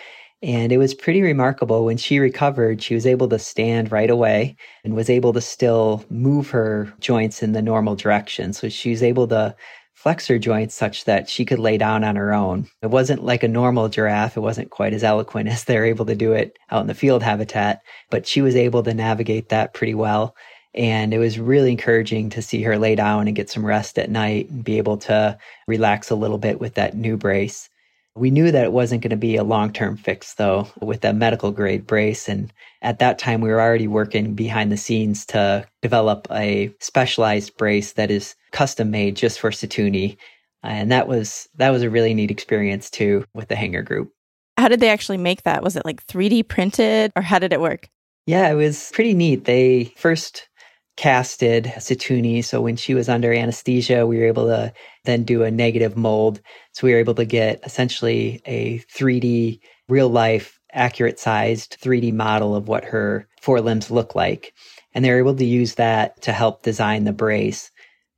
And 0.44 0.74
it 0.74 0.78
was 0.78 0.94
pretty 0.94 1.22
remarkable. 1.22 1.86
When 1.86 1.96
she 1.96 2.20
recovered, 2.20 2.84
she 2.84 2.94
was 2.94 3.08
able 3.08 3.30
to 3.30 3.40
stand 3.40 3.94
right 3.94 4.10
away 4.10 4.58
and 4.84 4.94
was 4.94 5.10
able 5.10 5.32
to 5.32 5.40
still 5.40 6.04
move 6.10 6.50
her 6.50 6.94
joints 7.00 7.42
in 7.42 7.54
the 7.54 7.62
normal 7.62 7.96
direction. 7.96 8.52
So 8.52 8.68
she 8.68 8.90
was 8.90 9.02
able 9.02 9.26
to 9.30 9.56
flex 9.94 10.28
her 10.28 10.38
joints 10.38 10.76
such 10.76 11.06
that 11.06 11.30
she 11.30 11.46
could 11.46 11.60
lay 11.60 11.78
down 11.78 12.04
on 12.04 12.18
her 12.18 12.34
own. 12.34 12.68
It 12.82 12.88
wasn't 12.88 13.24
like 13.24 13.42
a 13.44 13.48
normal 13.48 13.88
giraffe. 13.88 14.36
It 14.36 14.42
wasn't 14.42 14.70
quite 14.70 14.94
as 14.94 15.02
eloquent 15.02 15.48
as 15.48 15.64
they're 15.64 15.86
able 15.86 16.06
to 16.08 16.16
do 16.16 16.34
it 16.34 16.60
out 16.72 16.82
in 16.82 16.88
the 16.88 16.94
field 16.94 17.24
habitat, 17.24 17.82
but 18.10 18.28
she 18.28 18.42
was 18.42 18.58
able 18.58 18.84
to 18.84 18.94
navigate 18.94 19.48
that 19.48 19.74
pretty 19.74 19.94
well. 19.94 20.36
And 20.76 21.14
it 21.14 21.20
was 21.20 21.40
really 21.40 21.72
encouraging 21.72 22.32
to 22.32 22.42
see 22.42 22.62
her 22.64 22.78
lay 22.78 22.96
down 22.96 23.28
and 23.28 23.36
get 23.36 23.50
some 23.50 23.66
rest 23.66 23.98
at 23.98 24.10
night 24.10 24.50
and 24.50 24.62
be 24.62 24.78
able 24.78 24.98
to 24.98 25.38
relax 25.68 26.10
a 26.10 26.16
little 26.16 26.40
bit 26.40 26.60
with 26.60 26.74
that 26.74 26.98
new 26.98 27.16
brace. 27.16 27.70
We 28.16 28.30
knew 28.30 28.52
that 28.52 28.64
it 28.64 28.72
wasn't 28.72 29.02
going 29.02 29.10
to 29.10 29.18
be 29.18 29.36
a 29.36 29.44
long 29.44 29.74
term 29.74 29.98
fix, 29.98 30.36
though, 30.36 30.68
with 30.82 31.02
that 31.02 31.16
medical 31.16 31.52
grade 31.52 31.88
brace. 31.88 32.30
And 32.30 32.54
at 32.82 33.00
that 33.00 33.18
time, 33.18 33.42
we 33.42 33.50
were 33.50 33.62
already 33.62 33.88
working 33.88 34.36
behind 34.36 34.72
the 34.72 34.78
scenes 34.78 35.26
to 35.28 35.66
develop 35.82 36.28
a 36.32 36.74
specialized 36.80 37.58
brace 37.58 37.94
that 37.94 38.12
is 38.12 38.36
custom 38.52 38.92
made 38.92 39.16
just 39.16 39.40
for 39.40 39.50
Situni. 39.50 40.18
And 40.62 40.92
that 40.92 41.08
was 41.08 41.50
that 41.56 41.72
was 41.72 41.82
a 41.82 41.90
really 41.90 42.14
neat 42.14 42.32
experience 42.32 42.90
too 42.90 43.26
with 43.34 43.48
the 43.48 43.56
hanger 43.56 43.82
group. 43.82 44.12
How 44.58 44.68
did 44.68 44.80
they 44.80 44.90
actually 44.90 45.18
make 45.18 45.44
that? 45.44 45.64
Was 45.64 45.76
it 45.76 45.86
like 45.86 46.06
3D 46.06 46.48
printed 46.48 47.12
or 47.16 47.22
how 47.22 47.40
did 47.40 47.52
it 47.52 47.60
work? 47.60 47.90
Yeah, 48.26 48.50
it 48.50 48.56
was 48.56 48.92
pretty 48.94 49.14
neat. 49.14 49.46
They 49.46 49.94
first 49.98 50.48
casted 50.96 51.66
Situni. 51.78 52.44
So 52.44 52.62
when 52.62 52.76
she 52.76 52.94
was 52.94 53.10
under 53.10 53.34
anesthesia, 53.34 54.06
we 54.06 54.18
were 54.18 54.26
able 54.26 54.46
to 54.48 54.74
then 55.06 55.24
do 55.24 55.44
a 55.44 55.52
negative 55.52 55.98
mold. 55.98 56.40
So 56.74 56.86
we 56.86 56.94
were 56.94 57.00
able 57.00 57.16
to 57.16 57.26
get 57.26 57.62
essentially 57.64 58.42
a 58.46 58.80
3D, 58.96 59.60
real 59.90 60.10
life, 60.10 60.60
accurate 60.72 61.20
sized 61.20 61.78
3D 61.82 62.14
model 62.14 62.56
of 62.56 62.68
what 62.68 62.86
her 62.86 63.28
forelimbs 63.42 63.92
look 63.92 64.16
like. 64.16 64.54
And 64.94 65.04
they 65.04 65.12
were 65.12 65.20
able 65.20 65.36
to 65.36 65.46
use 65.46 65.76
that 65.76 66.22
to 66.24 66.32
help 66.32 66.64
design 66.64 67.04
the 67.04 67.14
brace. 67.14 67.72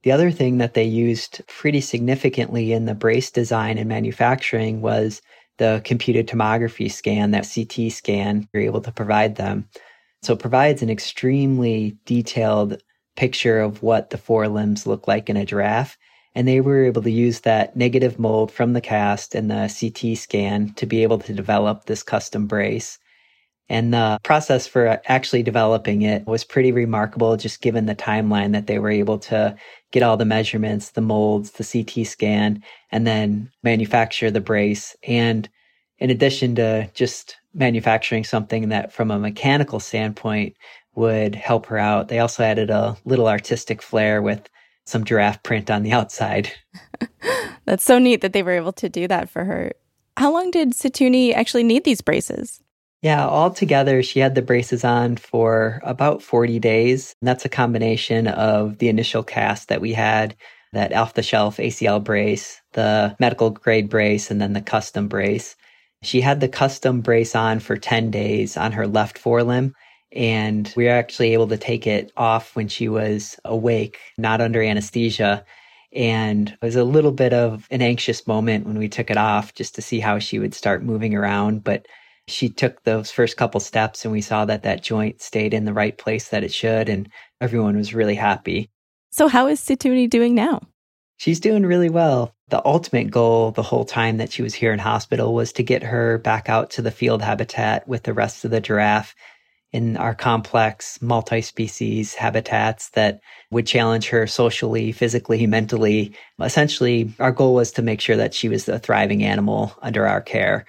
The 0.03 0.11
other 0.11 0.29
thing 0.29 0.59
that 0.59 0.73
they 0.73 0.83
used 0.83 1.41
pretty 1.47 1.81
significantly 1.81 2.73
in 2.73 2.85
the 2.85 2.93
brace 2.93 3.31
design 3.31 3.77
and 3.77 3.89
manufacturing 3.89 4.81
was 4.81 5.21
the 5.57 5.81
computed 5.85 6.27
tomography 6.27 6.91
scan, 6.91 7.31
that 7.31 7.49
CT 7.53 7.91
scan, 7.91 8.47
you're 8.53 8.63
able 8.63 8.81
to 8.81 8.91
provide 8.91 9.35
them. 9.35 9.67
So 10.25 10.33
it 10.33 10.39
provides 10.39 10.81
an 10.81 10.89
extremely 10.89 11.97
detailed 12.05 12.81
picture 13.15 13.59
of 13.59 13.83
what 13.83 14.09
the 14.09 14.17
four 14.17 14.47
limbs 14.47 14.87
look 14.87 15.07
like 15.07 15.29
in 15.29 15.37
a 15.37 15.45
giraffe. 15.45 15.99
And 16.33 16.47
they 16.47 16.61
were 16.61 16.85
able 16.85 17.03
to 17.03 17.11
use 17.11 17.41
that 17.41 17.75
negative 17.75 18.17
mold 18.17 18.51
from 18.51 18.73
the 18.73 18.81
cast 18.81 19.35
and 19.35 19.51
the 19.51 19.71
CT 19.71 20.17
scan 20.17 20.73
to 20.77 20.87
be 20.87 21.03
able 21.03 21.19
to 21.19 21.33
develop 21.33 21.85
this 21.85 22.01
custom 22.01 22.47
brace. 22.47 22.97
And 23.69 23.93
the 23.93 24.17
process 24.23 24.65
for 24.65 24.99
actually 25.05 25.43
developing 25.43 26.01
it 26.01 26.25
was 26.25 26.43
pretty 26.43 26.71
remarkable, 26.71 27.37
just 27.37 27.61
given 27.61 27.85
the 27.85 27.93
timeline 27.93 28.51
that 28.53 28.65
they 28.65 28.79
were 28.79 28.89
able 28.89 29.19
to 29.19 29.55
get 29.91 30.01
all 30.01 30.17
the 30.17 30.25
measurements, 30.25 30.89
the 30.89 31.01
molds, 31.01 31.51
the 31.51 31.63
CT 31.63 32.07
scan, 32.07 32.63
and 32.91 33.05
then 33.05 33.51
manufacture 33.61 34.31
the 34.31 34.41
brace. 34.41 34.95
And 35.03 35.47
in 35.99 36.09
addition 36.09 36.55
to 36.55 36.89
just 36.95 37.37
manufacturing 37.55 38.23
something 38.23 38.69
that 38.69 38.91
from 38.93 39.09
a 39.09 39.17
mechanical 39.17 39.79
standpoint 39.79 40.55
would 40.93 41.33
help 41.35 41.65
her 41.67 41.77
out. 41.77 42.09
They 42.09 42.19
also 42.19 42.43
added 42.43 42.69
a 42.69 42.97
little 43.05 43.27
artistic 43.27 43.81
flair 43.81 44.21
with 44.21 44.47
some 44.85 45.03
giraffe 45.03 45.41
print 45.41 45.71
on 45.71 45.83
the 45.83 45.91
outside. 45.91 46.51
That's 47.65 47.83
so 47.83 47.97
neat 47.97 48.21
that 48.21 48.33
they 48.33 48.43
were 48.43 48.51
able 48.51 48.73
to 48.73 48.89
do 48.89 49.07
that 49.07 49.29
for 49.29 49.43
her. 49.43 49.71
How 50.17 50.31
long 50.31 50.51
did 50.51 50.73
Situni 50.73 51.33
actually 51.33 51.63
need 51.63 51.83
these 51.83 52.01
braces? 52.01 52.61
Yeah, 53.01 53.27
altogether, 53.27 54.01
she 54.01 54.19
had 54.19 54.35
the 54.35 54.41
braces 54.41 54.83
on 54.83 55.17
for 55.17 55.81
about 55.83 56.23
40 56.23 56.59
days. 56.59 57.15
And 57.21 57.27
that's 57.27 57.45
a 57.45 57.49
combination 57.49 58.27
of 58.27 58.77
the 58.77 58.89
initial 58.89 59.23
cast 59.23 59.67
that 59.67 59.81
we 59.81 59.93
had, 59.93 60.35
that 60.73 60.93
off 60.93 61.13
the 61.13 61.21
shelf 61.21 61.57
ACL 61.57 62.03
brace, 62.03 62.61
the 62.73 63.15
medical 63.19 63.49
grade 63.49 63.89
brace, 63.89 64.31
and 64.31 64.41
then 64.41 64.53
the 64.53 64.61
custom 64.61 65.07
brace. 65.07 65.55
She 66.05 66.21
had 66.21 66.39
the 66.39 66.47
custom 66.47 67.01
brace 67.01 67.35
on 67.35 67.59
for 67.59 67.77
10 67.77 68.11
days 68.11 68.57
on 68.57 68.71
her 68.73 68.87
left 68.87 69.21
forelimb. 69.21 69.73
And 70.11 70.71
we 70.77 70.85
were 70.85 70.91
actually 70.91 71.33
able 71.33 71.47
to 71.47 71.57
take 71.57 71.87
it 71.87 72.11
off 72.15 72.55
when 72.55 72.67
she 72.67 72.87
was 72.87 73.37
awake, 73.43 73.99
not 74.17 74.39
under 74.39 74.61
anesthesia. 74.61 75.43
And 75.91 76.49
it 76.49 76.61
was 76.61 76.75
a 76.75 76.83
little 76.83 77.11
bit 77.11 77.33
of 77.33 77.67
an 77.71 77.81
anxious 77.81 78.27
moment 78.27 78.67
when 78.67 78.77
we 78.77 78.87
took 78.87 79.09
it 79.09 79.17
off 79.17 79.55
just 79.55 79.75
to 79.75 79.81
see 79.81 79.99
how 79.99 80.19
she 80.19 80.37
would 80.37 80.53
start 80.53 80.83
moving 80.83 81.15
around. 81.15 81.63
But 81.63 81.87
she 82.27 82.49
took 82.49 82.83
those 82.83 83.11
first 83.11 83.35
couple 83.35 83.59
steps 83.59 84.05
and 84.05 84.11
we 84.11 84.21
saw 84.21 84.45
that 84.45 84.63
that 84.63 84.83
joint 84.83 85.21
stayed 85.21 85.53
in 85.53 85.65
the 85.65 85.73
right 85.73 85.97
place 85.97 86.29
that 86.29 86.43
it 86.43 86.53
should. 86.53 86.87
And 86.87 87.09
everyone 87.41 87.75
was 87.75 87.95
really 87.95 88.15
happy. 88.15 88.69
So, 89.09 89.27
how 89.27 89.47
is 89.47 89.59
Situni 89.59 90.09
doing 90.09 90.35
now? 90.35 90.61
She's 91.17 91.39
doing 91.39 91.65
really 91.65 91.89
well. 91.89 92.34
The 92.49 92.65
ultimate 92.65 93.09
goal 93.09 93.51
the 93.51 93.63
whole 93.63 93.85
time 93.85 94.17
that 94.17 94.31
she 94.31 94.43
was 94.43 94.53
here 94.53 94.71
in 94.71 94.79
hospital 94.79 95.33
was 95.33 95.51
to 95.53 95.63
get 95.63 95.81
her 95.83 96.19
back 96.19 96.47
out 96.47 96.69
to 96.71 96.81
the 96.83 96.91
field 96.91 97.21
habitat 97.23 97.87
with 97.87 98.03
the 98.03 98.13
rest 98.13 98.45
of 98.45 98.51
the 98.51 98.61
giraffe 98.61 99.15
in 99.73 99.97
our 99.97 100.15
complex 100.15 101.01
multi 101.01 101.41
species 101.41 102.13
habitats 102.13 102.89
that 102.91 103.19
would 103.51 103.67
challenge 103.67 104.09
her 104.09 104.27
socially, 104.27 104.91
physically, 104.91 105.47
mentally. 105.47 106.15
Essentially, 106.39 107.11
our 107.19 107.31
goal 107.31 107.55
was 107.55 107.71
to 107.73 107.81
make 107.81 107.99
sure 107.99 108.15
that 108.15 108.33
she 108.33 108.47
was 108.47 108.69
a 108.69 108.79
thriving 108.79 109.23
animal 109.23 109.73
under 109.81 110.07
our 110.07 110.21
care. 110.21 110.65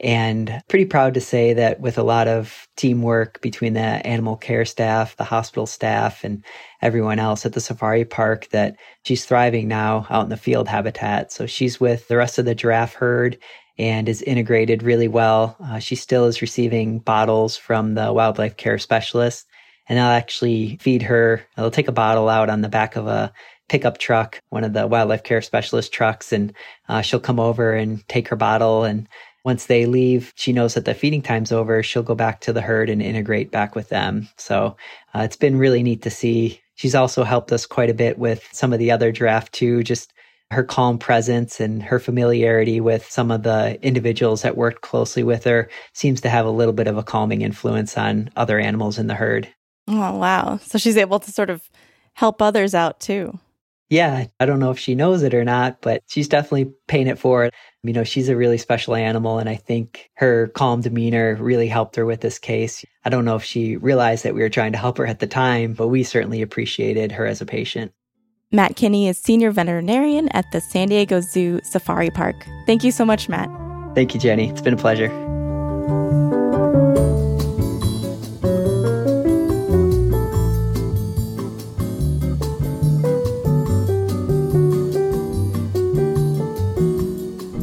And 0.00 0.62
pretty 0.68 0.86
proud 0.86 1.12
to 1.14 1.20
say 1.20 1.52
that 1.52 1.80
with 1.80 1.98
a 1.98 2.02
lot 2.02 2.26
of 2.26 2.66
teamwork 2.76 3.40
between 3.42 3.74
the 3.74 3.80
animal 3.80 4.34
care 4.34 4.64
staff, 4.64 5.14
the 5.16 5.24
hospital 5.24 5.66
staff, 5.66 6.24
and 6.24 6.42
everyone 6.80 7.18
else 7.18 7.44
at 7.44 7.52
the 7.52 7.60
safari 7.60 8.06
park, 8.06 8.48
that 8.48 8.76
she's 9.04 9.26
thriving 9.26 9.68
now 9.68 10.06
out 10.08 10.24
in 10.24 10.30
the 10.30 10.38
field 10.38 10.68
habitat. 10.68 11.32
So 11.32 11.44
she's 11.46 11.78
with 11.78 12.08
the 12.08 12.16
rest 12.16 12.38
of 12.38 12.46
the 12.46 12.54
giraffe 12.54 12.94
herd 12.94 13.36
and 13.76 14.08
is 14.08 14.22
integrated 14.22 14.82
really 14.82 15.08
well. 15.08 15.56
Uh, 15.62 15.78
she 15.78 15.96
still 15.96 16.24
is 16.24 16.40
receiving 16.40 16.98
bottles 16.98 17.58
from 17.58 17.94
the 17.94 18.10
wildlife 18.10 18.56
care 18.56 18.78
specialist, 18.78 19.46
and 19.86 19.98
they'll 19.98 20.06
actually 20.06 20.78
feed 20.80 21.02
her. 21.02 21.42
They'll 21.56 21.70
take 21.70 21.88
a 21.88 21.92
bottle 21.92 22.30
out 22.30 22.48
on 22.48 22.62
the 22.62 22.68
back 22.70 22.96
of 22.96 23.06
a 23.06 23.32
pickup 23.68 23.98
truck, 23.98 24.40
one 24.48 24.64
of 24.64 24.72
the 24.72 24.86
wildlife 24.86 25.22
care 25.22 25.42
specialist 25.42 25.92
trucks, 25.92 26.32
and 26.32 26.52
uh, 26.88 27.02
she'll 27.02 27.20
come 27.20 27.38
over 27.38 27.72
and 27.72 28.06
take 28.08 28.28
her 28.28 28.36
bottle 28.36 28.84
and 28.84 29.06
once 29.44 29.66
they 29.66 29.86
leave, 29.86 30.32
she 30.36 30.52
knows 30.52 30.74
that 30.74 30.84
the 30.84 30.94
feeding 30.94 31.22
time's 31.22 31.52
over. 31.52 31.82
She'll 31.82 32.02
go 32.02 32.14
back 32.14 32.40
to 32.42 32.52
the 32.52 32.60
herd 32.60 32.90
and 32.90 33.00
integrate 33.00 33.50
back 33.50 33.74
with 33.74 33.88
them. 33.88 34.28
So 34.36 34.76
uh, 35.14 35.20
it's 35.20 35.36
been 35.36 35.58
really 35.58 35.82
neat 35.82 36.02
to 36.02 36.10
see. 36.10 36.60
She's 36.74 36.94
also 36.94 37.24
helped 37.24 37.52
us 37.52 37.66
quite 37.66 37.90
a 37.90 37.94
bit 37.94 38.18
with 38.18 38.48
some 38.52 38.72
of 38.72 38.78
the 38.78 38.90
other 38.90 39.12
giraffe 39.12 39.50
too, 39.50 39.82
just 39.82 40.12
her 40.50 40.64
calm 40.64 40.98
presence 40.98 41.60
and 41.60 41.82
her 41.82 41.98
familiarity 41.98 42.80
with 42.80 43.08
some 43.08 43.30
of 43.30 43.44
the 43.44 43.78
individuals 43.82 44.42
that 44.42 44.56
worked 44.56 44.82
closely 44.82 45.22
with 45.22 45.44
her 45.44 45.70
seems 45.92 46.20
to 46.20 46.28
have 46.28 46.44
a 46.44 46.50
little 46.50 46.72
bit 46.72 46.88
of 46.88 46.98
a 46.98 47.04
calming 47.04 47.42
influence 47.42 47.96
on 47.96 48.30
other 48.36 48.58
animals 48.58 48.98
in 48.98 49.06
the 49.06 49.14
herd. 49.14 49.48
Oh, 49.86 50.16
wow. 50.16 50.58
So 50.62 50.76
she's 50.76 50.96
able 50.96 51.20
to 51.20 51.30
sort 51.30 51.50
of 51.50 51.68
help 52.14 52.42
others 52.42 52.74
out 52.74 53.00
too. 53.00 53.38
Yeah, 53.90 54.26
I 54.38 54.46
don't 54.46 54.60
know 54.60 54.70
if 54.70 54.78
she 54.78 54.94
knows 54.94 55.24
it 55.24 55.34
or 55.34 55.44
not, 55.44 55.80
but 55.82 56.02
she's 56.06 56.28
definitely 56.28 56.72
paying 56.86 57.08
it 57.08 57.18
forward. 57.18 57.52
You 57.82 57.94
know, 57.94 58.04
she's 58.04 58.28
a 58.28 58.36
really 58.36 58.58
special 58.58 58.94
animal, 58.94 59.38
and 59.38 59.48
I 59.48 59.54
think 59.54 60.10
her 60.14 60.48
calm 60.48 60.82
demeanor 60.82 61.36
really 61.36 61.68
helped 61.68 61.96
her 61.96 62.04
with 62.04 62.20
this 62.20 62.38
case. 62.38 62.84
I 63.04 63.10
don't 63.10 63.24
know 63.24 63.36
if 63.36 63.44
she 63.44 63.76
realized 63.76 64.24
that 64.24 64.34
we 64.34 64.42
were 64.42 64.50
trying 64.50 64.72
to 64.72 64.78
help 64.78 64.98
her 64.98 65.06
at 65.06 65.20
the 65.20 65.26
time, 65.26 65.72
but 65.72 65.88
we 65.88 66.02
certainly 66.02 66.42
appreciated 66.42 67.12
her 67.12 67.26
as 67.26 67.40
a 67.40 67.46
patient. 67.46 67.92
Matt 68.52 68.76
Kinney 68.76 69.08
is 69.08 69.16
senior 69.16 69.50
veterinarian 69.50 70.28
at 70.30 70.44
the 70.52 70.60
San 70.60 70.88
Diego 70.88 71.20
Zoo 71.20 71.60
Safari 71.62 72.10
Park. 72.10 72.34
Thank 72.66 72.84
you 72.84 72.90
so 72.90 73.04
much, 73.04 73.28
Matt. 73.28 73.48
Thank 73.94 74.12
you, 74.12 74.20
Jenny. 74.20 74.50
It's 74.50 74.60
been 74.60 74.74
a 74.74 74.76
pleasure. 74.76 75.08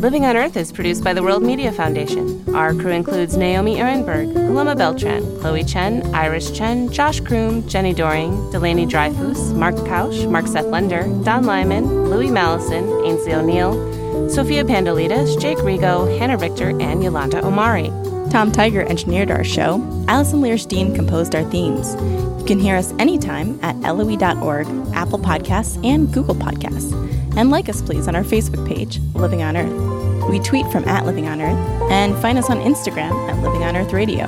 Living 0.07 0.25
on 0.25 0.37
Earth 0.37 0.55
is 0.55 0.71
produced 0.71 1.03
by 1.03 1.13
the 1.13 1.21
World 1.21 1.43
Media 1.43 1.69
Foundation. 1.69 2.41
Our 2.55 2.73
crew 2.73 2.91
includes 2.91 3.35
Naomi 3.35 3.75
Arenberg, 3.75 4.33
Paloma 4.33 4.73
Beltran, 4.73 5.21
Chloe 5.41 5.65
Chen, 5.65 6.01
Iris 6.15 6.49
Chen, 6.49 6.89
Josh 6.93 7.19
Croom, 7.19 7.67
Jenny 7.67 7.93
Doering, 7.93 8.49
Delaney 8.49 8.85
Dreyfus, 8.85 9.51
Mark 9.51 9.75
Kausch, 9.75 10.25
Mark 10.31 10.47
Seth 10.47 10.67
Lender, 10.67 11.03
Don 11.25 11.43
Lyman, 11.43 12.09
Louis 12.09 12.29
Mallison, 12.29 12.87
Aynsley 13.05 13.33
O'Neill, 13.33 14.29
Sophia 14.29 14.63
Pandelidis, 14.63 15.37
Jake 15.41 15.57
Rego, 15.57 16.17
Hannah 16.17 16.37
Richter, 16.37 16.69
and 16.79 17.03
Yolanda 17.03 17.45
Omari. 17.45 17.91
Tom 18.29 18.49
Tiger 18.49 18.83
engineered 18.83 19.29
our 19.29 19.43
show. 19.43 19.75
Allison 20.07 20.39
Lirish 20.39 20.69
Dean 20.69 20.95
composed 20.95 21.35
our 21.35 21.43
themes. 21.51 21.95
You 22.39 22.45
can 22.47 22.59
hear 22.59 22.77
us 22.77 22.93
anytime 22.97 23.59
at 23.61 23.75
LOE.org, 23.81 24.67
Apple 24.93 25.19
Podcasts, 25.19 25.85
and 25.85 26.13
Google 26.13 26.35
Podcasts. 26.35 26.93
And 27.35 27.51
like 27.51 27.67
us, 27.67 27.81
please, 27.81 28.07
on 28.07 28.15
our 28.15 28.23
Facebook 28.23 28.65
page, 28.65 28.99
Living 29.13 29.43
on 29.43 29.57
Earth. 29.57 29.96
We 30.29 30.39
tweet 30.39 30.69
from 30.71 30.83
at 30.85 31.05
Living 31.05 31.27
on 31.27 31.41
Earth 31.41 31.91
and 31.91 32.15
find 32.21 32.37
us 32.37 32.49
on 32.49 32.59
Instagram 32.59 33.11
at 33.29 33.41
Living 33.41 33.63
on 33.63 33.77
Earth 33.77 33.93
Radio. 33.93 34.25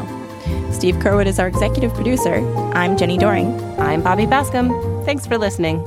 Steve 0.72 0.96
Curwood 0.96 1.26
is 1.26 1.40
our 1.40 1.48
executive 1.48 1.94
producer. 1.94 2.36
I'm 2.74 2.96
Jenny 2.98 3.18
Doering. 3.18 3.60
I'm 3.78 4.02
Bobby 4.02 4.26
Bascomb. 4.26 5.06
Thanks 5.06 5.28
for 5.28 5.38
listening. 5.38 5.84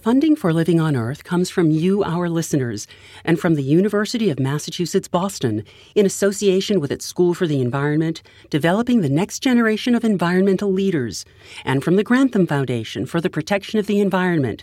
Funding 0.00 0.36
for 0.36 0.52
Living 0.52 0.80
on 0.80 0.94
Earth 0.94 1.24
comes 1.24 1.50
from 1.50 1.72
you, 1.72 2.04
our 2.04 2.28
listeners, 2.28 2.86
and 3.24 3.38
from 3.38 3.56
the 3.56 3.62
University 3.64 4.30
of 4.30 4.38
Massachusetts 4.38 5.08
Boston, 5.08 5.64
in 5.96 6.06
association 6.06 6.78
with 6.78 6.92
its 6.92 7.04
School 7.04 7.34
for 7.34 7.48
the 7.48 7.60
Environment, 7.60 8.22
developing 8.48 9.00
the 9.00 9.08
next 9.08 9.40
generation 9.40 9.96
of 9.96 10.04
environmental 10.04 10.72
leaders, 10.72 11.24
and 11.64 11.82
from 11.82 11.96
the 11.96 12.04
Grantham 12.04 12.46
Foundation 12.46 13.06
for 13.06 13.20
the 13.20 13.28
Protection 13.28 13.80
of 13.80 13.88
the 13.88 14.00
Environment, 14.00 14.62